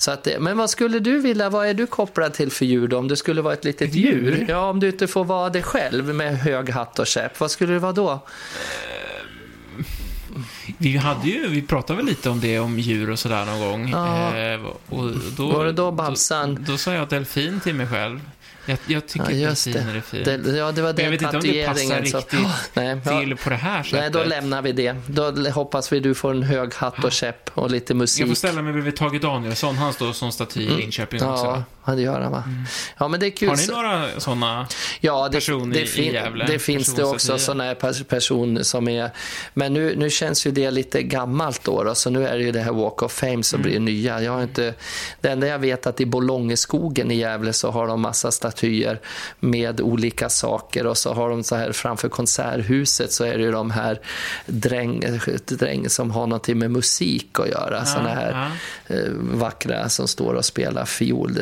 Så 0.00 0.10
att 0.10 0.24
det, 0.24 0.40
men 0.40 0.56
vad 0.56 0.70
skulle 0.70 0.98
du 0.98 1.18
vilja, 1.18 1.50
vad 1.50 1.66
är 1.66 1.74
du 1.74 1.86
kopplad 1.86 2.34
till 2.34 2.50
för 2.50 2.64
djur 2.64 2.88
då? 2.88 2.98
Om 2.98 3.08
du 3.08 3.16
skulle 3.16 3.42
vara 3.42 3.54
ett 3.54 3.64
litet 3.64 3.94
djur? 3.94 4.36
djur? 4.36 4.46
Ja, 4.48 4.70
om 4.70 4.80
du 4.80 4.86
inte 4.88 5.06
får 5.06 5.24
vara 5.24 5.50
det 5.50 5.62
själv 5.62 6.14
med 6.14 6.38
hög 6.38 6.70
hatt 6.70 6.98
och 6.98 7.06
käpp, 7.06 7.40
vad 7.40 7.50
skulle 7.50 7.72
det 7.72 7.78
vara 7.78 7.92
då? 7.92 8.26
Vi 10.78 10.96
hade 10.96 11.28
ju, 11.28 11.48
vi 11.48 11.62
pratade 11.62 11.96
väl 11.96 12.06
lite 12.06 12.30
om 12.30 12.40
det, 12.40 12.58
om 12.58 12.78
djur 12.78 13.10
och 13.10 13.18
sådär 13.18 13.44
någon 13.44 13.60
gång. 13.60 13.88
Ja. 13.88 14.36
Eh, 14.36 14.60
och 14.88 15.10
då, 15.36 15.50
Var 15.50 15.64
det 15.64 15.72
då 15.72 15.90
Babsan? 15.90 16.54
Då, 16.54 16.72
då 16.72 16.78
sa 16.78 16.92
jag 16.92 17.08
delfin 17.08 17.60
till 17.60 17.74
mig 17.74 17.86
själv. 17.86 18.20
Jag, 18.68 18.78
jag 18.86 19.06
tycker 19.08 19.30
Ja, 19.30 19.48
just 19.48 19.64
det. 19.64 19.78
är 19.78 20.00
fint. 20.00 20.24
det. 20.24 20.56
Ja, 20.56 20.72
det 20.72 20.82
var 20.82 20.92
Men 20.94 20.96
jag 20.96 20.96
den 20.96 21.10
vet 21.10 21.22
inte 21.22 21.36
om 21.36 21.42
det 21.42 21.66
passar 21.66 22.04
som- 22.04 22.20
riktigt 22.20 22.40
Nej, 22.74 23.00
ja. 23.04 23.20
till 23.20 23.36
på 23.36 23.50
det 23.50 23.56
här 23.56 23.82
sättet. 23.82 24.00
Nej, 24.00 24.10
då 24.10 24.24
lämnar 24.24 24.62
vi 24.62 24.72
det. 24.72 24.96
Då 25.06 25.50
hoppas 25.50 25.92
vi 25.92 26.00
du 26.00 26.14
får 26.14 26.30
en 26.30 26.42
hög 26.42 26.74
hatt 26.74 27.04
och 27.04 27.12
käpp 27.12 27.50
och 27.54 27.70
lite 27.70 27.94
musik. 27.94 28.20
Jag 28.22 28.28
får 28.28 28.34
ställa 28.34 28.62
mig 28.62 28.72
bredvid 28.72 28.96
Tage 28.96 29.20
Danielsson, 29.20 29.76
han 29.76 29.92
står 29.92 30.12
som 30.12 30.32
staty 30.32 30.60
i 30.62 30.66
Linköping 30.70 31.20
Ja, 31.22 31.32
också. 31.32 31.62
Ja, 31.88 31.94
det 31.94 32.02
gör 32.02 32.20
han 32.20 32.32
va? 32.32 32.44
Ja, 32.98 33.08
men 33.08 33.20
det 33.20 33.26
är 33.26 33.30
kul. 33.30 33.48
Har 33.48 33.56
ni 33.56 33.66
några 33.66 34.20
sådana? 34.20 34.66
ja, 35.00 35.28
det, 35.28 35.36
person 35.36 35.70
det, 35.70 35.98
i- 35.98 36.12
Gävle? 36.12 36.44
det 36.46 36.58
finns 36.58 36.94
det 36.94 37.04
också 37.04 37.38
sådana 37.38 37.74
personer 38.08 38.62
som 38.62 38.88
är... 38.88 39.10
Men 39.54 39.74
nu, 39.74 39.96
nu 39.96 40.10
känns 40.10 40.46
ju 40.46 40.50
det 40.50 40.70
lite 40.70 41.02
gammalt 41.02 41.64
då, 41.64 41.82
då 41.84 41.94
så 41.94 42.10
nu 42.10 42.26
är 42.28 42.38
det 42.38 42.44
ju 42.44 42.52
det 42.52 42.60
här 42.60 42.72
Walk 42.72 43.02
of 43.02 43.12
Fame 43.12 43.42
som 43.42 43.60
Mm. 43.60 43.70
blir 43.70 43.80
nya. 43.80 44.22
Jag 44.22 44.32
har 44.32 44.42
inte... 44.42 44.74
Det 45.20 45.28
enda 45.28 45.46
jag 45.46 45.58
vet 45.58 45.86
att 45.86 46.00
i 46.00 46.06
Bolongeskogen 46.06 47.10
i 47.10 47.14
Gävle 47.14 47.52
så 47.52 47.70
har 47.70 47.86
de 47.86 48.00
massa 48.00 48.30
statyer 48.30 49.00
med 49.40 49.80
olika 49.80 50.28
saker 50.28 50.86
och 50.86 50.98
så 50.98 51.12
har 51.14 51.30
de 51.30 51.44
så 51.44 51.56
här 51.56 51.72
framför 51.72 52.08
konserthuset 52.08 53.12
så 53.12 53.24
är 53.24 53.38
det 53.38 53.44
ju 53.44 53.52
de 53.52 53.70
här 53.70 54.00
dräng, 54.46 55.04
dräng 55.46 55.88
som 55.88 56.10
har 56.10 56.26
någonting 56.26 56.58
med 56.58 56.70
musik 56.70 57.38
att 57.40 57.48
göra. 57.48 57.84
såna 57.84 58.08
här 58.14 58.50
ja. 58.86 58.94
eh, 58.96 59.10
vackra 59.20 59.88
som 59.88 60.08
står 60.08 60.34
och 60.34 60.44
spelar 60.44 60.84
fiol. 60.84 61.38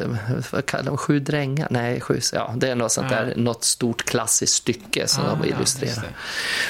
Vad 0.52 0.66
kallar 0.66 0.84
de? 0.84 0.96
Sju 0.96 1.18
drängar? 1.20 1.66
Nej, 1.70 2.00
sju, 2.00 2.20
ja, 2.32 2.54
det 2.56 2.68
är 2.70 2.74
något 2.74 2.92
sånt 2.92 3.10
Ja. 3.10 3.16
där, 3.24 3.34
något 3.36 3.64
stort 3.64 4.04
klassiskt 4.04 4.52
stycke 4.54 5.08
som 5.08 5.24
Ah, 5.24 5.28
de 5.30 5.48
ja, 5.48 5.56
illustrerar. 5.56 5.94
det. 6.02 6.08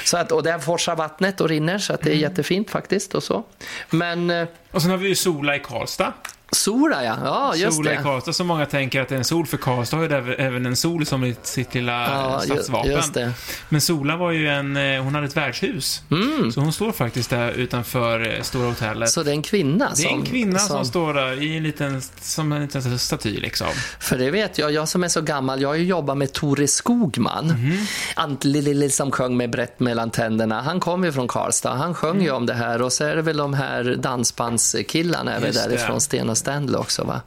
så 0.05 0.17
att, 0.17 0.31
och 0.31 0.43
där 0.43 0.59
forsar 0.59 0.95
vattnet 0.95 1.41
och 1.41 1.49
rinner 1.49 1.77
så 1.77 1.93
att 1.93 2.01
det 2.01 2.11
är 2.11 2.15
jättefint 2.15 2.69
faktiskt 2.69 3.15
och 3.15 3.23
så. 3.23 3.43
Men 3.89 4.29
eh, 4.29 4.47
Och 4.71 4.81
sen 4.81 4.91
har 4.91 4.97
vi 4.97 5.07
ju 5.07 5.15
Sola 5.15 5.55
i 5.55 5.59
Karlstad. 5.59 6.13
Sola 6.51 7.03
ja, 7.03 7.17
ja 7.23 7.55
just 7.55 7.77
Sola 7.77 7.93
i 7.93 7.95
det. 7.97 8.03
Karlstad, 8.03 8.33
som 8.33 8.47
många 8.47 8.65
tänker 8.65 9.01
att 9.01 9.09
det 9.09 9.15
är 9.15 9.19
en 9.19 9.25
sol, 9.25 9.45
för 9.45 9.57
Karlstad 9.57 9.97
har 9.97 10.03
ju 10.03 10.33
även- 10.33 10.65
en 10.65 10.75
sol 10.75 11.05
som 11.05 11.23
i 11.25 11.35
sitt 11.43 11.73
lilla 11.73 11.91
Ja, 11.91 12.41
ju- 12.43 12.53
stadsvapen. 12.53 13.33
Men 13.69 13.81
Sola 13.81 14.17
var 14.17 14.31
ju 14.31 14.47
en, 14.49 14.77
eh, 14.77 15.03
hon 15.03 15.15
hade 15.15 15.27
ett 15.27 15.37
värdshus. 15.37 16.01
Så 16.53 16.59
hon 16.61 16.73
står 16.73 16.91
faktiskt 16.91 17.29
där 17.29 17.51
utanför 17.51 18.35
eh, 18.35 18.41
Stora 18.41 18.67
Hotellet. 18.67 18.95
Mm. 18.95 19.07
Så 19.07 19.23
det 19.23 19.29
är 19.31 19.33
en 19.33 19.41
kvinna 19.41 19.91
det 19.95 20.01
är 20.03 20.09
som... 20.09 20.19
en 20.19 20.25
kvinna 20.25 20.59
som, 20.59 20.85
står 20.85 21.13
där 21.13 21.43
i 21.43 21.57
en 21.57 21.63
liten, 21.63 22.01
som 22.21 22.51
en 22.51 22.61
liten 22.61 22.99
staty 22.99 23.37
liksom. 23.39 23.67
För 23.99 24.17
det 24.17 24.31
vet 24.31 24.57
jag, 24.57 24.71
jag 24.71 24.87
som 24.89 25.03
är 25.03 25.07
så 25.07 25.21
gammal, 25.21 25.61
jag 25.61 25.69
har 25.69 25.75
ju 25.75 25.85
jobbat 25.85 26.17
med 26.17 26.31
Tore 26.33 26.67
Skogman. 26.67 27.45
Mhm. 27.47 27.77
Antlilili 28.15 28.89
som 28.89 29.11
sjöng 29.11 29.37
med 29.37 29.49
brett 29.49 29.79
mellan 29.79 30.09
tänderna. 30.09 30.61
Han 30.61 30.79
kom 30.79 31.03
ju 31.03 31.11
från 31.11 31.27
Karlstad, 31.27 31.73
han 31.73 31.93
sjöng 31.93 32.21
ju 32.21 32.31
om 32.31 32.45
det 32.45 32.53
här 32.53 32.81
och 32.81 32.93
så 32.93 33.03
är 33.03 33.15
det 33.15 33.21
väl 33.21 33.37
de 33.37 33.53
här 33.53 33.83
dansbandskillarna 33.99 35.33
är 35.35 35.39
väl 35.39 35.57
Mm. 35.57 35.69
Därifrån 35.69 36.01
Sten 36.01 36.29
och 36.29 36.36
Stanley 36.37 36.75
också 36.75 37.03
va? 37.03 37.21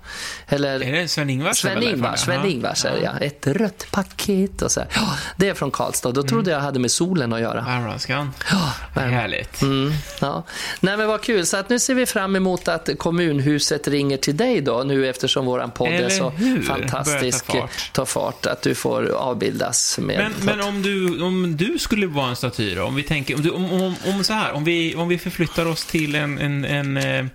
Eller 0.49 0.83
Är 0.83 0.92
det 0.92 1.09
Sven-Ingvars? 1.09 1.57
Sven-Ingvars, 1.59 2.20
Sven-Ingvars 2.20 2.85
är 2.85 2.90
det 2.90 3.01
ja. 3.01 3.18
Ett 3.20 3.46
rött 3.46 3.87
paket 3.90 4.62
och 4.62 4.73
så. 4.73 4.83
Ja, 4.94 5.16
det 5.37 5.49
är 5.49 5.55
från 5.55 5.70
Karlstad. 5.70 6.12
Då 6.12 6.23
trodde 6.23 6.51
jag 6.51 6.61
hade 6.61 6.79
med 6.79 6.90
solen 6.90 7.33
att 7.33 7.40
göra. 7.40 7.61
Värmlandskan. 7.61 8.31
Ja. 8.51 9.01
Härligt. 9.01 9.62
Mm, 9.62 9.92
ja. 10.20 10.44
Nej 10.81 10.96
men 10.96 11.09
vad 11.09 11.23
kul. 11.23 11.46
Så 11.46 11.57
att 11.57 11.68
nu 11.68 11.79
ser 11.79 11.94
vi 11.94 12.07
fram 12.07 12.37
emot 12.37 12.68
att 12.68 12.88
kommunhuset 12.99 13.88
ringer 13.88 14.16
till 14.16 14.37
dig 14.37 14.61
då, 14.61 14.83
nu 14.87 15.09
eftersom 15.09 15.46
våran 15.46 15.70
podd 15.70 15.88
är 15.88 15.92
Eller 15.92 16.11
så 16.11 16.31
hur? 16.31 16.62
fantastisk. 16.62 17.46
Ta 17.46 17.53
fart. 17.53 17.92
Ta 17.92 18.07
fart. 18.07 18.46
Att 18.46 18.62
du 18.62 18.75
får 18.75 19.11
avbildas 19.11 19.99
med... 19.99 20.18
Men, 20.18 20.33
men 20.57 20.68
om, 20.68 20.83
du, 20.83 21.23
om 21.23 21.57
du 21.57 21.79
skulle 21.79 22.07
vara 22.07 22.29
en 22.29 22.37
staty 22.37 22.75
då? 22.75 22.85
Om 22.85 22.94
vi 22.94 23.03
tänker, 23.03 23.35
om, 23.35 23.42
du, 23.42 23.51
om, 23.51 23.73
om, 23.73 23.94
om 24.05 24.25
så 24.25 24.33
här, 24.33 24.53
om 24.53 24.64
vi, 24.64 24.94
om 24.94 25.09
vi 25.09 25.18
förflyttar 25.18 25.66
oss 25.66 25.85
till 25.85 26.14
en, 26.14 26.38
en, 26.38 26.64
en 26.64 26.96
eh, 26.96 27.27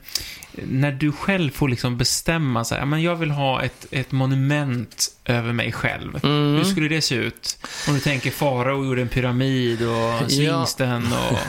när 0.64 0.92
du 0.92 1.12
själv 1.12 1.52
får 1.52 1.70
liksom 1.70 1.98
bestämma 1.98 2.64
så 2.64 2.76
här, 2.76 2.82
"Ja, 2.82 2.86
men 2.86 3.02
jag 3.02 3.16
vill 3.16 3.32
ha 3.32 3.62
ett, 3.62 3.86
ett 3.92 4.12
monument 4.12 5.15
över 5.26 5.54
mig 5.54 5.72
själv. 5.72 6.20
Mm. 6.24 6.56
Hur 6.58 6.64
skulle 6.64 6.88
det 6.88 7.02
se 7.02 7.16
ut? 7.16 7.58
Om 7.88 7.94
du 7.94 8.00
tänker 8.00 8.32
farao 8.32 8.86
gjorde 8.86 9.02
en 9.02 9.08
pyramid 9.10 9.80
och 9.88 10.32
syns 10.32 10.76
den 10.76 11.04
och... 11.14 11.38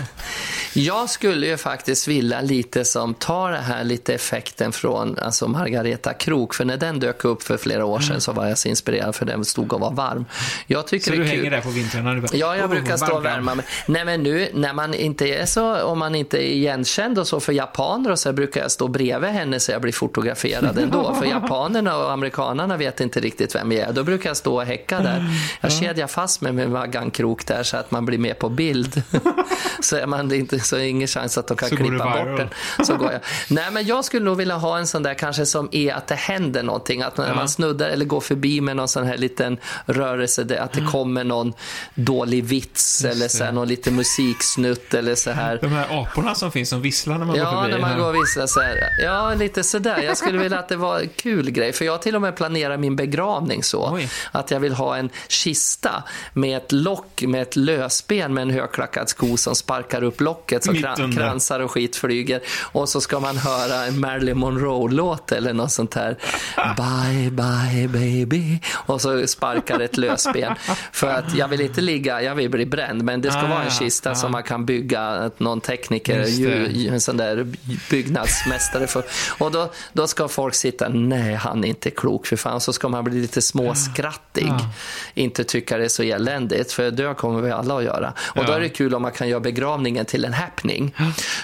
Jag 0.79 1.11
skulle 1.11 1.47
ju 1.47 1.57
faktiskt 1.57 2.09
vilja 2.09 2.41
lite 2.41 2.85
som 2.85 3.15
tar 3.15 3.51
det 3.51 3.59
här 3.59 3.85
lite 3.85 4.15
effekten 4.15 4.73
från 4.73 5.19
alltså 5.19 5.49
Margareta 5.49 6.13
Krok, 6.13 6.55
för 6.55 6.65
när 6.65 6.77
den 6.77 7.01
dök 7.01 7.25
upp 7.25 7.43
för 7.43 7.57
flera 7.57 7.85
år 7.85 8.01
sedan 8.01 8.21
så 8.21 8.33
var 8.33 8.47
jag 8.47 8.59
så 8.59 8.69
inspirerad 8.69 9.15
för 9.15 9.27
den 9.27 9.45
stod 9.45 9.73
och 9.73 9.81
var 9.81 9.93
varm. 9.93 10.25
Jag 10.67 10.87
tycker 10.87 11.05
Så 11.05 11.11
det 11.11 11.17
är 11.17 11.19
du 11.19 11.25
kul. 11.31 11.37
hänger 11.39 11.51
där 11.51 11.61
på 11.61 11.69
vintrarna? 11.71 12.15
Du 12.15 12.21
bara, 12.21 12.29
Ja, 12.37 12.57
jag 12.57 12.65
"Oh, 12.65 12.71
brukar 12.71 12.97
stå 12.97 13.07
och 13.07 13.13
varmt." 13.13 13.25
värma 13.37 13.55
mig. 13.55 13.65
Nej, 13.87 14.05
men 14.05 14.23
nu 14.23 14.49
när 14.55 14.73
man 14.73 14.95
inte 14.95 15.27
är 15.29 15.47
så, 15.47 15.83
om 15.83 15.99
man 15.99 16.15
inte 16.15 16.39
är 16.39 16.51
igenkänd 16.53 17.19
och 17.19 17.27
så 17.27 17.41
för 17.41 17.53
japaner 17.53 18.11
och 18.11 18.19
så 18.19 18.33
brukar 18.33 18.61
jag 18.61 18.71
stå 18.71 18.89
bredvid 18.89 19.31
henne 19.31 19.61
så 19.61 19.73
jag 19.73 19.81
blir 19.83 19.93
fotograferad 19.93 20.79
ändå. 20.79 21.15
För 21.19 21.25
japanerna 21.27 21.97
och 21.97 22.13
amerikanerna 22.13 22.77
vet 22.77 23.01
inte 23.01 23.21
riktigt 23.21 23.55
vem 23.55 23.66
jag 23.73 23.89
är. 23.89 23.93
Då 23.93 24.05
brukar 24.05 24.31
jag 24.31 24.37
stå 24.37 24.55
och 24.57 24.65
häcka 24.67 25.01
där. 25.01 25.25
Jag 25.61 25.73
kedjar 25.73 26.07
fast 26.07 26.41
mig 26.41 26.53
med 26.53 26.69
vaggankrok 26.71 27.47
där 27.47 27.63
så 27.63 27.77
att 27.77 27.91
man 27.91 28.07
blir 28.07 28.19
med 28.19 28.39
på 28.39 28.49
bild. 28.49 29.03
så 29.81 29.97
är 29.97 30.07
man 30.07 30.33
inte, 30.33 30.61
så 30.61 30.77
är 30.77 30.81
det 30.81 30.89
ingen 30.89 31.09
chans 31.09 31.39
att 31.39 31.47
de 31.49 31.57
kan 31.57 31.69
Så 31.69 31.77
går 31.77 31.85
klippa 31.85 32.05
bort 32.05 32.37
den. 32.77 32.87
Så 32.87 32.97
går 32.97 33.13
jag. 33.13 33.21
Nej, 33.51 33.65
men 33.73 33.87
jag 33.87 34.05
skulle 34.05 34.25
nog 34.25 34.37
vilja 34.37 34.55
ha 34.55 34.79
en 34.79 34.87
sån 34.87 35.03
där 35.03 35.15
kanske 35.15 35.47
som 35.47 35.69
är 35.73 35.95
att 35.95 36.07
det 36.07 36.15
händer 36.15 36.63
någonting. 36.63 37.03
Att 37.03 37.17
när 37.17 37.29
Ja. 37.29 37.35
man 37.35 37.49
snuddar 37.49 37.89
eller 37.89 38.05
går 38.05 38.21
förbi 38.21 38.61
med 38.61 38.77
någon 38.77 38.89
sån 38.89 39.07
här 39.07 39.17
liten 39.17 39.59
rörelse, 39.87 40.61
att 40.61 40.73
det 40.73 40.81
kommer 40.81 41.25
någon 41.25 41.53
dålig 41.95 42.45
vits 42.45 43.05
eller 43.05 43.29
så 43.29 43.45
här, 43.45 43.53
någon 43.53 43.69
liten 43.69 43.97
musiksnutt 43.97 44.95
eller 44.95 45.15
så 45.15 45.31
här. 45.31 45.59
De 45.63 45.67
här 45.69 46.01
aporna 46.03 46.35
som 46.35 46.51
finns 46.53 46.69
som 46.69 46.81
visslar 46.83 47.19
när 47.19 47.25
man 47.27 47.37
går 47.37 47.45
Ja, 47.45 47.61
förbi. 47.63 47.73
när 47.73 47.81
man 47.81 47.91
här. 47.91 47.99
går 47.99 48.09
och 48.09 48.15
visslar 48.15 48.47
så 48.47 48.61
här. 48.61 48.77
Ja, 49.03 49.35
lite 49.35 49.63
sådär. 49.65 50.03
Jag 50.03 50.17
skulle 50.17 50.39
vilja 50.39 50.59
att 50.59 50.69
det 50.69 50.77
var 50.77 51.01
en 51.01 51.09
kul 51.17 51.51
grej. 51.51 51.73
För 51.73 51.85
jag 51.85 52.03
till 52.03 52.17
och 52.17 52.23
med 52.23 52.37
planerar 52.37 52.77
min 52.77 52.97
begravning 52.97 53.56
så. 53.63 53.91
Oj. 53.95 54.09
Att 54.33 54.51
jag 54.51 54.61
vill 54.61 54.73
ha 54.73 54.97
en 54.97 55.11
kista 55.29 56.03
med 56.33 56.57
ett 56.57 56.73
lock 56.73 57.23
med 57.23 57.43
ett 57.43 57.57
lösben 57.57 58.35
med 58.35 58.43
en 58.43 58.51
högklackad 58.51 59.09
sko 59.09 59.37
som 59.37 59.55
sparkar 59.55 60.03
upp 60.05 60.21
locket 60.21 60.65
så 60.65 60.73
kran- 60.73 61.13
kransar 61.17 61.61
och 61.61 61.71
skit 61.71 61.97
flyger. 61.97 62.41
Och 62.73 62.89
så 62.89 63.01
ska 63.01 63.21
man 63.21 63.37
höra 63.37 63.85
en 63.85 64.01
Marilyn 64.01 64.39
Monroe-låt 64.39 65.33
eller 65.33 65.53
något 65.53 65.73
sånt 65.73 65.95
här. 65.95 66.19
Bye, 66.77 67.31
bye 67.31 67.89
baby. 67.89 68.61
Och 68.73 69.01
så 69.01 69.27
sparkar 69.27 69.81
ett 69.81 69.97
lösben. 69.97 70.55
För 70.93 71.07
att 71.11 71.35
jag 71.35 71.49
vill 71.49 71.61
inte 71.61 71.81
ligga, 71.81 72.23
jag 72.23 72.35
vill 72.35 72.51
bli 72.51 72.67
bränd, 72.67 73.03
men 73.03 73.21
det 73.21 73.31
ska 73.31 73.41
Ah, 73.41 73.47
vara 73.49 73.65
en 73.65 73.71
kista 73.71 74.11
ah. 74.11 74.15
som 74.15 74.33
man 74.33 74.43
kan 74.43 74.67
bygga, 74.67 75.03
att 75.03 75.41
någon 75.41 75.61
tekniker, 75.61 76.25
ju, 76.27 76.89
en 76.89 77.01
sån 77.01 77.17
där 77.17 77.47
byggnadsmästare 77.91 78.87
för. 78.87 79.05
Och 79.39 79.53
då, 79.53 79.73
då 79.93 80.07
ska 80.07 80.29
folk 80.29 80.55
sitta, 80.55 80.89
nej 80.89 81.35
han 81.35 81.65
är 81.65 81.69
inte 81.69 81.91
klok 81.91 82.27
för 82.27 82.37
fan. 82.37 82.61
Så 82.61 82.73
ska 82.73 82.89
man 82.89 83.05
bli 83.05 83.21
lite 83.21 83.43
småskrattig. 83.47 84.47
Ja. 84.49 84.71
Inte 85.15 85.45
tycka 85.45 85.79
det 85.79 85.85
är 85.85 85.89
så 85.89 86.03
eländigt, 86.03 86.73
för 86.73 86.91
dö 86.91 87.15
kommer 87.15 87.41
vi 87.43 87.51
alla 87.51 87.79
att 87.79 87.85
göra. 87.85 88.13
Och 88.21 88.45
då 88.45 88.53
Ja. 88.53 88.57
är 88.57 88.61
det 88.61 88.69
kul 88.69 88.95
om 88.95 89.03
man 89.03 89.13
kan 89.13 89.29
göra 89.29 89.41
begravningen 89.41 90.05
till 90.07 90.25
en 90.25 90.33
happening. 90.33 90.95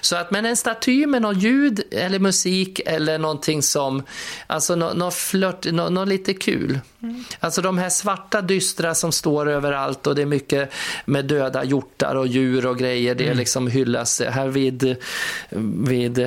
Så 0.01 0.17
att, 0.17 0.31
men 0.31 0.47
en 0.47 0.57
staty 0.57 1.07
med 1.07 1.23
någon 1.23 1.39
ljud 1.39 1.83
eller 1.91 2.19
musik 2.19 2.81
eller 2.87 3.19
någonting 3.19 3.63
som, 3.63 4.03
alltså 4.47 4.77
något 4.77 4.97
nå 4.97 5.11
flört, 5.11 5.67
nå 5.73 5.89
nå 5.89 6.05
lite 6.05 6.35
kul. 6.35 6.81
Alltså 7.41 7.63
de 7.63 7.79
här 7.79 7.89
svarta 7.91 8.41
dystra 8.43 8.95
som 8.95 9.13
står 9.13 9.49
överallt 9.49 10.07
och 10.07 10.15
det 10.15 10.23
är 10.23 10.27
mycket 10.27 10.73
med 11.05 11.25
döda 11.25 11.65
hjortar 11.65 12.15
och 12.15 12.27
djur 12.27 12.67
och 12.67 12.79
grejer. 12.79 13.15
Det 13.15 13.29
är 13.29 13.35
liksom 13.35 13.67
hyllas 13.67 14.21
här 14.31 14.49
vid, 14.49 14.97
vid 15.87 16.19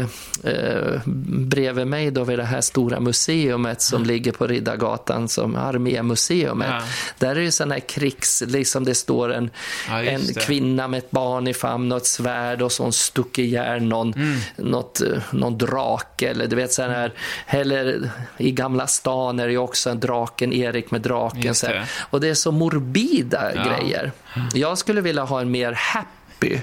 eh, 0.44 1.02
bredvid 1.28 1.88
mig 1.88 2.12
då 2.12 2.24
vid 2.24 2.40
det 2.40 2.44
här 2.46 2.62
stora 2.62 3.00
museumet 3.00 3.82
som 3.82 4.04
ligger 4.04 4.32
på 4.32 4.48
Riddargatan 4.48 5.28
som 5.28 5.56
armémuseumet. 5.66 6.68
Ja. 6.70 6.82
Där 7.18 7.36
är 7.36 7.42
det 7.42 7.52
sådana 7.52 7.74
här 7.76 7.82
krigs, 7.82 8.44
liksom 8.48 8.84
det 8.86 8.96
står 8.96 9.34
en, 9.34 9.50
Ja, 9.90 10.04
en 10.04 10.22
det. 10.28 10.40
kvinna 10.46 10.88
med 10.88 10.98
ett 10.98 11.12
barn 11.12 11.48
i 11.48 11.54
famn 11.54 11.92
och 11.92 11.98
ett 11.98 12.06
svärd 12.08 12.62
och 12.62 12.72
så 12.72 12.84
hon 12.84 12.94
stuck 12.94 13.40
ihjäl 13.40 13.84
någon, 13.84 14.14
Mm. 14.14 14.38
något, 14.58 15.02
eh, 15.02 15.08
någon 15.32 15.58
drake 15.58 16.30
eller 16.30 16.48
du 16.48 16.56
vet 16.56 16.74
sån 16.74 16.90
här, 16.90 17.14
eller 17.48 18.10
i 18.38 18.52
Gamla 18.52 18.88
stan 18.88 19.40
är 19.40 19.48
det 19.48 19.58
också 19.58 19.90
en 19.90 20.00
draken, 20.00 20.54
Erik 20.54 20.92
med 20.92 21.02
draken. 21.02 21.56
Så. 21.56 21.68
Och 22.10 22.22
det 22.22 22.30
är 22.30 22.34
så 22.34 22.52
morbida 22.52 23.52
Ja. 23.56 23.64
grejer. 23.64 24.12
Jag 24.54 24.78
skulle 24.78 25.02
vilja 25.02 25.24
ha 25.24 25.42
en 25.42 25.52
mer 25.52 25.72
happy 25.72 26.58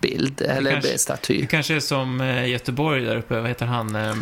bild, 0.00 0.40
eller 0.40 0.70
kanske- 0.70 0.98
staty. 0.98 1.40
Det 1.40 1.46
kanske 1.46 1.74
är 1.74 1.80
som 1.80 2.20
eh, 2.20 2.48
Göteborg 2.48 3.04
där 3.04 3.16
uppe, 3.16 3.40
vad 3.40 3.48
heter 3.48 3.66
han? 3.66 3.94
Eh, 3.96 4.14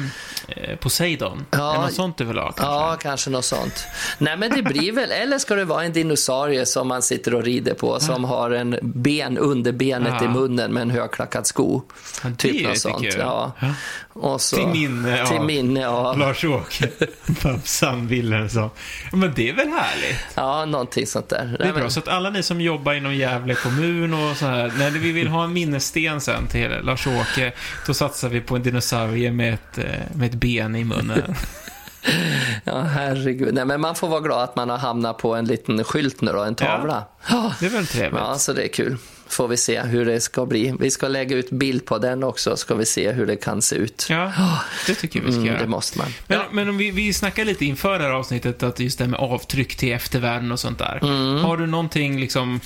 Poseidon? 0.80 1.46
Ja. 1.50 1.74
Är 1.74 1.80
något 1.80 1.92
sånt 1.94 2.20
ha? 2.20 2.52
Kanske? 2.52 2.62
Ja, 2.74 2.96
kanske 3.00 3.30
något 3.30 3.44
sånt. 3.44 3.84
Nej, 4.18 4.36
men 4.36 4.50
det 4.50 4.62
blir 4.62 4.92
väl, 4.92 5.10
eller 5.10 5.38
ska 5.38 5.54
det 5.54 5.64
vara 5.64 5.84
en 5.84 5.92
dinosaurie 5.92 6.66
som 6.66 6.88
man 6.88 7.02
sitter 7.02 7.34
och 7.34 7.42
rider 7.42 7.74
på, 7.74 8.00
som 8.00 8.24
har 8.24 8.50
en 8.50 8.78
ben 8.82 9.38
under 9.38 9.72
benet 9.72 10.14
Ja. 10.20 10.24
i 10.24 10.28
munnen 10.28 10.72
med 10.72 10.80
en 10.80 10.90
högklackad 10.90 11.46
sko. 11.46 11.82
Ja, 12.22 12.28
det 12.28 12.36
typ 12.36 12.66
något 12.68 12.78
sånt. 12.78 13.04
Ja. 13.18 13.52
Och 14.20 14.40
så, 14.40 14.56
Till 14.56 14.66
minne 14.66 15.22
av- 15.22 15.26
Till 15.26 15.40
minne 15.40 15.88
av... 15.88 16.18
Lars-Åke 16.18 16.88
Babsan 17.42 18.06
Wilhelmsson. 18.06 18.70
Men 19.12 19.32
det 19.36 19.48
är 19.48 19.52
väl 19.54 19.68
härligt? 19.68 20.16
Ja, 20.34 20.64
någonting 20.64 21.06
sånt 21.06 21.28
där. 21.28 21.56
Det 21.58 21.64
är 21.68 21.72
bra. 21.72 21.90
Så 21.90 21.98
att 22.00 22.08
alla 22.08 22.30
ni 22.30 22.42
som 22.42 22.60
jobbar 22.60 22.92
inom 22.94 23.14
Gävle 23.14 23.54
kommun 23.54 24.14
och 24.14 24.36
så 24.36 24.46
här, 24.46 24.72
när 24.78 24.90
vi 24.90 25.12
vill 25.12 25.28
ha 25.28 25.44
en 25.44 25.52
minnessten 25.52 26.20
sen 26.20 26.46
till 26.46 26.70
Lars-Åke, 26.82 27.52
då 27.86 27.94
satsar 27.94 28.28
vi 28.28 28.40
på 28.40 28.56
en 28.56 28.62
dinosaurie 28.62 29.32
med 29.32 29.54
ett, 29.54 29.78
eh, 29.78 29.84
med 30.14 30.26
ett 30.28 30.34
ben 30.34 30.76
i 30.76 30.84
munnen. 30.84 31.34
Ja, 32.64 32.80
herregud. 32.80 33.54
Nej, 33.54 33.64
men 33.64 33.80
man 33.80 33.94
får 33.94 34.08
vara 34.08 34.20
glad 34.20 34.42
att 34.42 34.56
man 34.56 34.70
har 34.70 34.78
hamnat 34.78 35.18
på 35.18 35.34
en 35.34 35.44
liten 35.44 35.84
skylt 35.84 36.20
nu 36.20 36.32
då, 36.32 36.42
en 36.42 36.54
tavla. 36.54 37.04
Ja, 37.30 37.54
Det 37.60 37.66
är 37.66 37.70
väl 37.70 37.86
trevligt? 37.86 38.20
ja 38.20 38.34
så 38.38 38.52
det 38.52 38.62
är 38.64 38.68
kul. 38.68 38.96
Får 39.28 39.48
vi 39.48 39.56
se 39.56 39.80
hur 39.80 40.04
det 40.06 40.20
ska 40.20 40.46
bli. 40.46 40.74
Vi 40.80 40.90
ska 40.90 41.08
lägga 41.08 41.36
ut 41.36 41.50
bild 41.50 41.84
på 41.86 41.98
den 41.98 42.22
också, 42.24 42.56
ska 42.56 42.74
vi 42.74 42.86
se 42.86 43.12
hur 43.12 43.26
det 43.26 43.36
kan 43.36 43.62
se 43.62 43.76
ut. 43.76 44.06
Ja, 44.10 44.32
det 44.86 44.94
tycker 44.94 45.18
jag 45.18 45.26
vi 45.26 45.32
ska 45.32 45.40
Mm, 45.40 45.52
göra. 45.52 45.60
det 45.62 45.66
måste 45.68 45.98
man. 45.98 46.06
Men, 46.26 46.40
men 46.52 46.68
om 46.68 46.76
vi, 46.78 46.90
vi 46.90 47.12
snackar 47.12 47.44
lite 47.44 47.64
inför 47.64 47.98
det 47.98 48.04
här 48.04 48.10
avsnittet, 48.12 48.62
att 48.62 48.80
just 48.80 48.98
det 48.98 49.04
här 49.04 49.10
med 49.10 49.20
avtryck 49.20 49.76
till 49.76 49.92
eftervärlden 49.92 50.52
och 50.52 50.60
sånt 50.60 50.78
där. 50.78 50.98
Mm. 51.02 51.44
Har 51.44 51.56
du 51.56 51.66
någonting 51.66 52.20
liksom... 52.20 52.60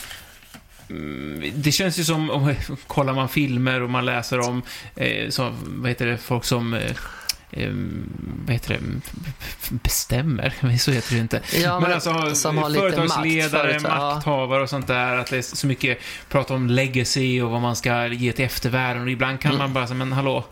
mm, 0.91 1.53
Det 1.55 1.73
känns 1.73 1.99
ju 1.99 2.05
som, 2.05 2.31
om, 2.31 2.55
kollar 2.87 3.13
man 3.13 3.29
filmer 3.29 3.83
och 3.83 3.91
man 3.91 4.05
läser 4.05 4.39
om, 4.49 4.63
eh, 4.97 5.29
så, 5.31 5.55
vad 5.67 5.89
heter 5.89 6.07
det, 6.07 6.19
folk 6.19 6.45
som, 6.45 6.75
eh, 6.75 6.97
vad 8.47 8.51
heter 8.55 8.79
det, 8.79 8.81
bestämmer, 9.83 10.55
Men 10.61 10.79
så 10.79 10.91
heter 10.91 11.15
det 11.15 11.21
inte. 11.21 11.41
Ja, 11.63 11.81
men 11.81 11.93
alltså, 11.93 12.35
som 12.35 12.59
har 12.59 12.71
företagsledare, 12.71 13.73
makt, 13.73 13.83
företag- 13.83 14.13
makthavare 14.15 14.63
och 14.63 14.71
sånt 14.71 14.87
där, 14.87 15.17
att 15.17 15.27
det 15.27 15.39
är 15.39 15.43
så 15.43 15.67
mycket 15.67 15.99
prat 16.29 16.51
om 16.51 16.71
legacy 16.71 17.41
och 17.43 17.51
vad 17.51 17.61
man 17.61 17.77
ska 17.77 18.07
ge 18.07 18.33
till 18.33 18.45
eftervärlden. 18.45 19.03
Och 19.03 19.11
ibland 19.11 19.41
kan 19.41 19.59
man 19.59 19.73
bara 19.73 19.87
säga, 19.87 19.97
men 19.97 20.13
hallå, 20.13 20.45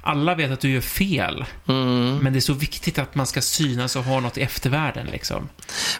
alla 0.00 0.34
vet 0.34 0.50
att 0.50 0.60
du 0.60 0.70
gör 0.70 0.80
fel. 0.80 1.44
Mm. 1.68 2.18
Men 2.18 2.32
det 2.32 2.38
är 2.38 2.40
så 2.40 2.52
viktigt 2.52 2.98
att 2.98 3.14
man 3.14 3.26
ska 3.26 3.40
synas 3.40 3.96
och 3.96 4.04
ha 4.04 4.20
något 4.20 4.38
i 4.38 4.40
eftervärlden 4.40 5.06
liksom. 5.06 5.48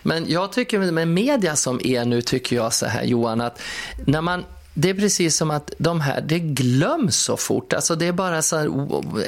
Men 0.02 0.24
jag 0.28 0.52
tycker 0.52 0.92
med 0.92 1.08
media 1.08 1.56
som 1.56 1.80
är 1.84 2.04
nu, 2.04 2.22
tycker 2.22 2.56
jag 2.56 2.72
så 2.72 2.86
här 2.86 3.02
Johan, 3.02 3.40
att 3.40 3.62
när 4.06 4.20
man 4.20 4.44
det 4.74 4.90
är 4.90 4.94
precis 4.94 5.36
som 5.36 5.50
att 5.50 5.72
de 5.78 6.00
här, 6.00 6.20
det 6.20 6.38
glöms 6.38 7.16
så 7.16 7.36
fort. 7.36 7.72
Alltså 7.72 7.94
det 7.94 8.06
är 8.06 8.12
bara 8.12 8.42
så 8.42 8.56
här, 8.56 8.68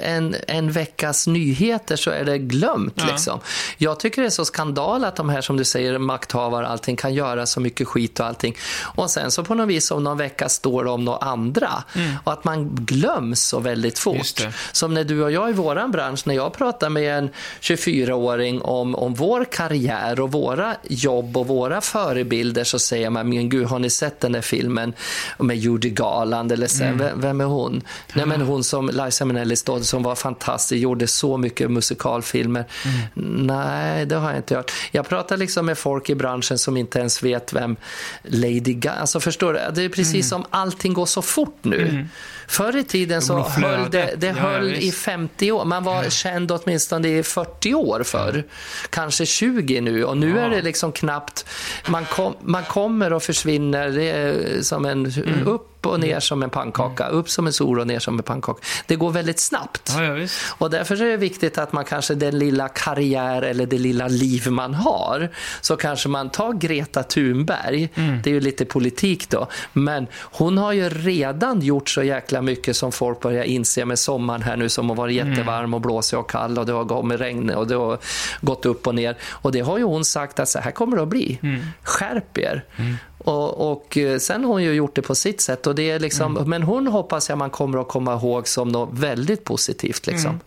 en, 0.03 0.37
en 0.49 0.73
veckas 0.73 1.27
nyheter 1.27 1.97
så 1.97 2.11
är 2.11 2.25
det 2.25 2.39
glömt. 2.39 2.95
Ja. 2.97 3.07
Liksom. 3.07 3.41
Jag 3.79 4.01
tycker 4.01 4.23
det 4.23 4.29
är 4.29 4.31
så 4.31 4.45
skandal 4.45 5.05
att 5.05 5.17
de 5.17 5.29
här 5.29 5.41
som 5.41 5.57
du 5.57 5.65
säger, 5.65 5.99
makthavare 5.99 6.65
och 6.65 6.71
allting 6.71 6.97
kan 6.97 7.15
göra 7.15 7.47
så 7.47 7.61
mycket 7.61 7.89
skit 7.89 8.21
och 8.21 8.27
allting. 8.27 8.57
Och 8.83 9.11
sen 9.11 9.31
så 9.31 9.45
på 9.45 9.55
något 9.55 9.69
vis 9.69 9.91
om 9.91 10.05
någon 10.05 10.19
vecka 10.19 10.49
står 10.49 10.85
det 10.85 10.91
om 10.91 11.05
några 11.05 11.19
andra. 11.19 11.85
Och 12.25 12.33
att 12.33 12.45
man 12.45 12.75
glöms 12.75 13.43
så 13.43 13.61
väldigt 13.61 13.95
Mm. 14.07 14.19
Fort. 14.19 14.55
Som 14.73 14.95
när 14.95 15.05
du 15.05 15.23
och 15.23 15.33
jag 15.33 15.51
i 15.51 15.53
våran 15.53 15.91
bransch, 15.91 16.27
när 16.27 16.35
jag 16.35 16.53
pratar 16.53 16.89
med 16.89 17.19
en 17.19 17.31
24-åring 17.61 18.63
om, 18.63 18.95
om 18.95 19.15
vår 19.15 19.45
karriär 19.45 20.21
och 20.21 20.33
våra 20.33 20.77
jobb 20.83 21.37
och 21.37 21.47
våra 21.47 21.81
förebilder 21.81 22.65
så 22.65 22.79
säger 22.79 23.11
man, 23.11 23.29
men 23.29 23.49
gud, 23.49 23.67
har 23.67 23.79
ni 23.79 23.91
sett 23.91 24.21
den 24.21 24.33
där 24.33 24.41
filmen 24.41 24.93
med 25.39 25.57
Judy 25.57 25.91
Garland 25.91 26.53
eller 26.53 26.67
så, 26.67 26.85
mm. 26.85 26.99
vem, 26.99 27.21
vem, 27.21 27.41
är 27.41 27.45
hon? 27.45 27.83
Nej 28.15 28.27
men 28.27 28.41
hon 28.41 28.65
som 28.65 28.91
Liza 28.93 29.25
Minnellis 29.25 29.63
dotter 29.63 29.85
som 29.85 30.03
var 30.03 30.15
fantastisk, 30.15 30.83
gjorde 30.83 31.07
så 31.07 31.37
mycket 31.37 31.71
musikalfilmer. 31.71 32.65
Mm. 32.85 33.47
Nej, 33.47 34.07
det 34.07 34.15
har 34.15 34.29
jag 34.29 34.39
inte 34.39 34.57
hört. 34.57 34.73
Jag 34.91 35.09
pratar 35.09 35.37
liksom 35.37 35.67
med 35.67 35.79
folk 35.79 36.11
i 36.11 36.15
branschen 36.15 36.59
som 36.59 36.77
inte 36.77 36.99
ens 36.99 37.23
vet 37.23 37.53
vem 37.53 37.77
Lady 38.23 38.61
Gaga, 38.75 38.93
alltså 38.93 39.21
förstår 39.21 39.53
du? 39.53 39.61
Det 39.75 39.83
är 39.83 39.89
precis 39.89 40.15
mm. 40.15 40.23
som 40.23 40.45
allting 40.51 40.93
går 40.93 41.07
så 41.07 41.23
fort 41.23 41.59
nu. 41.63 42.09
Förr 42.47 42.77
i 42.77 42.85
tiden 42.85 43.23
så 43.23 43.43
höll 43.43 43.91
det, 43.91 44.15
det 44.17 44.31
höll 44.31 44.71
ja, 44.71 44.77
i 44.77 44.93
50 44.93 45.53
år. 45.53 45.65
Man 45.65 45.85
var 45.85 46.05
ja. 46.05 46.11
känd 46.11 46.53
åtminstone 46.53 47.09
i 47.09 47.23
40 47.23 47.75
år 47.75 48.03
förr. 48.03 48.45
Kanske 48.91 49.27
20 49.27 49.81
nu 49.81 50.05
och 50.05 50.17
nu 50.17 50.31
ja. 50.31 50.43
är 50.43 50.51
det 50.51 50.63
liksom 50.63 50.93
knappt, 50.93 51.47
man, 51.89 52.05
kom, 52.05 52.35
man 52.41 52.65
kommer 52.65 53.13
och 53.13 53.23
försvinner. 53.23 53.91
Det 53.91 54.11
är 54.11 54.63
som 54.63 54.85
en 54.85 55.07
mm. 55.07 55.47
upp 55.47 55.74
och 55.87 56.01
ner 56.01 56.21
som 56.21 56.43
en 56.43 56.51
pannkaka, 56.51 57.09
upp 57.09 57.31
som 57.31 57.47
en 57.47 57.53
sol 57.53 57.81
och 57.81 57.87
ner 57.87 57.99
som 57.99 58.19
en 58.19 58.23
pannkaka. 58.23 58.61
Det 58.87 58.97
går 58.97 59.11
väldigt 59.11 59.41
snabbt. 59.41 59.93
Ja, 59.97 60.05
ja, 60.05 60.29
och 60.59 60.71
därför 60.71 61.03
är 61.03 61.11
det 61.11 61.17
viktigt 61.17 61.59
att 61.59 61.73
man 61.73 61.85
kanske 61.85 62.15
den 62.15 62.39
lilla 62.39 62.69
karriär 62.69 63.43
eller 63.43 63.67
det 63.67 63.79
lilla 63.79 64.09
liv 64.09 64.51
man 64.51 64.75
har, 64.75 65.29
så 65.61 65.77
kanske 65.77 66.09
man 66.09 66.31
tar 66.31 66.53
Greta 66.53 67.03
Thunberg, 67.03 67.89
mm. 67.95 68.23
det 68.23 68.31
är 68.31 68.35
ju 68.35 68.41
lite 68.41 68.65
politik 68.65 69.31
då, 69.31 69.47
men 69.73 70.07
hon 70.21 70.59
har 70.59 70.73
ju 70.73 70.89
redan 70.89 71.61
gjort 71.61 71.89
så 71.89 72.03
jäkla 72.03 72.43
mycket 72.43 72.77
som 72.77 72.93
folk 72.93 73.21
börjar 73.21 73.45
inse 73.45 73.85
med 73.85 73.99
sommaren 73.99 74.43
här 74.43 74.57
nu 74.57 74.69
som 74.69 74.89
har 74.89 74.97
varit 74.97 75.21
mm. 75.21 75.33
jättevarm 75.33 75.75
och 75.75 75.81
blåsig 75.81 76.19
och 76.19 76.31
kall 76.31 76.59
och 76.59 76.67
det 76.67 76.73
har 76.73 76.85
kommit 76.85 77.21
regn 77.21 77.51
och 77.51 77.67
det 77.67 77.75
har 77.75 77.99
gått 78.41 78.67
upp 78.67 78.87
och 78.87 78.95
ner. 78.95 79.17
Och 79.31 79.53
det 79.53 79.61
har 79.61 79.79
ju 79.79 79.85
hon 79.85 80.05
sagt 80.05 80.41
att 80.41 80.49
så 80.49 80.59
här 80.59 80.71
kommer 80.71 80.97
det 80.97 81.03
att 81.03 81.09
bli. 81.09 81.39
Mm. 81.43 81.61
Skärp 81.83 82.39
er. 82.39 82.65
Mm. 82.77 82.97
Och, 83.25 83.73
och, 83.73 83.99
eh, 83.99 84.19
sen 84.19 84.45
har 84.45 84.53
hon 84.53 84.63
ju 84.63 84.73
gjort 84.73 84.95
det 84.95 85.03
på 85.03 85.15
sitt 85.15 85.41
sätt. 85.41 85.67
Och 85.67 85.75
det 85.75 85.91
är 85.91 86.01
liksom, 86.01 86.37
mm. 86.37 86.51
Men 86.51 86.63
hon 86.63 86.87
hoppas 86.87 87.29
jag 87.29 87.39
man 87.39 87.51
kommer 87.51 87.79
att 87.79 87.89
komma 87.89 88.15
ihåg 88.15 88.49
som 88.49 88.69
något 88.69 88.99
väldigt 88.99 89.45
positivt. 89.45 90.07
Liksom. 90.07 90.31
Mm 90.31 90.41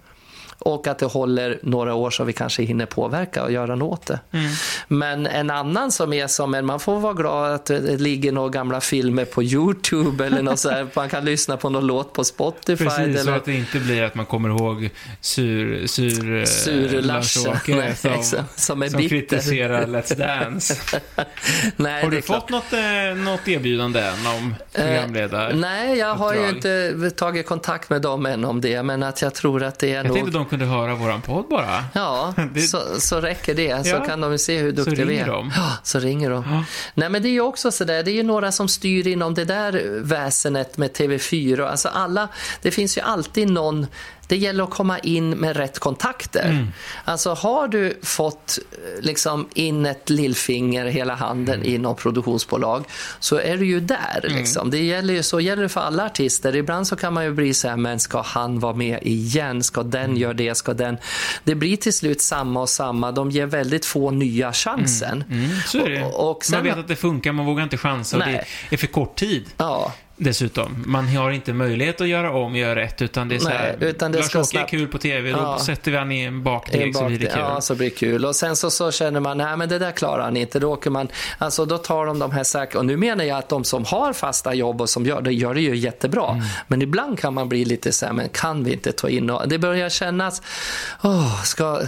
och 0.60 0.88
att 0.88 1.00
det 1.00 1.06
håller 1.06 1.60
några 1.64 1.94
år 1.94 2.10
så 2.10 2.24
vi 2.24 2.34
kanske 2.34 2.64
hinner 2.64 2.86
påverka 2.86 3.44
och 3.44 3.52
göra 3.52 3.76
något 3.76 4.00
åt 4.00 4.06
det. 4.06 4.20
Mm. 4.32 4.52
Men 4.88 5.28
en 5.28 5.50
annan 5.50 5.92
som 5.92 6.14
är 6.14 6.28
som 6.28 6.54
en, 6.54 6.66
man 6.66 6.80
får 6.80 7.00
vara 7.00 7.14
glad 7.14 7.54
att 7.54 7.66
det 7.66 7.98
ligger 7.98 8.32
några 8.32 8.50
gamla 8.50 8.82
filmer 8.82 9.26
på 9.26 9.44
Youtube 9.44 10.26
eller 10.26 10.42
något 10.42 10.60
så 10.60 10.70
här, 10.70 10.88
man 10.96 11.10
kan 11.10 11.26
lyssna 11.26 11.58
på 11.58 11.70
någon 11.70 11.88
låt 11.88 12.14
på 12.14 12.24
Spotify. 12.24 12.84
Precis, 12.86 13.00
eller... 13.00 13.18
så 13.18 13.32
att 13.32 13.46
det 13.46 13.54
inte 13.54 13.80
blir 13.80 14.04
att 14.04 14.16
man 14.16 14.26
kommer 14.26 14.50
ihåg 14.50 14.90
sur, 15.22 15.88
sur, 15.88 16.46
sur 16.46 17.02
Lars-Åke 17.02 17.96
som, 18.24 18.44
som, 18.56 18.84
är 18.84 18.90
som 18.90 19.10
kritiserar 19.10 19.86
Let's 19.86 20.16
Dance. 20.18 20.76
Nej, 21.76 22.04
har 22.04 22.12
du 22.12 22.22
fått 22.22 22.50
något, 22.50 22.74
eh, 22.74 23.16
något 23.16 23.48
erbjudande 23.48 24.00
än 24.00 24.28
om 24.38 24.56
eh, 24.74 24.84
programledare? 24.84 25.52
Eh, 25.52 25.58
nej, 25.58 25.98
jag 25.98 26.16
har 26.16 26.34
ju 26.34 26.50
inte 26.50 27.12
tagit 27.16 27.46
kontakt 27.46 27.90
med 27.90 28.02
dem 28.02 28.26
än 28.26 28.46
om 28.46 28.62
det, 28.62 28.84
men 28.84 29.04
att 29.04 29.22
jag 29.22 29.34
tror 29.34 29.64
att 29.64 29.80
det 29.80 29.94
är 29.94 29.96
jag 29.96 30.06
nog 30.06 30.47
kunde 30.50 30.66
höra 30.66 30.96
våran 30.96 31.22
podd 31.22 31.46
bara. 31.50 31.84
Ja, 31.94 32.34
det... 32.54 32.62
så, 32.62 32.82
så 33.00 33.22
räcker 33.22 33.56
det. 33.56 33.86
Så 33.86 33.96
ja. 33.96 34.06
kan 34.06 34.22
de 34.22 34.38
se 34.38 34.58
hur 34.58 34.72
duktiga 34.72 35.06
vi 35.06 35.18
är. 35.18 35.28
De. 35.28 35.52
Ja, 35.56 35.72
så 35.84 36.00
ringer 36.00 36.30
de. 36.30 36.44
Ja. 36.52 36.64
Nej, 36.94 37.10
men 37.10 37.22
det 37.22 37.30
är 37.30 37.32
ju 37.32 37.42
också 37.42 37.72
så 37.72 37.84
där, 37.84 38.04
det 38.04 38.12
är 38.12 38.16
ju 38.16 38.24
några 38.24 38.52
som 38.52 38.68
styr 38.68 39.08
inom 39.08 39.34
det 39.34 39.46
där 39.46 40.00
väsenet 40.04 40.78
med 40.78 40.92
TV4. 40.92 41.68
Alltså 41.68 41.88
alla, 41.88 42.28
det 42.62 42.72
finns 42.72 42.98
ju 42.98 43.02
alltid 43.02 43.52
någon 43.52 43.88
det 44.28 44.38
gäller 44.38 44.64
att 44.64 44.70
komma 44.70 45.00
in 45.00 45.30
med 45.30 45.58
rätt 45.58 45.80
kontakter. 45.80 46.50
Mm. 46.50 46.68
Alltså 47.06 47.34
har 47.34 47.68
du 47.68 48.00
fått 48.04 48.60
eh, 48.72 49.06
liksom 49.06 49.48
in 49.54 49.86
ett 49.86 50.10
lillfinger, 50.10 50.86
hela 50.86 51.16
handen 51.16 51.56
mm. 51.56 51.68
i 51.68 51.78
något 51.78 51.98
produktionsbolag 51.98 52.86
så 53.20 53.40
är 53.40 53.58
du 53.58 53.66
ju 53.66 53.80
där. 53.80 54.20
Mm. 54.24 54.38
Liksom. 54.38 54.70
Det 54.70 54.84
gäller 54.84 55.14
ju, 55.14 55.24
så 55.24 55.40
gäller 55.40 55.64
det 55.64 55.70
för 55.70 55.82
alla 55.82 56.06
artister. 56.06 56.56
Ibland 56.56 56.88
så 56.88 56.96
kan 56.96 57.14
man 57.14 57.24
ju 57.24 57.32
bli 57.32 57.54
så 57.54 57.68
här, 57.68 57.78
men 57.78 58.00
ska 58.00 58.22
han 58.22 58.60
vara 58.60 58.74
med 58.74 59.00
igen? 59.02 59.64
Ska 59.64 59.84
den 59.84 60.04
mm. 60.04 60.18
göra 60.18 60.34
det? 60.34 60.56
Ska 60.56 60.74
den? 60.74 60.98
Det 61.44 61.56
blir 61.56 61.78
till 61.78 61.94
slut 61.94 62.22
samma 62.22 62.62
och 62.62 62.70
samma. 62.70 63.12
De 63.12 63.32
ger 63.32 63.46
väldigt 63.46 63.86
få 63.86 64.12
nya 64.12 64.54
chansen. 64.54 65.24
Mm. 65.30 65.46
mm. 65.46 65.58
Så 65.66 65.86
är 65.86 65.90
det. 65.90 66.04
Och, 66.04 66.32
och 66.32 66.46
sen, 66.46 66.58
man 66.58 66.64
vet 66.64 66.78
att 66.78 66.88
det 66.88 66.96
funkar, 66.96 67.32
man 67.32 67.46
vågar 67.46 67.64
inte 67.64 67.78
chansa 67.78 68.18
och 68.18 68.24
det 68.24 68.46
är 68.70 68.78
för 68.78 68.88
kort 68.88 69.16
tid. 69.16 69.46
Ja. 69.58 69.94
Dessutom, 70.20 70.84
man 70.86 71.08
har 71.08 71.32
inte 71.32 71.54
möjlighet 71.54 72.02
att 72.02 72.08
göra 72.08 72.32
om 72.32 72.52
och 72.52 72.58
göra 72.58 72.76
rätt, 72.76 73.02
utan 73.02 73.28
det 73.28 73.36
är 73.36 73.40
så 73.40 73.50
här, 73.50 73.76
Nej, 73.80 73.90
utan 73.90 74.12
det 74.12 74.18
Lars-Åke 74.18 74.48
snabbt... 74.48 74.74
är 74.74 74.78
kul 74.78 74.88
på 74.88 74.98
tv, 74.98 75.32
då 75.32 75.38
ja. 75.38 75.60
sätter 75.60 75.92
vi 75.92 75.98
han 75.98 76.12
i 76.12 76.22
en 76.22 76.44
bakdeg 76.44 76.96
så 76.96 77.06
blir 77.06 77.20
det 77.20 77.26
kul. 77.26 77.40
Ja, 77.40 77.62
så 77.62 77.76
blir 77.76 77.90
det 77.90 77.96
kul. 77.96 78.26
Och 78.26 78.36
sen 78.36 78.56
så, 78.56 78.72
så 78.72 78.92
känner 78.92 79.20
man, 79.20 79.38
nej 79.38 79.58
men 79.58 79.70
det 79.70 79.80
där 79.80 79.92
klarar 79.92 80.24
han 80.24 80.38
inte, 80.38 80.60
då 80.60 80.74
åker 80.74 80.90
man, 80.90 81.08
alltså 81.38 81.66
då 81.66 81.78
tar 81.78 82.06
de 82.06 82.20
de 82.20 82.32
här 82.32 82.44
säkra, 82.44 82.80
och 82.80 82.86
nu 82.86 82.98
menar 82.98 83.24
jag 83.24 83.38
att 83.38 83.50
de 83.50 83.64
som 83.64 83.86
har 83.86 84.14
fasta 84.14 84.54
jobb 84.54 84.82
och 84.82 84.90
som 84.90 85.06
gör 85.06 85.22
det, 85.22 85.34
gör 85.34 85.54
det 85.54 85.62
ju 85.62 85.76
jättebra. 85.76 86.30
Mm. 86.30 86.44
Men 86.68 86.82
ibland 86.82 87.20
kan 87.20 87.34
man 87.34 87.50
bli 87.50 87.66
lite 87.66 87.92
så 87.92 88.06
här, 88.06 88.14
men 88.14 88.30
kan 88.30 88.64
vi 88.64 88.74
inte 88.74 88.92
ta 88.92 89.10
in, 89.10 89.30
och 89.30 89.48
det 89.48 89.60
börjar 89.60 89.90
kännas, 89.90 90.42
oh, 91.02 91.44
ska, 91.44 91.82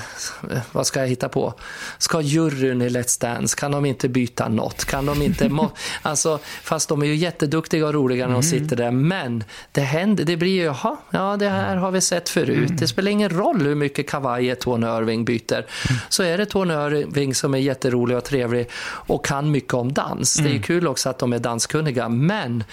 vad 0.71 0.87
ska 0.87 0.99
jag 0.99 1.07
hitta 1.07 1.29
på? 1.29 1.53
Ska 1.97 2.21
juryn 2.21 2.81
i 2.81 2.89
Let's 2.89 3.21
Dance, 3.21 3.57
kan 3.57 3.71
de 3.71 3.85
inte 3.85 4.09
byta 4.09 4.47
något? 4.47 4.85
Kan 4.85 5.05
de 5.05 5.21
inte, 5.21 5.51
alltså, 6.01 6.39
fast 6.63 6.89
de 6.89 7.01
är 7.01 7.05
ju 7.05 7.15
jätteduktiga 7.15 7.87
och 7.87 7.93
roliga 7.93 8.18
när 8.27 8.33
de 8.33 8.47
mm. 8.47 8.59
sitter 8.61 8.75
där, 8.75 8.91
men 8.91 9.43
det 9.71 9.81
händer, 9.81 10.23
det 10.23 10.37
blir 10.37 10.51
ju, 10.51 10.63
jaha, 10.63 10.97
ja 11.11 11.37
det 11.37 11.49
här 11.49 11.75
har 11.75 11.91
vi 11.91 12.01
sett 12.01 12.29
förut. 12.29 12.57
Mm. 12.57 12.77
Det 12.77 12.87
spelar 12.87 13.11
ingen 13.11 13.29
roll 13.29 13.61
hur 13.61 13.75
mycket 13.75 14.09
kavajer 14.09 14.55
Tony 14.55 14.87
Irving 14.87 15.25
byter. 15.25 15.53
Mm. 15.53 16.01
Så 16.09 16.23
är 16.23 16.37
det 16.37 16.45
Tony 16.45 16.73
Irving 16.73 17.35
som 17.35 17.53
är 17.53 17.57
jätterolig 17.57 18.17
och 18.17 18.23
trevlig 18.23 18.69
och 18.81 19.25
kan 19.25 19.51
mycket 19.51 19.73
om 19.73 19.93
dans. 19.93 20.33
Det 20.33 20.49
är 20.49 20.53
ju 20.53 20.61
kul 20.61 20.87
också 20.87 21.09
att 21.09 21.19
de 21.19 21.33
är 21.33 21.39
danskunniga, 21.39 22.09
men 22.09 22.63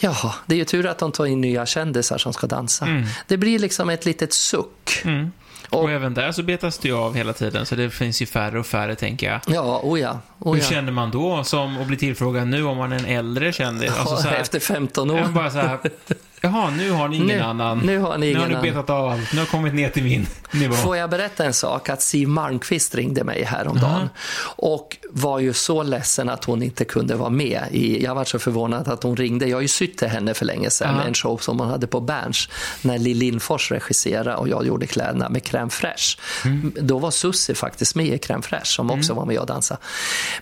Jaha, 0.00 0.34
det 0.46 0.54
är 0.54 0.58
ju 0.58 0.64
tur 0.64 0.86
att 0.86 0.98
de 0.98 1.12
tar 1.12 1.26
in 1.26 1.40
nya 1.40 1.66
kändisar 1.66 2.18
som 2.18 2.32
ska 2.32 2.46
dansa. 2.46 2.86
Mm. 2.86 3.04
Det 3.26 3.36
blir 3.36 3.58
liksom 3.58 3.90
ett 3.90 4.04
litet 4.04 4.32
suck. 4.32 5.02
Mm. 5.04 5.30
Och, 5.70 5.82
och, 5.82 5.90
även 5.90 6.14
där 6.14 6.32
så 6.32 6.42
betas 6.42 6.78
det 6.78 6.88
ju 6.88 6.96
av 6.96 7.14
hela 7.14 7.32
tiden, 7.32 7.66
så 7.66 7.74
det 7.74 7.90
finns 7.90 8.22
ju 8.22 8.26
färre 8.26 8.58
och 8.58 8.66
färre, 8.66 8.94
tänker 8.94 9.30
jag. 9.30 9.40
Ja, 9.46 9.80
oh 9.82 10.00
ja. 10.00 10.20
Oh 10.38 10.54
Hur 10.54 10.62
känner 10.62 10.92
man 10.92 11.10
då 11.10 11.44
som 11.44 11.78
att 11.78 11.86
bli 11.86 11.96
tillfrågad 11.96 12.48
nu 12.48 12.64
om 12.64 12.76
man 12.76 12.92
är 12.92 12.98
en 12.98 13.04
äldre 13.04 13.52
kändis? 13.52 13.92
Alltså, 13.98 14.28
ja, 14.28 14.34
efter 14.34 14.60
15 14.60 15.10
år. 15.10 15.28
Bara 15.28 15.50
så 15.50 15.58
här, 15.58 15.78
Jaha, 16.40 16.70
nu 16.70 16.90
har 16.90 17.08
ni 17.08 17.16
ingen 17.16 17.26
nu, 17.26 17.40
annan. 17.40 17.78
Nu 17.78 17.98
har 17.98 18.18
ni 18.18 18.30
ingen 18.30 18.48
Nu 18.48 18.54
har 18.54 18.62
ni 18.62 18.70
betat 18.70 18.90
av 18.90 19.08
allt. 19.08 19.32
Nu 19.32 19.38
har 19.38 19.46
kommit 19.46 19.74
ner 19.74 19.88
till 19.88 20.04
min 20.04 20.26
nivå. 20.50 20.74
Får 20.74 20.96
jag 20.96 21.10
berätta 21.10 21.44
en 21.44 21.54
sak? 21.54 21.88
Att 21.88 22.02
Siw 22.02 22.30
Malmkvist 22.30 22.94
ringde 22.94 23.24
mig 23.24 23.42
häromdagen. 23.42 24.02
Uh 24.02 24.08
-huh. 24.08 24.52
Och 24.56 24.96
var 25.10 25.38
ju 25.38 25.52
så 25.52 25.82
ledsen 25.82 26.28
att 26.28 26.44
hon 26.44 26.62
inte 26.62 26.84
kunde 26.84 27.14
vara 27.14 27.30
med. 27.30 27.62
I, 27.70 28.04
jag 28.04 28.14
var 28.14 28.24
så 28.24 28.38
förvånad 28.38 28.88
att 28.88 29.02
hon 29.02 29.16
ringde. 29.16 29.46
Jag 29.46 29.56
har 29.56 29.62
ju 29.62 29.68
sytt 29.68 29.98
till 29.98 30.08
henne 30.08 30.34
för 30.34 30.44
länge 30.44 30.70
sedan. 30.70 30.94
Uh 30.94 31.00
-huh. 31.00 31.06
En 31.06 31.14
show 31.14 31.36
som 31.36 31.58
hon 31.58 31.68
hade 31.68 31.86
på 31.86 32.00
Berns. 32.00 32.48
När 32.82 32.98
Lill 32.98 33.18
Lindfors 33.18 33.70
regisserade 33.70 34.36
och 34.36 34.48
jag 34.48 34.66
gjorde 34.66 34.86
kläderna 34.86 35.28
med 35.28 35.42
Crème 35.42 35.70
Fraîche. 35.70 36.18
Mm. 36.44 36.72
Då 36.80 36.98
var 36.98 37.10
Susie 37.10 37.54
faktiskt 37.54 37.94
med 37.94 38.06
i 38.06 38.16
Crème 38.16 38.42
Fraîche 38.42 38.64
som 38.64 38.90
också 38.90 39.12
mm. 39.12 39.16
var 39.16 39.26
med 39.26 39.38
och 39.38 39.46
dansade. 39.46 39.80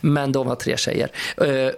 Men 0.01 0.33
de 0.33 0.47
var 0.47 0.55
tre 0.55 0.77
tjejer. 0.77 1.09
Uh, 1.43 1.71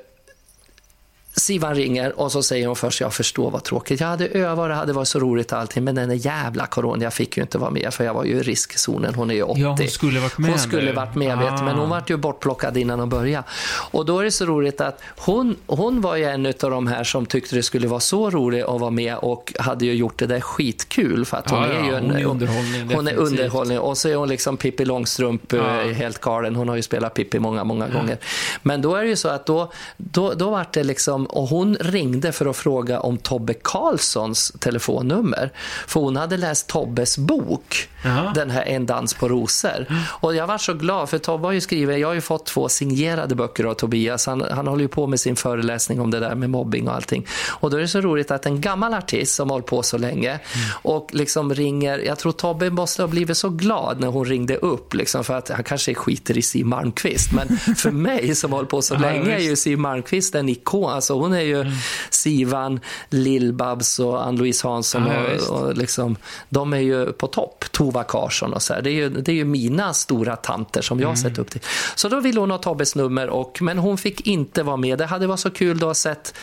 Sivan 1.39 1.75
ringer 1.75 2.21
och 2.21 2.33
så 2.33 2.43
säger 2.43 2.67
hon 2.67 2.77
först, 2.77 3.01
jag 3.01 3.15
förstår 3.15 3.51
vad 3.51 3.65
tråkigt. 3.65 4.01
Jag 4.01 4.09
hade 4.09 4.27
övat 4.27 4.69
det 4.69 4.75
hade 4.75 4.93
varit 4.93 5.09
så 5.09 5.19
roligt 5.19 5.53
allting, 5.53 5.85
men 5.85 5.95
den 5.95 6.09
där 6.09 6.17
jävla 6.17 6.67
corona, 6.67 7.05
jag 7.05 7.13
fick 7.13 7.37
ju 7.37 7.43
inte 7.43 7.59
vara 7.59 7.71
med 7.71 7.95
för 7.95 8.05
jag 8.05 8.15
var 8.15 8.25
ju 8.25 8.33
i 8.33 8.43
riskzonen. 8.43 9.15
Hon 9.15 9.31
är 9.31 9.35
ju 9.35 9.43
80. 9.43 9.61
Ja, 9.61 9.77
hon 9.79 9.89
skulle 9.89 10.21
varit 10.21 10.39
med 10.39 10.51
Hon 10.51 10.59
skulle 10.59 10.93
varit 10.93 11.15
med, 11.15 11.39
ah. 11.39 11.51
vet, 11.51 11.65
men 11.65 11.77
hon 11.77 11.91
var 11.91 12.03
ju 12.07 12.17
bortplockad 12.17 12.77
innan 12.77 13.01
hon 13.01 13.09
började. 13.09 13.45
Och 13.91 14.07
då 14.07 14.19
är 14.19 14.25
det 14.25 14.31
så 14.31 14.47
roligt 14.47 14.81
att 14.81 15.03
hon, 15.17 15.57
hon 15.67 16.01
var 16.01 16.17
ju 16.17 16.25
en 16.25 16.47
av 16.47 16.71
de 16.71 16.87
här 16.87 17.05
som 17.05 17.27
tyckte 17.27 17.57
det 17.57 17.63
skulle 17.63 17.89
vara 17.89 18.01
så 18.01 18.31
roligt 18.31 18.65
att 18.65 18.81
vara 18.81 18.91
med 18.91 19.17
och 19.17 19.55
hade 19.59 19.87
ju 19.87 19.95
gjort 19.95 20.19
det 20.19 20.27
där 20.27 20.41
skitkul 20.41 21.25
för 21.25 21.37
att 21.37 21.51
hon 21.51 21.63
ja, 21.63 21.67
är 21.67 21.85
ju 21.85 21.95
en, 21.95 22.05
hon 22.05 22.17
är 22.17 22.25
underhållning. 22.25 22.95
Hon 22.95 23.09
är 23.09 23.15
underhållning 23.15 23.79
och 23.79 23.99
så 23.99 24.09
är 24.09 24.17
hon 24.17 24.29
liksom 24.29 24.57
Pippi 24.57 24.85
Långstrump, 24.85 25.53
ja. 25.53 25.81
Eh, 25.81 25.93
helt 25.93 26.21
galen. 26.21 26.57
Hon 26.57 26.69
har 26.69 26.77
ju 26.77 26.83
spelat 26.83 27.15
Pippi 27.15 27.39
många, 27.39 27.65
många 27.65 27.89
gånger. 27.89 28.19
Men 28.63 28.83
då 28.83 28.95
är 28.95 29.03
det 29.03 29.09
ju 29.09 29.17
så 29.17 29.29
att 29.29 29.47
då, 29.47 29.73
då, 29.97 30.33
då 30.35 30.51
var 30.51 30.67
det 30.73 30.85
liksom 30.85 31.28
och 31.29 31.49
hon 31.49 31.77
ringde 31.81 32.33
för 32.33 32.47
att 32.47 32.57
fråga 32.57 33.01
om 33.01 33.19
Tobbe 33.19 33.55
Karlssons 33.55 34.53
telefonnummer. 34.61 35.53
För 35.87 36.01
hon 36.01 36.17
hade 36.17 36.37
läst 36.37 36.67
Tobbes 36.67 37.19
bok, 37.19 37.89
Aha. 38.05 38.33
den 38.35 38.51
här 38.51 38.63
En 38.63 38.87
dans 38.87 39.15
på 39.15 39.29
rosor. 39.29 39.87
Och 40.07 40.35
jag 40.35 40.47
var 40.47 40.59
så 40.59 40.75
glad, 40.75 41.09
för 41.09 41.19
Tobbe 41.19 41.47
har 41.47 41.53
ju 41.53 41.61
skrivit, 41.61 41.99
jag 41.99 42.09
har 42.09 42.15
ju 42.15 42.21
fått 42.21 42.47
två 42.47 42.69
signerade 42.69 43.35
böcker 43.35 43.65
av 43.65 43.75
Tobias. 43.75 44.27
Han, 44.27 44.41
han 44.51 44.67
håller 44.67 44.83
ju 44.83 44.89
på 44.89 45.07
med 45.07 45.21
sin 45.21 45.37
föreläsning 45.37 46.01
om 46.01 46.11
det 46.11 46.21
där 46.21 46.35
med 46.35 46.51
mobbing 46.51 46.89
och 46.89 46.95
allting. 46.95 47.27
Och 47.49 47.71
då 47.71 47.77
är 47.77 47.81
det 47.81 47.89
så 47.89 48.01
roligt 48.01 48.31
att 48.31 48.47
en 48.47 48.61
gammal 48.61 48.95
artist 48.95 49.35
som 49.35 49.51
har 49.51 49.55
hållit 49.55 49.67
på 49.67 49.83
så 49.83 49.99
länge 49.99 50.31
mm. 50.31 50.41
och 50.83 51.09
liksom 51.13 51.55
ringer, 51.55 51.99
jag 51.99 52.19
tror 52.19 52.33
Tobbe 52.33 52.71
måste 52.71 53.03
ha 53.03 53.09
blivit 53.09 53.37
så 53.37 53.49
glad 53.49 54.01
när 54.01 54.09
hon 54.09 54.25
ringde 54.25 54.57
upp, 54.57 54.95
liksom 54.95 55.25
för 55.25 55.35
att 55.35 55.49
han 55.49 55.65
kanske 55.65 55.95
skiter 55.95 56.39
i 56.39 56.43
Siw 56.43 56.69
Malmkvist. 56.69 57.33
Men 57.33 57.59
för 57.59 57.91
mig 58.09 58.35
som 58.35 58.53
har 58.53 58.59
hållit 58.59 58.71
på 58.71 58.83
så 58.83 58.97
länge 58.97 59.35
är 59.35 59.39
ju 59.39 59.57
Siw 59.57 59.81
Malmkvist 59.81 60.35
en 60.35 60.49
ikon. 60.49 60.93
Alltså 60.93 61.15
hon 61.19 61.33
är 61.33 61.41
ju 61.41 61.61
mm. 61.61 61.73
Sivan, 62.11 62.81
Lill-Babs 63.11 64.01
och 64.01 64.27
Ann-Louise 64.27 64.69
Hansson. 64.69 65.07
Ja, 65.07 65.47
och, 65.49 65.63
och 65.63 65.77
liksom, 65.77 66.17
de 66.49 66.73
är 66.73 66.79
ju 66.79 67.13
på 67.13 67.27
topp. 67.27 67.65
Tova 67.71 68.05
Karsson 68.05 68.53
och 68.53 68.63
så 68.63 68.75
här. 68.75 68.83
Det 68.83 68.91
är 68.91 68.95
ju, 68.95 69.09
det 69.09 69.33
är 69.33 69.37
ju 69.37 69.45
mina 69.45 69.95
stora 69.95 70.37
tanter 70.37 70.83
som 70.83 71.01
jag 71.01 71.09
mm. 71.09 71.17
sett 71.17 71.39
upp 71.39 71.51
till. 71.51 71.61
Så 71.95 72.09
då 72.09 72.21
ville 72.21 72.41
hon 72.41 72.51
ha 72.51 72.59
Tobbes 72.59 72.95
nummer, 72.95 73.29
och, 73.29 73.59
men 73.63 73.79
hon 73.79 73.99
fick 73.99 74.27
inte 74.27 74.63
vara 74.63 74.77
med. 74.77 74.99
Det 74.99 75.07
hade 75.07 75.27
varit 75.27 75.41
så 75.41 75.51
kul 75.51 75.85
att 75.85 75.97
sett 75.97 76.35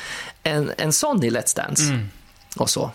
en, 0.44 0.72
en 0.78 0.94
sån 0.94 1.24
i 1.24 1.30
Let's 1.30 1.56
Dance. 1.56 1.84
Mm. 1.84 2.10
Och 2.58 2.70
så. 2.70 2.92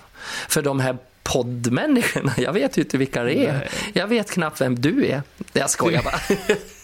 För 0.49 0.63
de 0.63 0.81
här 0.81 0.99
poddmänniskorna, 1.23 2.33
jag 2.39 2.53
vet 2.53 2.79
ju 2.79 2.83
inte 2.83 2.99
vilka 2.99 3.23
det 3.23 3.47
är. 3.47 3.53
Nej. 3.53 3.69
Jag 3.93 4.07
vet 4.07 4.31
knappt 4.31 4.61
vem 4.61 4.81
du 4.81 5.07
är. 5.07 5.23
Jag 5.53 5.71
skojar 5.71 6.03
bara. 6.03 6.21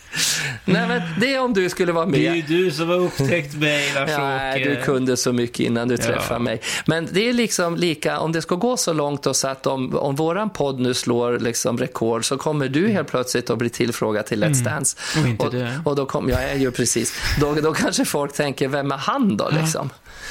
Nej, 0.64 0.88
men 0.88 1.02
det 1.20 1.34
är 1.34 1.40
om 1.40 1.54
du 1.54 1.68
skulle 1.68 1.92
vara 1.92 2.06
Det 2.06 2.26
är 2.26 2.34
ju 2.34 2.42
med. 2.42 2.44
du 2.50 2.70
som 2.70 2.88
har 2.88 2.96
upptäckt 2.96 3.54
mig, 3.54 3.92
Lars-Åke. 3.94 4.18
Nej, 4.22 4.64
du 4.64 4.82
kunde 4.82 5.16
så 5.16 5.32
mycket 5.32 5.60
innan 5.60 5.88
du 5.88 5.96
träffade 5.96 6.34
Ja. 6.34 6.38
mig. 6.38 6.60
Men 6.86 7.08
det 7.12 7.28
är 7.28 7.32
liksom 7.32 7.76
lika, 7.76 8.18
om 8.18 8.32
det 8.32 8.42
ska 8.42 8.54
gå 8.54 8.76
så 8.76 8.92
långt 8.92 9.22
då 9.22 9.34
så 9.34 9.48
att 9.48 9.66
om, 9.66 9.96
om 9.96 10.14
våran 10.16 10.50
podd 10.50 10.80
nu 10.80 10.94
slår 10.94 11.38
liksom 11.38 11.78
rekord 11.78 12.24
så 12.24 12.38
kommer 12.38 12.68
du 12.68 12.88
helt 12.88 13.08
plötsligt 13.10 13.50
att 13.50 13.58
bli 13.58 13.68
tillfrågad 13.68 14.26
till 14.26 14.44
Let's 14.44 14.64
Dance. 14.64 14.96
Och 15.22 15.28
inte 15.28 15.46
och, 15.46 15.52
du. 15.52 15.68
och 15.84 15.96
då 15.96 16.06
kom, 16.06 16.28
jag 16.28 16.42
är 16.42 16.56
ju 16.56 16.70
precis, 16.70 17.14
då, 17.40 17.54
då 17.54 17.72
kanske 17.72 18.04
folk 18.04 18.32
tänker, 18.32 18.68
vem 18.68 18.92
är 18.92 18.96
han 18.96 19.36
då 19.36 19.50
liksom? 19.60 19.90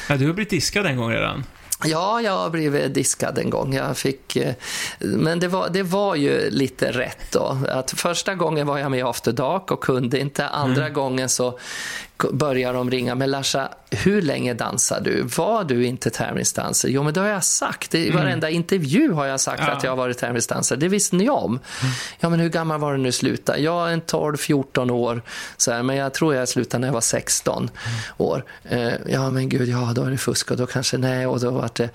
Ja, 0.09 0.17
du 0.17 0.25
har 0.27 0.33
blivit 0.33 0.49
diskad 0.49 0.85
en 0.85 0.97
gång 0.97 1.11
redan. 1.11 1.43
Ja, 1.83 2.21
jag 2.21 2.31
har 2.31 2.49
blivit 2.49 2.93
diskad 2.93 3.37
en 3.37 3.49
gång. 3.49 3.73
Jag 3.73 3.97
fick, 3.97 4.35
eh, 4.35 4.53
men 4.99 5.39
det 5.39 5.47
var, 5.47 5.69
det 5.69 5.83
var 5.83 6.15
ju 6.15 6.49
lite 6.49 6.91
rätt 6.91 7.31
då. 7.31 7.57
Att 7.69 7.91
första 7.91 8.35
gången 8.35 8.67
var 8.67 8.77
jag 8.77 8.91
med 8.91 8.99
i 8.99 9.03
After 9.03 9.31
Dark 9.31 9.71
och 9.71 9.83
kunde 9.83 10.19
inte. 10.19 10.47
Andra 10.47 10.81
Mm. 10.81 10.93
gången 10.93 11.29
så 11.29 11.59
börjar 12.31 12.73
de 12.73 12.91
ringa. 12.91 13.15
Men 13.15 13.31
Larsa, 13.31 13.69
hur 13.91 14.21
länge 14.21 14.53
dansar 14.53 15.01
du? 15.01 15.21
Var 15.21 15.63
du 15.63 15.85
inte 15.85 16.09
tävlingsdansare? 16.09 16.91
Jo, 16.91 17.03
men 17.03 17.13
det 17.13 17.19
har 17.19 17.27
jag 17.27 17.43
sagt. 17.43 17.95
I 17.95 18.09
varenda 18.11 18.49
intervju 18.49 19.11
har 19.11 19.25
jag 19.25 19.39
sagt 19.39 19.59
Mm. 19.59 19.69
Ja. 19.71 19.77
att 19.77 19.83
jag 19.83 19.91
har 19.91 19.95
varit 19.97 20.17
tävlingsdansare. 20.17 20.79
Det 20.79 20.87
visste 20.87 21.15
ni 21.15 21.29
om. 21.29 21.59
Ja, 22.19 22.29
men 22.29 22.39
hur 22.39 22.49
gammal 22.49 22.79
var 22.79 22.91
du 22.91 22.97
när 22.97 23.05
du 23.05 23.11
slutade? 23.11 23.59
Jag 23.59 23.89
är 23.89 23.93
en 23.93 24.01
12-14 24.01 24.91
år. 24.91 25.21
Så 25.57 25.71
här, 25.71 25.83
men 25.83 25.95
jag 25.95 26.13
tror 26.13 26.35
jag 26.35 26.49
slutade 26.49 26.81
när 26.81 26.87
jag 26.87 26.93
var 26.93 27.01
16 27.01 27.69
år. 28.17 28.43
Eh, 28.63 28.89
ja, 29.07 29.29
men 29.29 29.49
gud, 29.49 29.69
ja, 29.69 29.91
då 29.95 30.03
är 30.03 30.11
det 30.11 30.17
fusk 30.17 30.51
och 30.51 30.57
då 30.57 30.65
kanske 30.65 30.97
nej. 30.97 31.27
Och 31.27 31.39
då 31.39 31.51
vart 31.51 31.75
det... 31.75 31.89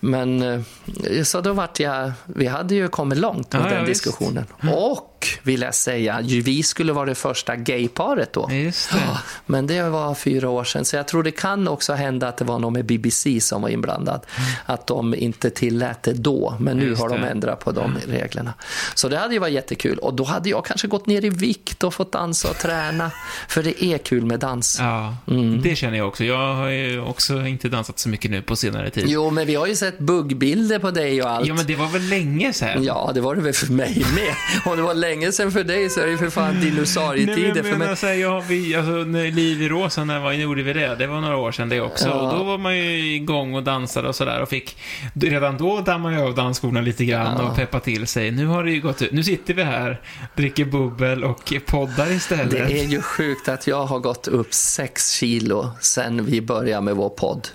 Men 0.00 0.42
eh, 0.42 1.22
så 1.24 1.40
då 1.40 1.52
vart 1.52 1.80
jag... 1.80 2.12
Vi 2.24 2.46
hade 2.46 2.74
ju 2.74 2.88
kommit 2.88 3.18
långt 3.18 3.52
med 3.52 3.62
Ja, 3.62 3.68
ja, 3.68 3.74
den 3.74 3.84
visst. 3.86 4.04
diskussionen. 4.04 4.44
Och, 4.72 5.11
vill 5.42 5.60
jag 5.62 5.74
säga, 5.74 6.20
vi 6.22 6.62
skulle 6.62 6.92
vara 6.92 7.06
det 7.06 7.14
första 7.14 7.56
gayparet 7.56 8.32
då. 8.32 8.48
Just 8.52 8.90
det. 8.92 8.98
Ja, 9.06 9.18
men 9.46 9.66
det 9.66 9.82
var 9.82 10.14
fyra 10.14 10.48
år 10.48 10.64
sedan, 10.64 10.84
så 10.84 10.96
jag 10.96 11.08
tror 11.08 11.22
det 11.22 11.30
kan 11.30 11.68
också 11.68 11.92
hända 11.92 12.28
att 12.28 12.36
det 12.36 12.44
var 12.44 12.58
någon 12.58 12.72
med 12.72 12.84
BBC 12.86 13.40
som 13.40 13.62
var 13.62 13.68
inblandad. 13.68 14.26
Att 14.66 14.86
de 14.86 15.14
inte 15.14 15.50
tillät 15.50 16.02
det 16.02 16.12
då, 16.12 16.56
men 16.60 16.76
nu 16.76 16.86
Just 16.86 17.02
har 17.02 17.08
de 17.08 17.20
det. 17.20 17.28
ändrat 17.28 17.60
på 17.64 17.72
de 17.72 17.96
reglerna. 18.08 18.54
Så 18.94 19.08
det 19.08 19.18
hade 19.18 19.34
ju 19.34 19.40
varit 19.40 19.54
jättekul. 19.54 19.98
Och 19.98 20.14
då 20.14 20.24
hade 20.24 20.48
jag 20.50 20.64
kanske 20.64 20.88
gått 20.88 21.06
ner 21.06 21.24
i 21.24 21.30
vikt 21.30 21.84
och 21.84 21.94
fått 21.94 22.12
dansa 22.12 22.48
och 22.50 22.56
träna. 22.56 23.10
För 23.48 23.62
det 23.62 23.84
är 23.84 23.98
kul 23.98 24.24
med 24.26 24.40
dans. 24.40 24.76
Ja, 24.80 25.16
Mm. 25.28 25.62
det 25.62 25.76
känner 25.76 25.98
jag 25.98 26.08
också. 26.08 26.24
Jag 26.24 26.54
har 26.54 26.68
ju 26.68 27.00
också 27.00 27.46
inte 27.46 27.68
dansat 27.68 27.98
så 27.98 28.08
mycket 28.08 28.30
nu 28.30 28.42
på 28.42 28.56
senare 28.56 28.90
tid. 28.90 29.04
Jo, 29.08 29.30
men 29.30 29.46
vi 29.46 29.54
har 29.54 29.66
ju 29.66 29.76
sett 29.76 29.98
buggbilder 29.98 30.78
på 30.78 30.90
dig 30.90 31.22
och 31.22 31.30
allt. 31.30 31.46
Ja, 31.46 31.54
men 31.54 31.66
det 31.66 31.74
var 31.76 31.86
väl 31.88 32.08
länge 32.08 32.52
sedan? 32.52 32.84
Ja, 32.84 33.10
det 33.14 33.20
var 33.20 33.34
det 33.34 33.40
väl 33.40 33.52
för 33.52 33.72
mig 33.72 34.04
med. 34.14 34.34
Om 34.72 34.76
det 34.76 34.82
var 34.82 34.94
länge 34.94 35.11
sedan 35.32 35.52
för 35.52 35.64
dig 35.64 35.90
så 35.90 36.00
är 36.00 36.04
det 36.04 36.10
ju 36.10 36.18
för 36.18 36.30
fan 36.30 36.60
dinosaurietider 36.60 37.56
jag 37.56 37.66
för 37.66 37.76
mig. 37.76 37.96
så 37.96 38.06
här, 38.06 38.14
ja, 38.14 38.42
vi, 38.48 38.74
alltså, 38.76 38.92
när 38.92 39.30
Liv 39.30 39.62
i 39.62 39.68
Rosa, 39.68 40.04
när 40.04 40.20
var, 40.20 40.32
gjorde 40.32 40.62
vi 40.62 40.72
det? 40.72 40.94
Det 40.94 41.06
var 41.06 41.20
några 41.20 41.36
år 41.36 41.52
sedan 41.52 41.68
det 41.68 41.80
också. 41.80 42.08
Ja. 42.08 42.12
Och 42.14 42.38
då 42.38 42.44
var 42.44 42.58
man 42.58 42.76
ju 42.78 43.14
igång 43.14 43.54
och 43.54 43.62
dansade 43.62 44.08
och 44.08 44.14
sådär 44.14 44.42
och 44.42 44.48
fick, 44.48 44.76
redan 45.14 45.56
då 45.56 45.80
dammade 45.80 46.14
jag 46.14 46.24
av 46.26 46.34
dansskorna 46.34 46.80
lite 46.80 47.04
grann 47.04 47.36
Ja. 47.38 47.44
och 47.50 47.56
peppa 47.56 47.80
till 47.80 48.06
sig. 48.06 48.30
Nu 48.30 48.46
har 48.46 48.64
det 48.64 48.70
ju 48.70 48.80
gått 48.80 49.02
ut. 49.02 49.12
Nu 49.12 49.22
sitter 49.24 49.54
vi 49.54 49.62
här, 49.62 50.00
dricker 50.36 50.64
bubbel 50.64 51.24
och 51.24 51.52
poddar 51.66 52.10
istället. 52.10 52.50
Det 52.50 52.80
är 52.80 52.84
ju 52.84 53.02
sjukt 53.02 53.48
att 53.48 53.66
jag 53.66 53.84
har 53.86 53.98
gått 53.98 54.28
upp 54.28 54.54
sex 54.54 55.10
kilo 55.12 55.70
sen 55.80 56.24
vi 56.24 56.40
började 56.40 56.82
med 56.84 56.96
vår 56.96 57.08
podd. 57.08 57.48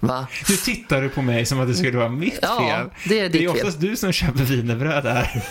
Va? 0.00 0.26
Nu 0.48 0.56
tittar 0.56 1.02
du 1.02 1.08
på 1.08 1.22
mig 1.22 1.46
som 1.46 1.60
att 1.60 1.68
det 1.68 1.74
skulle 1.74 1.98
vara 1.98 2.08
mitt 2.08 2.38
Ja, 2.42 2.58
fel. 2.58 2.90
det 3.08 3.18
är 3.20 3.22
ditt 3.22 3.32
Det 3.32 3.38
är 3.44 3.48
fel. 3.48 3.56
oftast 3.56 3.80
du 3.80 3.96
som 3.96 4.12
köper 4.12 4.44
wienerbröd 4.44 5.04
här. 5.04 5.42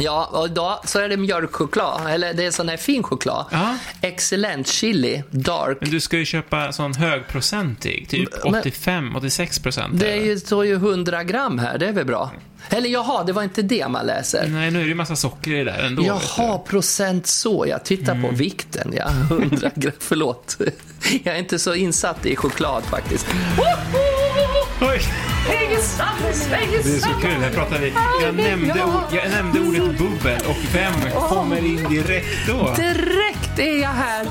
Ja, 0.00 0.24
och 0.32 0.46
idag 0.46 0.78
så 0.84 0.98
är 0.98 1.08
det 1.08 1.16
mjölkchoklad, 1.16 2.00
eller 2.10 2.34
det 2.34 2.44
är 2.46 2.50
sån 2.50 2.68
här 2.68 2.76
fin 2.76 3.02
choklad. 3.02 3.44
Ja. 3.50 3.76
Excellent 4.00 4.66
chili, 4.68 5.22
dark. 5.30 5.78
Men 5.80 5.90
du 5.90 6.00
ska 6.00 6.16
ju 6.18 6.24
köpa 6.24 6.72
sån 6.72 6.94
högprocentig, 6.94 8.08
typ 8.08 8.28
Men- 8.44 8.62
85-86 8.62 9.62
procent. 9.62 10.00
Det 10.00 10.12
är 10.12 10.24
ju, 10.24 10.38
står 10.38 10.66
ju 10.66 10.74
100 10.74 11.24
gram 11.24 11.58
här, 11.58 11.78
det 11.78 11.86
är 11.88 11.92
väl 11.92 12.04
bra? 12.06 12.30
Eller 12.70 12.88
jaha, 12.88 13.24
det 13.24 13.32
var 13.32 13.42
inte 13.42 13.62
det 13.62 13.88
man 13.88 14.06
läser. 14.06 14.46
Nej, 14.48 14.70
nu 14.70 14.78
är 14.78 14.82
det 14.82 14.88
ju 14.88 14.94
massa 14.94 15.16
socker 15.16 15.50
i 15.50 15.64
där 15.64 15.78
ändå. 15.82 16.04
Jaha, 16.06 16.58
procent 16.58 17.26
så. 17.26 17.64
Jag 17.68 17.84
tittar 17.84 18.12
Mm. 18.14 18.30
på 18.30 18.36
vikten, 18.36 18.92
ja. 18.96 19.08
100 19.30 19.70
gram, 19.74 19.92
förlåt. 19.98 20.56
Jag 21.24 21.34
är 21.34 21.38
inte 21.38 21.58
så 21.58 21.74
insatt 21.74 22.26
i 22.26 22.36
choklad 22.36 22.82
faktiskt. 22.84 23.26
Oj! 24.80 25.00
Det 26.50 26.94
är 26.96 27.00
så 27.00 27.20
kul, 27.20 27.30
här 27.30 27.50
pratar 27.50 27.78
vi. 27.78 27.92
Jag 28.22 28.34
nämnde, 28.34 28.84
jag 29.12 29.30
nämnde 29.30 29.60
ordet 29.60 29.98
bubbel 29.98 30.40
och 30.48 30.56
vem 30.74 31.12
kommer 31.28 31.64
in 31.64 31.88
direkt 31.90 32.46
då? 32.46 32.74
Direkt 32.76 33.58
är 33.58 33.82
jag 33.82 33.88
här. 33.88 34.26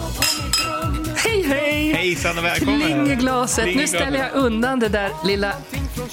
Hej, 1.47 1.59
hej! 1.59 1.93
Hejsan 1.93 2.37
och 2.37 2.43
välkommen! 2.43 2.81
Kling 2.81 3.11
i 3.11 3.15
glaset. 3.15 3.63
Kling 3.63 3.77
i 3.77 3.81
Nu 3.81 3.87
ställer 3.87 4.19
jag 4.19 4.33
undan 4.33 4.79
det 4.79 4.89
där 4.89 5.11
lilla 5.25 5.53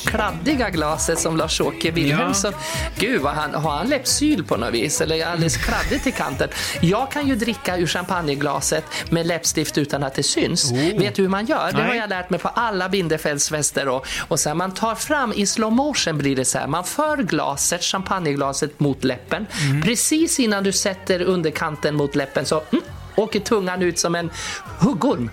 kladdiga 0.05 0.71
glaset 0.71 1.19
som 1.19 1.37
Lars-Åke 1.37 1.91
Wilhelmsson. 1.91 2.53
Gud, 2.99 3.21
vad 3.21 3.35
han, 3.35 3.55
har 3.55 3.71
han 3.71 3.89
läppsyl 3.89 4.45
på 4.45 4.57
något 4.57 4.75
vis? 4.75 5.01
Eller 5.01 5.17
är 5.17 5.27
alldeles 5.27 5.57
kladdigt 5.57 6.07
i 6.07 6.13
kanten? 6.13 6.49
Jag 6.81 7.11
kan 7.11 7.29
ju 7.29 7.35
dricka 7.37 7.77
ur 7.77 7.87
champagneglaset 7.87 8.85
med 9.11 9.27
läppstift 9.27 9.79
utan 9.79 10.03
att 10.03 10.15
det 10.15 10.23
syns. 10.23 10.73
Vet 10.73 11.15
du 11.15 11.23
hur 11.23 11.29
man 11.29 11.47
gör? 11.47 11.73
Det 11.73 11.83
har 11.83 11.89
Nej. 11.89 11.99
jag 11.99 12.09
lärt 12.09 12.31
mig 12.31 12.41
på 12.41 12.49
alla 12.49 12.89
Bindefäldsfester. 12.89 13.89
Och, 13.89 14.07
och 14.29 14.39
här, 14.47 14.55
man 14.55 14.75
tar 14.75 14.95
fram, 14.95 15.33
i 15.33 15.47
slow 15.47 15.73
motion 15.73 16.19
blir 16.19 16.37
det 16.37 16.45
så 16.45 16.59
här, 16.59 16.67
man 16.67 16.85
för 16.85 17.17
glaset, 17.17 17.83
champagneglaset 17.83 18.81
mot 18.81 19.05
läppen. 19.05 19.47
Precis 19.85 20.41
innan 20.41 20.65
du 20.65 20.73
sätter 20.73 21.23
underkanten 21.23 21.95
mot 21.95 22.15
läppen 22.15 22.47
så 22.47 22.63
mm, 22.73 22.85
åker 23.17 23.41
tungan 23.41 23.83
ut 23.83 23.99
som 23.99 24.15
en 24.15 24.31
huggorm. 24.79 25.31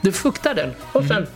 Du 0.00 0.12
fuktar 0.12 0.54
den 0.54 0.74
och 0.92 1.04
sen 1.04 1.26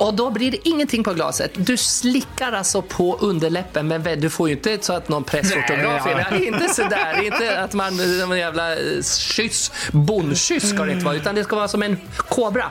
och 0.00 0.14
då 0.14 0.30
blir 0.30 0.50
det 0.50 0.68
ingenting 0.68 1.04
på 1.04 1.12
glaset. 1.12 1.50
Du 1.54 1.76
slickar 1.76 2.52
alltså 2.52 2.82
på 2.82 3.16
underläppen, 3.20 3.88
men 3.88 4.20
du 4.20 4.30
får 4.30 4.48
ju 4.48 4.54
inte 4.54 4.78
så 4.80 4.92
att 4.92 5.08
någon 5.08 5.24
pressfotograf 5.24 6.06
är 6.06 6.26
ja. 6.30 6.36
Inte 6.38 6.68
sådär, 6.68 7.22
inte 7.22 7.60
att 7.60 7.74
man, 7.74 8.00
en 8.00 8.38
jävla 8.38 8.72
eh, 8.72 9.02
kyss, 9.18 9.72
bondkyss 9.92 10.70
ska 10.70 10.84
det 10.84 10.92
inte 10.92 11.04
vara, 11.04 11.14
utan 11.14 11.34
det 11.34 11.44
ska 11.44 11.56
vara 11.56 11.68
som 11.68 11.82
en 11.82 11.98
kobra. 12.16 12.70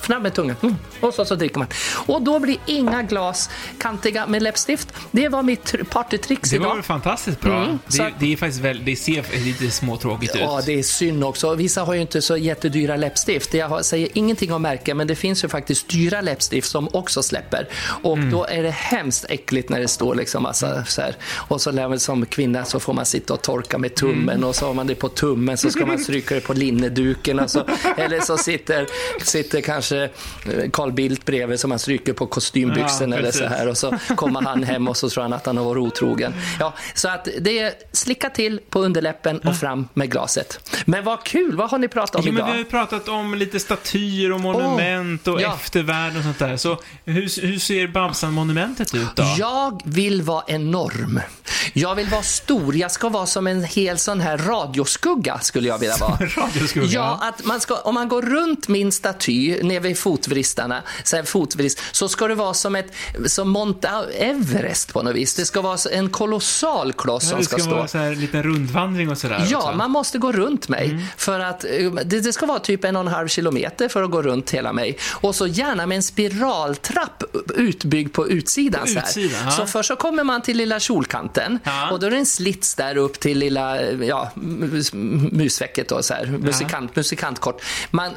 Fram 0.00 0.22
med 0.22 0.34
tungan. 0.34 0.56
Mm. 0.62 0.74
Och 1.00 1.14
så, 1.14 1.24
så 1.24 1.34
dricker 1.34 1.58
man. 1.58 1.68
Och 2.06 2.22
då 2.22 2.38
blir 2.38 2.56
inga 2.66 3.02
glas 3.02 3.50
kantiga 3.78 4.26
med 4.26 4.42
läppstift. 4.42 4.88
Det 5.10 5.28
var 5.28 5.42
mitt 5.42 5.64
tr- 5.72 5.84
partytricks 5.84 6.50
Det 6.50 6.58
var 6.58 6.72
idag. 6.72 6.84
fantastiskt 6.84 7.40
bra. 7.40 7.62
Mm, 7.64 7.78
det, 7.86 7.92
så- 7.92 8.08
det 8.18 8.32
är 8.32 8.36
faktiskt 8.36 8.60
väl, 8.64 8.84
det 8.84 8.96
ser 8.96 9.44
lite 9.44 9.70
småtråkigt 9.70 10.34
Ja, 10.40 10.60
ut. 10.60 10.66
det 10.66 10.78
är 10.78 10.82
synd 10.82 11.24
också. 11.24 11.54
Vissa 11.54 11.82
har 11.84 11.94
ju 11.94 12.00
inte 12.00 12.22
så 12.22 12.36
jättedyra 12.36 12.96
läppstift. 12.96 13.54
Jag 13.54 13.84
säger 13.84 14.08
ingenting 14.14 14.52
om 14.52 14.62
märken, 14.62 14.96
men 14.96 15.06
det 15.06 15.14
finns 15.16 15.44
ju 15.44 15.48
faktiskt 15.48 15.88
dyra 15.88 16.20
läppstift 16.20 16.70
som 16.70 16.88
också 16.92 17.22
släpper. 17.22 17.68
Och 18.02 18.16
Mm. 18.16 18.30
då 18.30 18.44
är 18.46 18.62
det 18.62 18.70
hemskt 18.70 19.24
äckligt 19.28 19.68
när 19.68 19.80
det 19.80 19.88
står 19.88 20.14
liksom 20.14 20.42
massa 20.42 20.84
så 20.84 21.00
här. 21.02 21.16
Och 21.34 21.60
så 21.60 21.70
lär 21.70 21.88
man 21.88 22.00
som 22.00 22.26
kvinna 22.26 22.64
så 22.64 22.80
får 22.80 22.92
man 22.92 23.06
sitta 23.06 23.34
och 23.34 23.42
torka 23.42 23.78
med 23.78 23.94
tummen 23.94 24.28
Mm. 24.36 24.44
och 24.48 24.54
så 24.56 24.66
har 24.66 24.74
man 24.74 24.86
det 24.86 24.94
på 24.94 25.08
tummen 25.08 25.56
så 25.58 25.70
ska 25.70 25.86
man 25.86 25.98
stryka 26.04 26.34
det 26.34 26.40
på 26.40 26.52
linneduken. 26.52 27.48
Så, 27.48 27.64
eller 27.96 28.20
så 28.20 28.36
sitter, 28.38 28.86
sitter 29.24 29.60
kanske 29.72 30.02
eh, 30.04 30.70
Carl 30.72 30.92
Bildt 30.92 31.24
bredvid 31.24 31.60
som 31.60 31.68
man 31.68 31.78
stryker 31.78 32.12
på 32.12 32.26
kostymbyxorna 32.26 33.16
Ja, 33.16 33.20
eller 33.20 33.32
så 33.32 33.44
här. 33.44 33.68
Och 33.68 33.78
så 33.78 33.98
kommer 34.16 34.40
han 34.42 34.64
hem 34.64 34.88
och 34.88 34.96
så 34.96 35.10
tror 35.10 35.22
han 35.22 35.32
att 35.32 35.46
han 35.46 35.56
har 35.56 35.64
varit 35.64 35.80
otrogen. 35.80 36.34
Ja, 36.60 36.74
så 36.94 37.08
att 37.08 37.28
det 37.40 37.58
är 37.58 37.72
slicka 37.92 38.30
till 38.30 38.60
på 38.70 38.78
underläppen 38.78 39.38
och 39.38 39.56
fram 39.56 39.88
med 39.94 40.10
glaset. 40.10 40.72
Men 40.84 41.04
vad 41.04 41.24
kul, 41.24 41.56
vad 41.56 41.70
har 41.70 41.78
ni 41.78 41.88
pratat 41.88 42.16
om 42.16 42.22
Jo, 42.24 42.32
men 42.32 42.36
idag? 42.36 42.46
vi 42.46 42.52
har 42.52 42.58
ju 42.58 42.64
pratat 42.64 43.08
om 43.08 43.34
lite 43.34 43.60
statyer 43.60 44.32
och 44.32 44.40
monument 44.40 45.28
och 45.28 45.40
ja. 45.40 45.54
eftervärlden 45.54 46.18
och 46.18 46.24
sånt 46.24 46.38
där. 46.38 46.56
Så 46.56 46.78
hur, 47.04 47.46
hur 47.46 47.58
ser 47.58 47.86
Babsan-monumentet 47.86 48.94
ut 48.94 49.16
då? 49.16 49.34
Jag 49.38 49.82
vill 49.84 50.22
vara 50.22 50.44
enorm. 50.46 51.20
Jag 51.72 51.94
vill 51.94 52.08
vara 52.08 52.22
stor. 52.22 52.76
Jag 52.76 52.90
ska 52.90 53.08
vara 53.08 53.26
som 53.26 53.46
en 53.46 53.64
hel 53.64 53.98
sån 53.98 54.20
här 54.20 54.38
radioskugga, 54.38 55.38
skulle 55.38 55.68
jag 55.68 55.78
vilja 55.78 55.96
vara. 56.00 56.16
Radioskugga? 56.36 56.86
Ja, 56.86 57.18
att 57.22 57.44
man 57.44 57.60
ska, 57.60 57.74
om 57.74 57.94
man 57.94 58.08
går 58.08 58.22
runt 58.22 58.68
min 58.68 58.92
staty, 58.92 59.61
nere 59.62 59.80
vid 59.80 59.98
fotvristarna, 59.98 60.82
så, 61.04 61.16
här 61.16 61.22
fotvrist, 61.22 61.80
så 61.92 62.08
ska 62.08 62.28
det 62.28 62.34
vara 62.34 62.54
som, 62.54 62.76
ett, 62.76 62.92
som 63.26 63.48
Mount 63.50 63.88
Everest 64.18 64.92
på 64.92 65.02
något 65.02 65.14
vis. 65.14 65.34
Det 65.34 65.44
ska 65.44 65.60
vara 65.60 65.78
en 65.92 66.08
kolossal 66.10 66.92
kloss 66.92 67.22
Ja, 67.24 67.28
som 67.30 67.38
det 67.38 67.44
ska, 67.44 67.56
ska 67.56 67.64
stå. 67.64 67.74
vara 67.74 67.88
så 67.88 67.98
här 67.98 68.06
en 68.12 68.20
liten 68.20 68.42
rundvandring 68.42 69.10
och 69.10 69.18
sådär 69.18 69.46
Ja, 69.50 69.58
också. 69.58 69.72
man 69.72 69.90
måste 69.90 70.18
gå 70.18 70.32
runt 70.32 70.68
mig. 70.68 70.90
Mm. 70.90 71.02
För 71.16 71.40
att 71.40 71.64
eh, 71.64 71.70
det, 72.04 72.20
det 72.20 72.32
ska 72.32 72.46
vara 72.46 72.58
typ 72.58 72.84
en 72.84 72.96
och 72.96 73.02
en 73.02 73.08
halv 73.08 73.28
kilometer 73.28 73.88
för 73.88 74.02
att 74.02 74.10
gå 74.10 74.22
runt 74.22 74.50
hela 74.50 74.72
mig. 74.72 74.98
Och 75.12 75.34
så 75.34 75.46
gärna 75.46 75.86
med 75.86 75.96
en 75.96 76.02
spiraltrapp 76.02 77.22
utbyggd 77.54 78.12
på 78.12 78.28
utsidan. 78.28 78.80
På 78.80 78.86
så, 78.86 78.98
här. 79.20 79.30
ja. 79.44 79.50
så 79.50 79.66
först 79.66 79.88
så 79.88 79.96
kommer 79.96 80.24
man 80.24 80.42
till 80.42 80.56
lilla 80.56 80.80
kjolkanten 80.80 81.58
Ja. 81.64 81.90
och 81.90 82.00
då 82.00 82.06
är 82.06 82.10
det 82.10 82.16
en 82.16 82.26
slits 82.26 82.74
där 82.74 82.96
upp 82.96 83.20
till 83.20 83.38
lilla 83.38 83.80
eh, 83.80 84.02
ja, 84.02 84.30
mus, 84.34 84.92
musvecket 84.92 85.88
då, 85.88 86.02
så 86.02 86.14
här, 86.14 86.26
musikant, 86.26 86.96
musikantkort. 86.96 87.62
Man, 87.90 88.10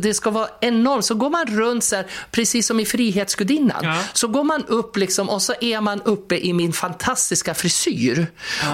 det 0.00 0.14
ska 0.14 0.30
vara 0.30 0.48
enormt. 0.60 0.89
Så 1.02 1.14
går 1.14 1.30
man 1.30 1.46
runt 1.46 1.84
så 1.84 1.96
här, 1.96 2.06
precis 2.30 2.66
som 2.66 2.80
i 2.80 2.84
Frihetsgudinnan. 2.84 3.80
Ja. 3.82 3.98
Så 4.12 4.28
går 4.28 4.44
man 4.44 4.64
upp 4.66 4.96
liksom 4.96 5.28
och 5.28 5.42
så 5.42 5.54
är 5.60 5.80
man 5.80 6.02
uppe 6.02 6.38
i 6.38 6.52
min 6.52 6.72
fantastiska 6.72 7.54
frisyr. 7.54 8.26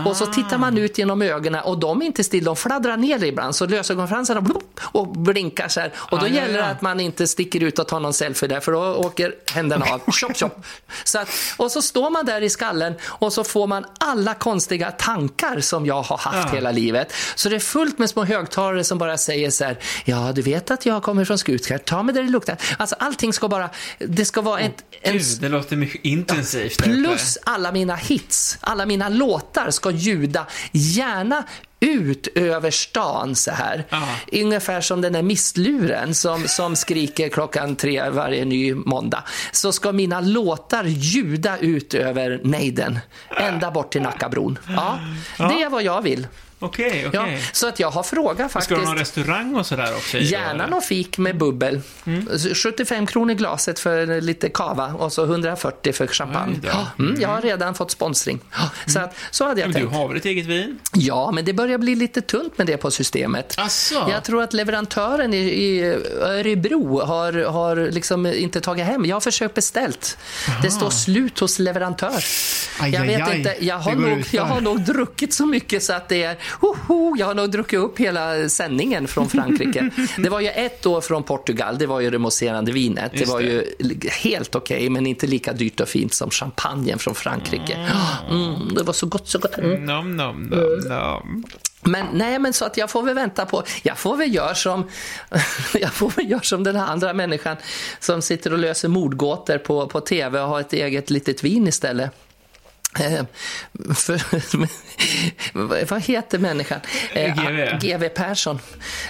Och 0.07 0.17
så 0.17 0.27
tittar 0.27 0.59
man 0.59 0.79
ut 0.79 0.99
genom 0.99 1.23
ögonen 1.23 1.65
och 1.65 1.79
de 1.79 2.03
är 2.03 2.07
inte 2.07 2.25
still, 2.25 2.45
de 2.45 2.57
fladdrar 2.57 2.97
ner 2.97 3.25
ibland. 3.25 3.57
Så 3.57 3.67
lösögonfransarna 3.67 4.47
och 4.83 5.09
blinkar 5.09 5.69
så 5.69 5.81
här. 5.81 5.93
Och 5.97 6.19
då 6.19 6.27
ja, 6.27 6.31
gäller 6.31 6.53
det 6.53 6.59
ja. 6.59 6.65
att 6.65 6.83
man 6.83 7.01
inte 7.01 7.27
sticker 7.27 7.63
ut 7.63 7.79
och 7.79 7.89
tar 7.89 8.01
någon 8.01 8.15
selfie 8.15 8.49
där 8.49 8.61
för 8.61 8.73
då 8.73 8.95
åker 8.95 9.35
händerna 9.53 9.87
av. 9.91 10.01
Tjopp, 10.13 10.37
tjopp. 10.37 10.67
Så 11.05 11.19
att, 11.19 11.29
och 11.57 11.73
så 11.73 11.83
står 11.83 12.11
man 12.11 12.27
där 12.27 12.41
i 12.41 12.51
skallen 12.51 12.95
och 13.05 13.33
så 13.33 13.45
får 13.45 13.67
man 13.67 13.85
alla 14.01 14.35
konstiga 14.35 14.91
tankar 14.91 15.61
som 15.61 15.87
jag 15.87 16.03
har 16.03 16.19
haft 16.19 16.55
hela 16.55 16.71
livet. 16.71 17.13
Så 17.35 17.49
det 17.49 17.55
är 17.55 17.61
fullt 17.61 17.99
med 17.99 18.11
små 18.11 18.25
högtalare 18.25 18.85
som 18.85 18.99
bara 18.99 19.19
säger 19.19 19.51
så 19.51 19.65
här, 19.65 19.79
ja 20.05 20.33
du 20.33 20.43
vet 20.43 20.71
att 20.71 20.87
jag 20.87 21.03
kommer 21.03 21.25
från 21.25 21.39
Skutskär, 21.39 21.79
ta 21.79 22.03
där 22.13 22.23
det 22.23 22.31
luktar. 22.31 22.57
Alltså 22.79 22.97
allting 22.99 23.33
ska 23.33 23.49
bara, 23.49 23.71
det 23.99 24.25
ska 24.25 24.41
vara 24.41 24.61
ett, 24.61 24.85
en, 25.03 25.13
Gud, 25.13 25.41
det 25.41 25.49
låter 25.49 25.77
mycket 25.77 26.05
intensivt. 26.05 26.83
Plus 26.83 27.39
alla 27.45 27.73
mina 27.73 27.97
hits, 27.97 28.59
alla 28.61 28.87
mina 28.87 29.09
låtar 29.09 29.71
ska 29.71 29.91
ljuda 29.91 30.47
gärna 30.73 31.45
ut 31.81 32.29
över 32.35 32.71
stan 32.71 33.35
så 33.35 33.51
här. 33.51 33.85
Ja. 33.91 34.09
Ungefär 34.33 34.81
som 34.81 35.01
den 35.01 35.13
där 35.13 35.23
mistluren 35.23 36.15
som, 36.15 36.49
som 36.49 36.77
skriker 36.77 37.29
klockan 37.29 37.77
tre 37.77 38.11
varje 38.11 38.45
ny 38.45 38.75
måndag. 38.75 39.25
Så 39.53 39.73
ska 39.73 39.93
mina 39.93 40.21
låtar 40.21 40.85
ljuda 40.85 41.59
ut 41.59 41.95
över 41.95 42.41
nejden, 42.45 42.99
ända 43.41 43.71
bort 43.71 43.93
till 43.93 44.03
Nackabron. 44.03 44.59
Ja, 44.69 44.99
det 45.39 45.63
är 45.63 45.71
vad 45.71 45.83
jag 45.83 46.03
vill. 46.03 46.27
Okej, 46.67 47.11
Ja, 47.13 47.23
okej. 47.23 47.43
så 47.53 47.69
att 47.69 47.81
jag 47.81 47.91
har 47.91 48.03
frågat 48.03 48.37
Ska 48.37 48.49
faktiskt. 48.49 48.69
du 48.69 48.77
ha 48.77 48.83
någon 48.85 48.97
restaurang 48.99 49.55
och 49.57 49.67
sådär 49.67 49.95
också? 49.97 50.19
Gärna 50.19 50.67
någon 50.67 50.83
fik 50.83 51.19
med 51.19 51.39
bubbel. 51.39 51.81
Mm. 52.07 52.29
75 52.55 53.07
kronor 53.07 53.35
glaset 53.35 53.79
för 53.79 54.21
lite 54.21 54.49
kava 54.49 54.87
och 54.95 55.13
så 55.13 55.25
140 55.25 55.93
för 55.93 56.07
champagne. 56.07 56.61
Ja, 56.63 56.87
mm, 56.99 57.21
jag 57.21 57.29
har 57.29 57.41
redan 57.43 57.75
fått 57.75 57.91
sponsring. 57.91 58.39
Ja, 58.53 58.71
Så, 58.87 58.99
att, 59.01 59.15
så 59.31 59.45
hade 59.47 59.61
jag 59.61 59.69
Men 59.69 59.75
du 59.75 59.81
tänkt. 59.87 59.97
har 59.97 60.09
väl 60.09 60.17
ett 60.17 60.25
eget 60.25 60.47
vin? 60.47 60.79
Ja, 60.95 61.31
men 61.31 61.45
det 61.45 61.53
börjar 61.53 61.79
bli 61.79 61.95
lite 61.95 62.21
tunt 62.21 62.59
med 62.59 62.67
det 62.67 62.77
på 62.77 62.91
systemet. 62.91 63.55
Asså? 63.59 64.09
Jag 64.11 64.25
tror 64.25 64.43
att 64.43 64.53
leverantören 64.53 65.35
i, 65.35 65.37
i 65.39 65.83
Örebro 66.21 67.01
har, 67.01 67.33
har 67.33 67.77
liksom 67.77 68.27
inte 68.27 68.61
tagit 68.61 68.85
hem. 68.87 69.05
Jag 69.07 69.17
har 69.17 69.21
försökt 69.21 69.55
beställt. 69.55 70.19
Det 70.63 70.71
står 70.71 70.91
slut 70.91 71.39
hos 71.39 71.59
leverantör. 71.59 72.25
Aj, 72.81 72.91
jag 72.93 73.03
vet 73.07 73.29
aj. 73.29 73.37
inte, 73.39 73.57
jag 73.61 73.79
har, 73.79 73.95
nog, 73.95 74.25
jag 74.31 74.45
har 74.45 74.61
nog 74.61 74.81
druckit 74.81 75.35
så 75.35 75.47
mycket 75.47 75.83
så 75.83 75.93
att 75.93 76.09
det 76.09 76.23
är... 76.23 76.37
Hoho, 76.61 77.17
jag 77.19 77.27
har 77.27 77.35
nog 77.35 77.51
druckit 77.51 77.79
upp 77.79 77.99
hela 77.99 78.49
sändningen 78.49 79.09
från 79.09 79.29
Frankrike. 79.29 79.91
det 80.19 80.29
var 80.29 80.41
ju 80.41 80.49
ett 80.49 80.87
år 80.87 81.01
från 81.01 81.23
Portugal, 81.23 81.79
det 81.79 81.87
var 81.87 82.01
ju 82.01 82.11
det 82.11 82.19
mousserande 82.19 82.73
vinet. 82.73 83.13
Det 83.13 83.19
Just 83.19 83.33
var 83.33 83.41
det. 83.41 83.47
ju 83.47 84.11
helt 84.11 84.55
okej, 84.55 84.91
men 84.91 85.07
inte 85.07 85.27
lika 85.27 85.53
dyrt 85.53 85.81
och 85.81 85.89
fint 85.89 86.15
som 86.15 86.31
champagnen 86.31 86.99
från 86.99 87.15
Frankrike. 87.15 87.91
Mm, 88.31 88.75
det 88.75 88.83
var 88.83 88.93
så 88.93 89.07
gott, 89.07 89.29
så 89.29 89.39
gott. 89.39 89.59
Mm. 89.59 89.85
Nom, 89.85 90.17
nom, 90.17 90.43
nom, 90.43 90.89
nom. 90.89 91.45
Men 91.87 92.07
nej, 92.13 92.39
men 92.39 92.53
så 92.53 92.65
att 92.65 92.77
jag 92.77 92.91
får 92.91 93.03
väl 93.03 93.15
vänta 93.15 93.47
på, 93.47 93.63
jag 93.83 93.99
får 93.99 94.17
väl 94.17 94.35
göra 94.35 94.55
som, 94.55 94.91
jag 95.75 95.93
får 95.93 96.11
väl 96.11 96.31
göra 96.31 96.43
som 96.43 96.65
den 96.65 96.77
här 96.77 96.87
andra 96.87 97.13
människan 97.13 97.57
som 98.01 98.23
sitter 98.23 98.53
och 98.53 98.59
löser 98.59 98.89
mordgåtor 98.89 99.59
på, 99.59 99.87
på 99.87 100.01
tv 100.01 100.41
och 100.41 100.49
har 100.49 100.61
ett 100.61 100.73
eget 100.73 101.11
litet 101.11 101.45
vin 101.45 101.69
istället. 101.69 102.11
Eh, 103.01 103.25
för, 103.95 104.21
vad 105.91 106.03
heter 106.03 106.39
människan? 106.39 106.81
Eh, 107.13 107.35
GV. 107.35 107.79
GV 107.81 108.09
Persson. 108.09 108.59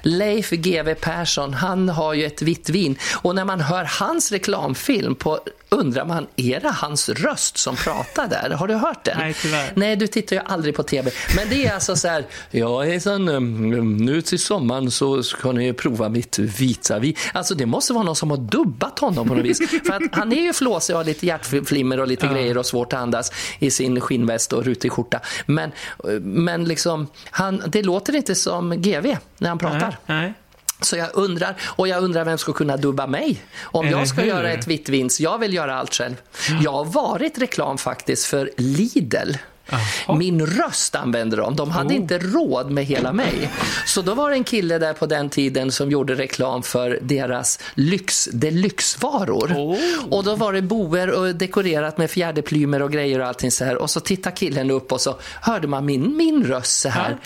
Leif 0.03 0.51
GV 0.51 0.95
Persson, 0.95 1.55
han 1.55 1.89
har 1.89 2.14
ju 2.14 2.24
ett 2.24 2.43
vitt 2.43 2.68
vin. 2.68 2.99
Och 3.14 3.34
när 3.34 3.45
man 3.45 3.61
hör 3.61 3.84
hans 3.84 4.32
reklamfilm 4.32 5.14
på 5.14 5.41
undrar 5.69 6.05
man, 6.05 6.27
är 6.37 6.61
det 6.61 6.71
hans 6.71 7.09
röst 7.09 7.59
som 7.59 7.77
pratar 7.77 8.29
där? 8.29 8.51
Har 8.51 8.69
du 8.69 8.75
hört 8.75 9.05
den? 9.05 9.19
Nej, 9.19 9.35
tyvärr. 9.43 9.73
Nej, 9.75 9.97
du 9.97 10.07
tittar 10.07 10.37
ju 10.37 10.43
aldrig 10.47 10.75
på 10.75 10.83
tv. 10.83 11.11
Men 11.37 11.49
det 11.49 11.67
är 11.67 11.75
alltså 11.75 11.97
så 11.97 12.09
här, 12.09 12.27
ja 12.51 12.83
hejsan, 12.83 13.29
um, 13.29 13.97
nu 13.97 14.23
till 14.23 14.39
sommaren 14.39 14.91
så 14.91 15.23
ska 15.23 15.53
ni 15.53 15.73
prova 15.73 16.09
mitt 16.09 16.39
vita 16.39 16.99
vin. 16.99 17.14
Alltså 17.33 17.55
det 17.55 17.67
måste 17.67 17.93
vara 17.93 18.05
någon 18.05 18.17
som 18.17 18.31
har 18.31 18.39
dubbat 18.39 18.99
honom 18.99 19.29
på 19.29 19.35
något 19.35 19.45
vis. 19.45 19.71
För 19.85 19.93
att 19.93 20.03
han 20.12 20.33
är 20.33 20.43
ju 20.43 20.53
flåsig 20.53 20.97
och 20.97 21.01
har 21.01 21.05
lite 21.05 21.27
hjärtflimmer 21.27 22.01
och 22.01 22.07
lite 22.07 22.27
grejer 22.27 22.59
och 22.59 22.67
svårt 22.67 22.93
att 22.93 23.01
andas 23.01 23.33
i 23.59 23.71
sin 23.71 24.01
skinnväst 24.01 24.53
och 24.53 24.64
rutig 24.64 24.93
skjorta. 24.93 25.21
Men, 25.47 25.73
men 26.21 26.64
liksom, 26.64 27.07
han, 27.31 27.62
det 27.67 27.83
låter 27.83 28.17
inte 28.17 28.35
som 28.35 28.83
GV 28.83 29.17
när 29.39 29.49
han 29.49 29.59
pratar. 29.59 29.99
Nej, 30.07 30.21
nej. 30.21 30.35
Så 30.81 30.97
jag 30.97 31.09
undrar, 31.14 31.57
och 31.62 31.89
jag 31.89 32.03
undrar 32.03 32.24
vem 32.24 32.39
ska 32.39 32.53
kunna 32.53 32.77
dubba 32.77 33.07
mig? 33.07 33.43
Om 33.62 33.89
jag 33.89 34.09
ska 34.09 34.24
göra 34.24 34.51
ett 34.53 34.66
vitt 34.66 34.89
vin, 34.89 35.11
så 35.11 35.22
jag 35.22 35.39
vill 35.39 35.55
göra 35.55 35.74
allt 35.74 35.95
själv. 35.95 36.14
Jag 36.62 36.72
har 36.72 36.85
varit 36.85 37.39
reklam 37.39 37.79
faktiskt 37.79 38.24
för 38.24 38.51
Lidl. 38.57 39.33
Jaha. 39.71 40.17
Min 40.17 40.47
röst 40.47 40.95
använde 40.95 41.37
de. 41.37 41.57
De 41.57 41.71
hade 41.71 41.87
Oh. 41.89 41.97
inte 41.97 42.19
råd 42.19 42.71
med 42.71 42.85
hela 42.85 43.12
mig. 43.12 43.51
Så 43.87 44.03
då 44.03 44.14
var 44.14 44.31
det 44.31 44.37
en 44.37 44.45
kille 44.45 44.79
där 44.79 44.93
på 44.93 45.07
den 45.07 45.31
tiden 45.31 45.73
som 45.73 45.91
gjorde 45.91 46.14
reklam 46.14 46.62
för 46.62 46.99
deras 47.03 47.59
lyx, 47.75 48.29
deluxevaror. 48.33 49.53
Oh. 49.57 49.79
Och 50.11 50.25
då 50.25 50.35
var 50.35 50.53
det 50.53 50.62
boer 50.62 51.11
och 51.11 51.35
dekorerat 51.35 51.99
med 51.99 52.11
fjäderplymer 52.11 52.83
och 52.83 52.93
grejer 52.93 53.21
och 53.21 53.27
allting 53.27 53.51
så 53.51 53.64
här. 53.64 53.77
Och 53.77 53.91
så 53.91 54.01
tittade 54.01 54.37
killen 54.37 54.71
upp 54.71 54.93
och 54.93 55.01
så 55.01 55.17
hörde 55.41 55.67
man 55.69 55.85
min, 55.87 56.17
min 56.17 56.45
röst 56.47 56.81
så 56.81 56.89
här. 56.89 57.17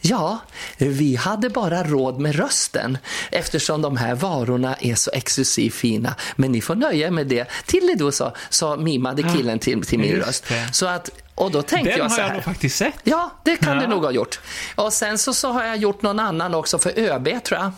Ja, 0.00 0.38
vi 0.78 1.16
hade 1.16 1.50
bara 1.50 1.82
råd 1.84 2.20
med 2.20 2.34
rösten 2.34 2.98
eftersom 3.30 3.82
de 3.82 3.96
här 3.96 4.14
varorna 4.14 4.74
är 4.80 4.94
så 4.94 5.10
exklusivt 5.10 5.74
fina. 5.74 6.14
Men 6.36 6.52
ni 6.52 6.60
får 6.60 6.74
nöja 6.74 7.06
er 7.06 7.10
med 7.10 7.26
det. 7.26 7.46
Till 7.66 7.94
då 7.98 8.12
så, 8.12 8.32
så 8.50 8.76
mimade 8.76 9.22
killen 9.22 9.58
till, 9.58 9.82
till 9.82 9.98
min 9.98 10.16
röst. 10.16 10.44
Så 10.72 10.86
att, 10.86 11.10
och 11.34 11.50
då 11.50 11.62
tänkte 11.62 11.90
Den 11.90 11.98
jag 11.98 12.04
har 12.04 12.10
så 12.10 12.20
jag 12.20 12.26
här. 12.26 12.34
nog 12.34 12.44
faktiskt 12.44 12.76
sett. 12.76 12.94
Ja, 13.02 13.30
det 13.42 13.56
kan 13.56 13.74
Ja. 13.76 13.80
du 13.82 13.86
nog 13.86 14.04
ha 14.04 14.10
gjort. 14.10 14.40
Och 14.74 14.92
sen 14.92 15.18
så, 15.18 15.34
så 15.34 15.52
har 15.52 15.64
jag 15.64 15.76
gjort 15.76 16.02
någon 16.02 16.18
annan 16.20 16.54
också 16.54 16.78
för 16.78 16.98
ÖB 16.98 17.28
tror 17.44 17.60
jag. 17.60 17.72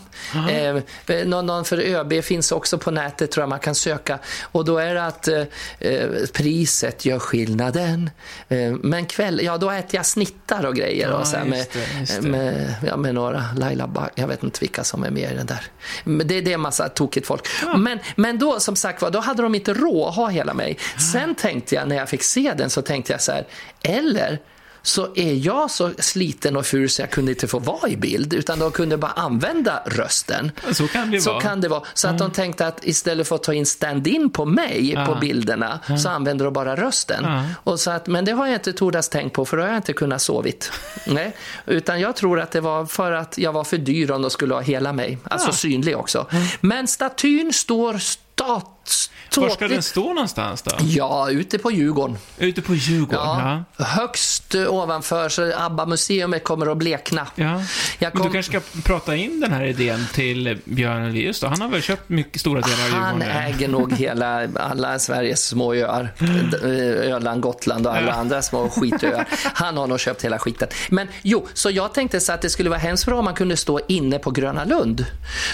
Eh, 0.51 1.25
någon, 1.25 1.45
någon 1.45 1.65
för 1.65 1.77
ÖB 1.77 2.23
finns 2.23 2.51
också 2.51 2.77
på 2.77 2.91
nätet 2.91 3.31
tror 3.31 3.41
jag 3.41 3.49
man 3.49 3.59
kan 3.59 3.75
söka. 3.75 4.19
Och 4.51 4.65
då 4.65 4.77
är 4.77 4.93
det 4.93 5.05
att 5.05 5.27
eh, 5.27 5.41
eh, 5.79 6.07
priset 6.33 7.05
gör 7.05 7.19
skillnaden. 7.19 8.09
Eh, 8.49 8.71
men 8.71 9.05
kväll, 9.05 9.39
ja 9.43 9.57
då 9.57 9.71
äter 9.71 9.95
jag 9.95 10.05
snittar 10.05 10.65
och 10.65 10.75
grejer. 10.75 11.09
Ja, 11.09 11.17
och 11.17 11.27
så 11.27 11.37
här 11.37 11.45
med, 11.45 11.65
det, 12.07 12.21
med, 12.21 12.75
ja, 12.87 12.97
med 12.97 13.15
några 13.15 13.45
Laila 13.57 13.87
Bagge, 13.87 14.09
jag 14.15 14.27
vet 14.27 14.43
inte 14.43 14.59
vilka 14.59 14.83
som 14.83 15.03
är 15.03 15.09
med 15.09 15.31
i 15.31 15.35
den 15.35 15.45
där. 15.45 15.61
Men 16.03 16.27
det, 16.27 16.41
det 16.41 16.51
är 16.51 16.53
en 16.55 16.61
massa 16.61 16.89
tokigt 16.89 17.27
folk. 17.27 17.47
Men, 17.77 17.99
men 18.15 18.39
då 18.39 18.59
som 18.59 18.75
sagt 18.75 19.01
var, 19.01 19.11
då 19.11 19.19
hade 19.19 19.41
de 19.41 19.55
inte 19.55 19.73
råd 19.73 20.09
att 20.09 20.15
ha 20.15 20.27
hela 20.27 20.53
mig. 20.53 20.77
Sen 21.13 21.35
tänkte 21.35 21.75
jag, 21.75 21.87
när 21.87 21.95
jag 21.95 22.09
fick 22.09 22.23
se 22.23 22.53
den, 22.57 22.69
så 22.69 22.81
tänkte 22.81 23.11
jag 23.13 23.21
så 23.21 23.31
här, 23.31 23.46
eller 23.81 24.39
så 24.81 25.07
är 25.15 25.33
jag 25.33 25.71
så 25.71 25.91
sliten 25.99 26.57
och 26.57 26.65
ful 26.65 26.89
så 26.89 27.01
jag 27.01 27.11
kunde 27.11 27.31
inte 27.31 27.47
få 27.47 27.59
vara 27.59 27.89
i 27.89 27.97
bild, 27.97 28.33
utan 28.33 28.59
de 28.59 28.71
kunde 28.71 28.97
bara 28.97 29.11
använda 29.11 29.83
rösten. 29.85 30.51
Så 30.73 30.87
kan 30.87 31.11
det 31.11 31.21
Så 31.21 31.31
vara. 31.31 31.41
kan 31.41 31.61
det 31.61 31.67
vara. 31.67 31.83
Så 31.93 32.07
att 32.07 32.17
de 32.17 32.31
tänkte 32.31 32.67
att 32.67 32.85
istället 32.85 33.27
för 33.27 33.35
att 33.35 33.43
ta 33.43 33.53
in 33.53 33.65
stand-in 33.65 34.29
på 34.29 34.45
mig 34.45 34.93
på 34.95 35.11
Ja. 35.11 35.17
bilderna 35.21 35.79
så 35.99 36.09
använder 36.09 36.45
de 36.45 36.53
bara 36.53 36.75
rösten. 36.75 37.23
Ja. 37.23 37.43
Och 37.63 37.79
så 37.79 37.91
att, 37.91 38.07
men 38.07 38.25
det 38.25 38.31
har 38.31 38.47
jag 38.47 38.55
inte 38.55 38.73
tordas 38.73 39.09
tänkt 39.09 39.33
på 39.33 39.45
för 39.45 39.57
då 39.57 39.63
har 39.63 39.67
jag 39.69 39.77
inte 39.77 39.93
kunnat 39.93 40.21
sovit. 40.21 40.71
Nej. 41.07 41.35
Utan 41.65 41.99
jag 41.99 42.15
tror 42.15 42.39
att 42.39 42.51
det 42.51 42.61
var 42.61 42.85
för 42.85 43.11
att 43.11 43.37
jag 43.37 43.53
var 43.53 43.63
för 43.63 43.77
dyr 43.77 44.11
om 44.11 44.21
de 44.21 44.31
skulle 44.31 44.53
ha 44.53 44.61
hela 44.61 44.93
mig. 44.93 45.17
Alltså 45.23 45.47
Ja. 45.47 45.53
synlig 45.53 45.97
också. 45.97 46.27
Men 46.61 46.87
statyn 46.87 47.53
står 47.53 47.97
stat... 48.41 49.09
Var 49.37 49.49
ska 49.49 49.67
den 49.67 49.83
stå 49.83 50.13
någonstans 50.13 50.61
då? 50.61 50.71
Ja, 50.79 51.29
ute 51.29 51.57
på 51.57 51.71
Djurgården. 51.71 52.17
Ute 52.37 52.61
på 52.61 52.75
Djurgården? 52.75 53.19
Ja. 53.25 53.63
Ja, 53.77 53.85
högst 53.85 54.55
eh, 54.55 54.73
ovanför 54.73 55.29
så 55.29 55.51
ABBA-museet 55.57 56.43
kommer 56.43 56.71
att 56.71 56.77
blekna. 56.77 57.27
Ja. 57.35 57.45
Jag 57.45 57.61
Men 57.99 58.11
kom- 58.11 58.27
du 58.27 58.33
kanske 58.33 58.59
ska 58.61 58.81
prata 58.81 59.15
in 59.15 59.39
den 59.39 59.51
här 59.51 59.63
idén 59.65 60.05
till 60.13 60.59
Björn 60.65 61.03
Ulvaeus 61.03 61.39
då? 61.39 61.47
Han 61.47 61.61
har 61.61 61.69
väl 61.69 61.81
köpt 61.81 62.09
mycket 62.09 62.41
stora 62.41 62.61
delar 62.61 62.85
av 62.85 62.91
Han 62.91 63.15
Djurgården? 63.19 63.37
äger 63.45 63.67
nog 63.67 63.93
hela, 63.97 64.47
alla 64.59 64.99
Sveriges 64.99 65.45
små 65.47 65.73
öar. 65.75 66.13
Eh, 66.63 67.11
Öland, 67.13 67.41
Gotland 67.41 67.87
och 67.87 67.95
alla 67.97 68.07
Ja. 68.07 68.13
andra 68.13 68.41
små 68.41 68.69
skitöar. 68.75 69.25
Han 69.53 69.77
har 69.77 69.87
nog 69.87 69.99
köpt 69.99 70.21
hela 70.25 70.39
skiten. 70.39 70.67
Men 70.89 71.07
jo, 71.21 71.47
så 71.53 71.69
jag 71.71 71.93
tänkte 71.93 72.19
så 72.19 72.33
att 72.33 72.41
det 72.41 72.49
skulle 72.49 72.69
vara 72.69 72.79
hemskt 72.79 73.05
bra 73.05 73.19
om 73.19 73.25
man 73.25 73.33
kunde 73.35 73.57
stå 73.57 73.79
inne 73.87 74.19
på 74.19 74.31
Gröna 74.31 74.63
Lund. 74.65 75.05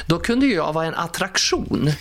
Då 0.06 0.20
kunde 0.20 0.46
ju 0.46 0.54
jag 0.54 0.74
vara 0.74 0.86
en 0.86 0.96
attraktion. 0.96 1.92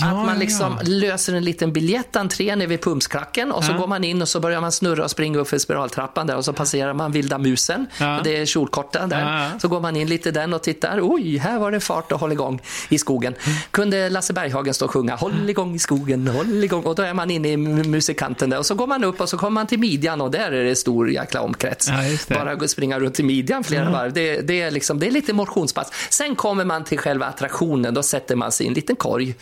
Ja, 0.00 0.06
att 0.06 0.14
man 0.26 0.31
liksom 0.38 0.72
ja. 0.80 0.86
löser 0.88 1.34
en 1.34 1.44
liten 1.44 1.72
biljett, 1.72 2.16
entré 2.16 2.56
nere 2.56 2.66
vid 2.68 2.82
Pumsklacken 2.82 3.52
och 3.52 3.64
så 3.64 3.72
Ja. 3.72 3.76
går 3.78 3.86
man 3.86 4.04
in 4.04 4.22
och 4.22 4.28
så 4.28 4.40
börjar 4.40 4.60
man 4.60 4.72
snurra 4.72 5.04
och 5.04 5.10
springa 5.10 5.38
upp 5.38 5.48
för 5.48 5.58
spiraltrappan 5.58 6.26
där 6.26 6.36
och 6.36 6.44
så 6.44 6.52
passerar 6.52 6.94
man 6.94 7.12
Vilda 7.12 7.38
musen. 7.38 7.86
Ja. 7.98 8.20
Det 8.24 8.36
är 8.36 8.46
kjolkorta 8.46 9.06
där. 9.06 9.50
Så 9.58 9.68
går 9.68 9.80
man 9.80 9.96
in 9.96 10.08
lite 10.08 10.30
den 10.30 10.54
och 10.54 10.62
tittar. 10.62 10.98
Oj, 11.02 11.36
här 11.36 11.58
var 11.58 11.70
det 11.72 11.80
fart 11.80 12.12
och 12.12 12.20
håll 12.20 12.32
igång 12.32 12.60
i 12.88 12.98
skogen. 12.98 13.34
Kunde 13.70 14.10
Lasse 14.10 14.32
Berghagen 14.32 14.74
stå 14.74 14.84
och 14.84 14.90
sjunga 14.90 15.16
Håll 15.16 15.50
igång 15.50 15.74
i 15.74 15.78
skogen, 15.78 16.28
håll 16.28 16.64
igång. 16.64 16.82
Och 16.82 16.94
då 16.94 17.02
är 17.02 17.14
man 17.14 17.30
inne 17.30 17.48
i 17.52 17.56
mu- 17.56 17.88
musikanten 17.88 18.50
där. 18.50 18.58
Och 18.58 18.66
så 18.66 18.74
går 18.74 18.86
man 18.86 19.04
upp 19.04 19.20
och 19.20 19.28
så 19.28 19.38
kommer 19.38 19.50
man 19.54 19.66
till 19.66 19.78
midjan 19.78 20.20
och 20.20 20.30
där 20.30 20.52
är 20.52 20.64
det 20.64 20.76
stor 20.76 21.10
jäkla 21.10 21.40
omkrets. 21.40 21.90
Bara 22.28 22.52
och 22.54 22.70
springa 22.70 22.98
runt 22.98 23.20
i 23.20 23.22
midjan 23.22 23.64
flera 23.64 23.90
varv. 23.90 24.12
Det, 24.12 24.40
det, 24.40 24.60
är 24.62 24.70
liksom, 24.70 24.98
det 24.98 25.06
är 25.06 25.10
lite 25.10 25.32
motionspass. 25.32 25.92
Sen 26.10 26.36
kommer 26.36 26.64
man 26.64 26.84
till 26.84 26.98
själva 26.98 27.26
attraktionen. 27.26 27.94
Då 27.94 28.02
sätter 28.02 28.36
man 28.36 28.52
sig 28.52 28.66
i 28.66 28.68
en 28.68 28.74
liten 28.74 28.96
korg 28.96 29.34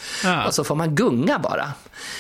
och 0.47 0.55
så 0.55 0.65
får 0.65 0.75
man 0.81 0.95
gunga 0.95 1.39
bara. 1.39 1.73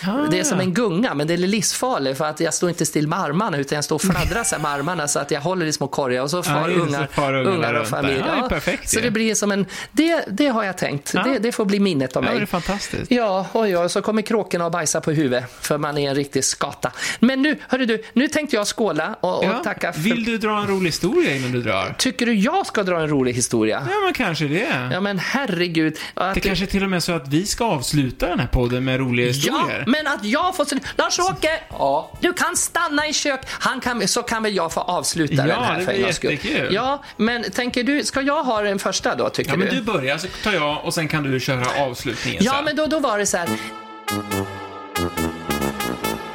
Ah, 0.06 0.26
det 0.30 0.38
är 0.38 0.44
som 0.44 0.58
ja. 0.58 0.64
en 0.64 0.74
gunga, 0.74 1.14
men 1.14 1.26
det 1.26 1.32
är 1.34 1.38
livsfarligt 1.38 2.18
för 2.18 2.24
att 2.24 2.40
jag 2.40 2.54
står 2.54 2.68
inte 2.68 2.86
still 2.86 3.08
med 3.08 3.18
armarna 3.20 3.56
utan 3.56 3.76
jag 3.76 3.84
står 3.84 3.96
och 3.96 4.02
fladdrar 4.02 4.44
så 4.44 4.58
med 4.58 4.70
armarna 4.70 5.08
så 5.08 5.18
att 5.18 5.30
jag 5.30 5.40
håller 5.40 5.66
i 5.66 5.72
små 5.72 5.86
korgar 5.88 6.22
och 6.22 6.30
så 6.30 6.42
far 6.42 6.68
det, 6.68 6.74
ungar, 6.74 7.08
far 7.12 7.34
ungarna 7.34 7.56
ungar 7.56 7.74
och 7.74 7.86
familj. 7.86 8.22
Ja, 8.26 8.44
är 8.44 8.48
perfekt 8.48 8.90
så 8.90 9.00
det 9.00 9.10
blir 9.10 9.34
som 9.34 9.52
en, 9.52 9.66
det, 9.92 10.24
det 10.28 10.46
har 10.46 10.64
jag 10.64 10.78
tänkt. 10.78 11.12
Ja. 11.14 11.22
Det, 11.22 11.38
det 11.38 11.52
får 11.52 11.64
bli 11.64 11.80
minnet 11.80 12.16
av 12.16 12.24
Ja, 12.24 12.30
mig. 12.30 12.38
det 12.38 12.44
är 12.44 12.46
fantastiskt. 12.46 13.10
Ja, 13.10 13.46
oj, 13.52 13.78
oj, 13.78 13.88
så 13.88 14.02
kommer 14.02 14.22
kråkorna 14.22 14.64
och 14.66 14.72
bajsa 14.72 15.00
på 15.00 15.10
huvudet 15.10 15.44
för 15.60 15.78
man 15.78 15.98
är 15.98 16.08
en 16.08 16.14
riktig 16.14 16.44
skata. 16.44 16.92
Men 17.20 17.42
nu, 17.42 17.58
hörru 17.68 17.86
du, 17.86 18.02
nu 18.12 18.28
tänkte 18.28 18.56
jag 18.56 18.66
skåla 18.66 19.14
och, 19.20 19.38
och 19.38 19.44
Ja. 19.44 19.62
tacka 19.64 19.92
för... 19.92 20.00
Vill 20.00 20.24
du 20.24 20.38
dra 20.38 20.58
en 20.60 20.66
rolig 20.66 20.88
historia 20.88 21.36
innan 21.36 21.52
du 21.52 21.62
drar? 21.62 21.94
Tycker 21.98 22.26
du 22.26 22.34
jag 22.34 22.66
ska 22.66 22.82
dra 22.82 23.00
en 23.00 23.08
rolig 23.08 23.32
historia? 23.34 23.82
Ja, 23.90 23.94
men 24.04 24.14
kanske 24.14 24.44
det. 24.48 24.88
Ja, 24.92 25.00
men 25.00 25.18
herregud. 25.18 25.96
Det 26.34 26.40
kanske 26.40 26.64
är 26.64 26.66
till 26.66 26.84
och 26.84 26.90
med 26.90 27.02
så 27.02 27.12
att 27.12 27.28
vi 27.28 27.46
ska 27.46 27.64
avsluta 27.64 28.26
den 28.28 28.40
här 28.40 28.46
podden 28.50 28.84
med 28.84 29.00
roliga 29.00 29.26
Ja, 29.26 29.32
historier. 29.32 29.84
men 29.86 30.06
att 30.06 30.24
jag 30.24 30.56
får... 30.56 30.66
Lars-Åke, 30.96 31.60
ja. 31.70 32.10
du 32.20 32.32
kan 32.32 32.56
stanna 32.56 33.06
i 33.06 33.12
kök. 33.12 33.40
Han 33.48 33.80
kan, 33.80 34.08
så 34.08 34.22
kan 34.22 34.42
väl 34.42 34.56
jag 34.56 34.72
få 34.72 34.80
avsluta 34.80 35.34
Ja, 35.34 35.42
den 35.44 35.64
här 35.64 35.78
det 35.78 35.84
för 35.84 35.92
en 35.92 36.02
gångs 36.02 36.16
skull. 36.16 36.38
Ja, 36.70 37.02
men 37.16 37.50
tänker 37.50 37.84
du, 37.84 38.04
ska 38.04 38.20
jag 38.20 38.44
ha 38.44 38.62
den 38.62 38.78
första 38.78 39.14
då, 39.14 39.28
tycker 39.28 39.50
Ja, 39.50 39.56
men 39.56 39.68
du? 39.68 39.74
du 39.76 39.82
börjar 39.82 40.18
så 40.18 40.26
tar 40.44 40.52
jag 40.52 40.84
och 40.84 40.94
sen 40.94 41.08
kan 41.08 41.22
du 41.22 41.40
köra 41.40 41.66
avslutningen 41.84 42.44
Ja, 42.44 42.52
sen. 42.52 42.64
men 42.64 42.76
då, 42.76 42.86
då 42.86 42.98
var 42.98 43.18
det 43.18 43.26
så 43.26 43.36
här. 43.36 43.48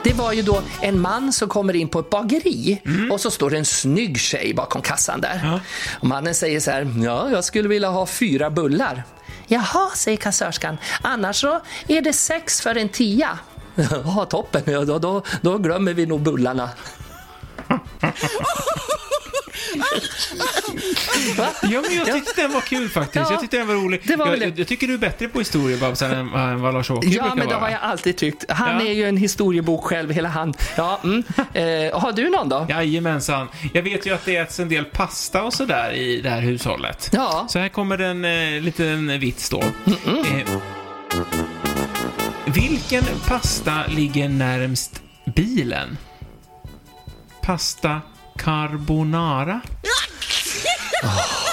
Det 0.05 0.13
var 0.13 0.33
ju 0.33 0.41
då 0.41 0.61
en 0.81 0.99
man 0.99 1.33
som 1.33 1.49
kommer 1.49 1.75
in 1.75 1.89
på 1.89 1.99
ett 1.99 2.09
bageri 2.09 2.81
och 3.11 3.21
så 3.21 3.31
står 3.31 3.49
det 3.49 3.57
en 3.57 3.65
snygg 3.65 4.19
tjej 4.19 4.53
bakom 4.53 4.81
kassan 4.81 5.21
där. 5.21 5.41
Ja. 5.43 5.59
Och 5.99 6.07
mannen 6.07 6.35
säger 6.35 6.59
så 6.59 6.71
här, 6.71 6.93
ja, 7.03 7.29
jag 7.29 7.43
skulle 7.43 7.69
vilja 7.69 7.89
ha 7.89 8.05
fyra 8.05 8.49
bullar. 8.49 9.03
Jaha, 9.47 9.89
säger 9.95 10.17
kassörskan, 10.17 10.77
annars 11.01 11.35
så 11.35 11.61
är 11.87 12.01
det 12.01 12.13
sex 12.13 12.61
för 12.61 12.77
en 12.77 12.89
tia. 12.89 13.39
Ja, 14.05 14.25
toppen, 14.29 14.61
ja, 14.65 14.85
då, 14.85 14.99
då, 14.99 15.23
då 15.41 15.57
glömmer 15.57 15.93
vi 15.93 16.05
nog 16.05 16.21
bullarna. 16.21 16.69
Ja, 21.61 21.81
men 21.81 21.95
jag 21.97 22.05
tyckte 22.13 22.41
den 22.41 22.53
var 22.53 22.61
kul 22.61 22.89
faktiskt. 22.89 23.15
Ja, 23.15 23.31
jag 23.31 23.39
tyckte 23.41 23.57
den 23.57 23.67
var 23.67 23.75
rolig. 23.75 24.01
det 24.03 24.15
var 24.15 24.27
jag, 24.27 24.41
jag, 24.41 24.59
jag 24.59 24.67
tycker 24.67 24.87
du 24.87 24.93
är 24.93 24.97
bättre 24.97 25.27
på 25.27 25.39
historier, 25.39 25.77
Babsan, 25.77 26.11
än 26.11 26.33
än 26.33 26.61
vad 26.61 26.73
Lars-Åke 26.73 27.07
Ja, 27.07 27.35
men 27.35 27.47
det 27.47 27.53
vara. 27.53 27.57
har 27.65 27.69
jag 27.69 27.79
alltid 27.81 28.17
tyckt. 28.17 28.45
Han 28.51 28.79
Ja. 28.79 28.85
är 28.89 28.93
ju 28.93 29.03
en 29.09 29.17
historiebok 29.17 29.83
själv, 29.83 30.11
hela 30.11 30.29
han. 30.29 30.53
Ja, 30.77 30.99
mm. 31.03 31.23
eh, 31.53 31.99
har 31.99 32.11
du 32.11 32.29
någon 32.29 32.49
då? 32.49 32.65
Jajamensan. 32.69 33.47
Jag 33.73 33.81
vet 33.83 34.05
ju 34.05 34.13
att 34.13 34.25
det 34.25 34.35
äts 34.35 34.59
en 34.59 34.69
del 34.69 34.85
pasta 34.85 35.43
och 35.43 35.53
sådär 35.53 35.91
i 35.91 36.21
det 36.21 36.29
här 36.29 36.41
hushållet. 36.41 37.09
Ja. 37.13 37.45
Så 37.49 37.59
här 37.59 37.69
kommer 37.69 37.97
en 37.97 38.25
eh, 38.25 38.61
liten 38.61 39.19
vits 39.19 39.49
då. 39.49 39.63
Eh, 39.85 40.49
vilken 42.45 43.03
pasta 43.27 43.83
ligger 43.87 44.29
närmst 44.29 45.01
bilen? 45.35 45.97
Pasta 47.41 48.01
carbonara? 48.37 49.61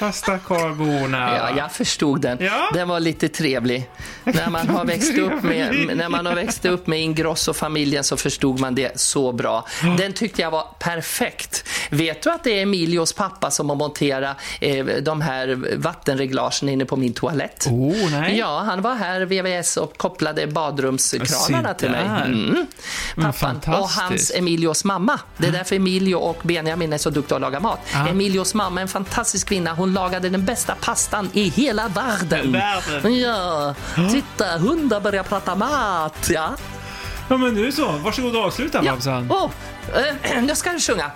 Pasta 0.00 0.38
carbonara. 0.38 1.36
Ja, 1.36 1.56
jag 1.56 1.72
förstod 1.72 2.20
den. 2.20 2.38
Ja. 2.40 2.70
Den 2.74 2.88
var 2.88 3.00
lite 3.00 3.28
trevlig. 3.28 3.90
När 4.24 4.50
man 4.50 4.68
har 4.68 4.84
växt 4.84 5.18
upp 5.18 5.42
med, 5.42 5.90
när 5.96 6.08
man 6.08 6.26
har 6.26 6.34
växt 6.34 6.64
upp 6.64 6.86
med 6.86 7.00
Ingrosso-familjen 7.00 8.04
så 8.04 8.16
förstod 8.16 8.60
man 8.60 8.74
det 8.74 9.00
så 9.00 9.32
bra. 9.32 9.66
Den 9.98 10.12
tyckte 10.12 10.42
jag 10.42 10.50
var 10.50 10.66
perfekt. 10.78 11.64
Vet 11.90 12.22
du 12.22 12.30
att 12.30 12.44
det 12.44 12.58
är 12.58 12.62
Emilios 12.62 13.12
pappa 13.12 13.50
som 13.50 13.68
har 13.68 13.76
monterat 13.76 14.36
eh, 14.60 14.86
de 14.86 15.20
här 15.20 15.76
vattenreglagen 15.76 16.68
inne 16.68 16.84
på 16.84 16.96
min 16.96 17.12
toalett? 17.12 17.66
Oh, 17.66 18.10
nej. 18.10 18.38
Ja, 18.38 18.62
han 18.66 18.82
var 18.82 18.94
här 18.94 19.20
VVS 19.20 19.76
och 19.76 19.96
kopplade 19.96 20.46
badrumskranarna 20.46 21.74
till 21.74 21.90
mig. 21.90 22.04
Mm. 22.04 22.66
Men 23.14 23.32
Pappan 23.32 23.74
och 23.74 23.88
hans 23.88 24.32
Emilios 24.34 24.84
mamma. 24.84 25.20
Det 25.36 25.46
är 25.46 25.52
därför 25.52 25.76
Emilio 25.76 26.14
och 26.14 26.38
Benjamin 26.42 26.92
är 26.92 26.98
så 26.98 27.10
duktiga 27.10 27.36
att 27.36 27.40
laga 27.42 27.60
mat. 27.60 27.80
Ja. 27.92 28.08
Emilios 28.08 28.54
mamma 28.54 28.80
är 28.80 28.82
en 28.82 28.88
fantastisk 28.88 29.48
kvinna. 29.48 29.74
Hon 29.74 29.89
lagade 29.92 30.28
den 30.28 30.44
bästa 30.44 30.74
pastan 30.74 31.30
i 31.32 31.48
hela 31.48 31.88
världen. 31.88 32.52
Världen. 32.52 33.18
Ja, 33.18 33.74
titta, 34.12 34.58
hundar 34.58 35.00
börjar 35.00 35.22
prata 35.22 35.54
mat. 35.54 36.30
Ja. 36.30 36.50
Ja, 37.28 37.36
men 37.36 37.54
nu 37.54 37.72
så. 37.72 37.92
Varsågod 37.92 38.36
och 38.36 38.44
avsluta, 38.44 38.80
Ja. 38.84 38.92
Babsan. 38.92 39.32
Oh, 39.32 39.50
eh, 40.22 40.42
nu 40.42 40.54
ska 40.54 40.78
sjunga. 40.78 41.10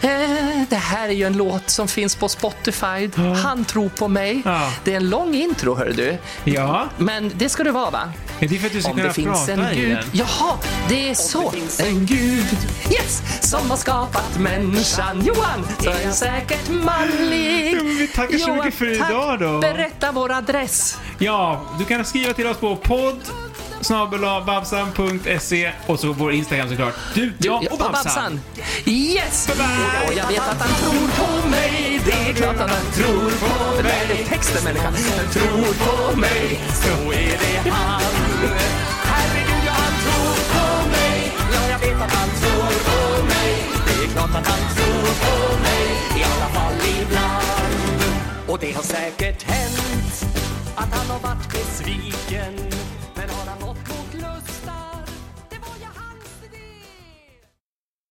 Eh, 0.00 0.62
det 0.68 0.76
här 0.76 1.08
är 1.08 1.12
ju 1.12 1.24
en 1.24 1.36
låt 1.36 1.70
som 1.70 1.88
finns 1.88 2.16
på 2.16 2.28
Spotify. 2.28 3.10
Han 3.42 3.64
tror 3.64 3.88
på 3.88 4.08
mig. 4.08 4.42
Ja. 4.44 4.72
Det 4.84 4.92
är 4.92 4.96
en 4.96 5.10
lång 5.10 5.34
intro, 5.34 5.74
hör 5.74 5.92
du. 5.96 6.18
Ja, 6.44 6.88
Men 6.96 7.32
det 7.34 7.48
ska 7.48 7.64
det 7.64 7.70
vara, 7.72 7.90
va? 7.90 8.12
Det 8.40 8.54
är 8.56 8.58
för 8.58 8.66
att 8.66 8.72
du 8.72 8.80
ska 8.82 8.90
Om 8.90 8.96
kunna 8.96 9.08
det 9.08 9.14
finns 9.14 9.46
prata 9.46 9.52
en 9.52 9.72
i 9.72 9.80
gud. 9.80 9.96
den. 9.96 10.04
Jaha, 10.12 10.54
det 10.88 11.10
är 11.10 11.14
så. 11.14 11.52
En 11.78 12.06
gud. 12.06 12.46
Yes! 12.90 13.22
Som 13.40 13.70
har 13.70 13.76
skapat 13.76 14.38
människan. 14.38 15.24
Johan, 15.24 15.66
så 15.82 15.90
är 15.90 16.10
säkert 16.10 16.68
manlig. 16.68 17.74
Ja, 17.76 17.82
men 17.82 17.96
vi 17.96 18.08
tackar 18.08 18.38
så 18.38 18.54
mycket 18.54 18.74
för 18.74 18.98
tack. 18.98 19.10
idag 19.10 19.38
då. 19.40 19.58
Berätta 19.58 20.12
vår 20.12 20.32
adress. 20.32 20.98
Ja, 21.18 21.60
du 21.78 21.84
kan 21.84 22.04
skriva 22.04 22.32
till 22.32 22.46
oss 22.46 22.56
på 22.56 22.76
podd 22.76 23.20
babsan.se 24.46 25.72
och 25.86 26.00
så 26.00 26.12
vår 26.12 26.32
Instagram 26.32 26.68
såklart. 26.68 26.94
Du, 27.14 27.32
jag 27.38 27.66
och 27.72 27.78
Babsan. 27.78 28.40
Yes! 28.84 29.46
Bye, 29.46 29.56
bye. 29.56 30.08
Och 30.08 30.14
jag 30.16 30.26
vet 30.26 30.48
att 30.48 30.60
han 30.60 30.74
tror 30.80 31.08
på 31.08 31.48
mig. 31.48 32.00
Det 32.04 32.30
är 32.30 32.34
klart 32.34 32.56
att 32.60 32.70
han 32.70 32.92
tror 32.92 33.30
på 33.30 33.82
mig. 33.82 34.06
Det 34.08 34.22
är 34.22 34.26
texten 34.26 34.64
människan. 34.64 34.94
Han 35.16 35.32
tror 35.32 35.74
på 36.12 36.16
mig. 36.16 36.60
Så 36.74 37.12
är 37.12 37.38
det 37.64 37.70
han. 37.70 38.27
Herregud, 38.40 39.62
ja, 39.66 39.72
han 39.72 39.94
tror 40.04 40.34
på 40.54 40.88
mig. 40.88 41.32
Ja, 41.52 41.68
jag 41.70 41.78
vet 41.78 42.02
att 42.02 42.12
han 42.12 42.28
tror 42.40 42.72
på 42.88 43.24
mig. 43.24 43.50
Det 43.86 44.04
är 44.04 44.08
klart 44.08 44.30
att 44.30 44.46
han 44.46 44.62
tror 44.76 45.08
på 45.24 45.62
mig. 45.62 45.84
I 46.20 46.22
alla 46.24 46.48
fall 46.54 46.74
ibland. 47.00 48.02
Och 48.48 48.58
det 48.58 48.72
har 48.72 48.82
säkert 48.82 49.42
hänt 49.42 50.24
att 50.76 50.94
han 50.94 51.06
har 51.10 51.20
varit 51.20 51.52
besviken 51.52 52.54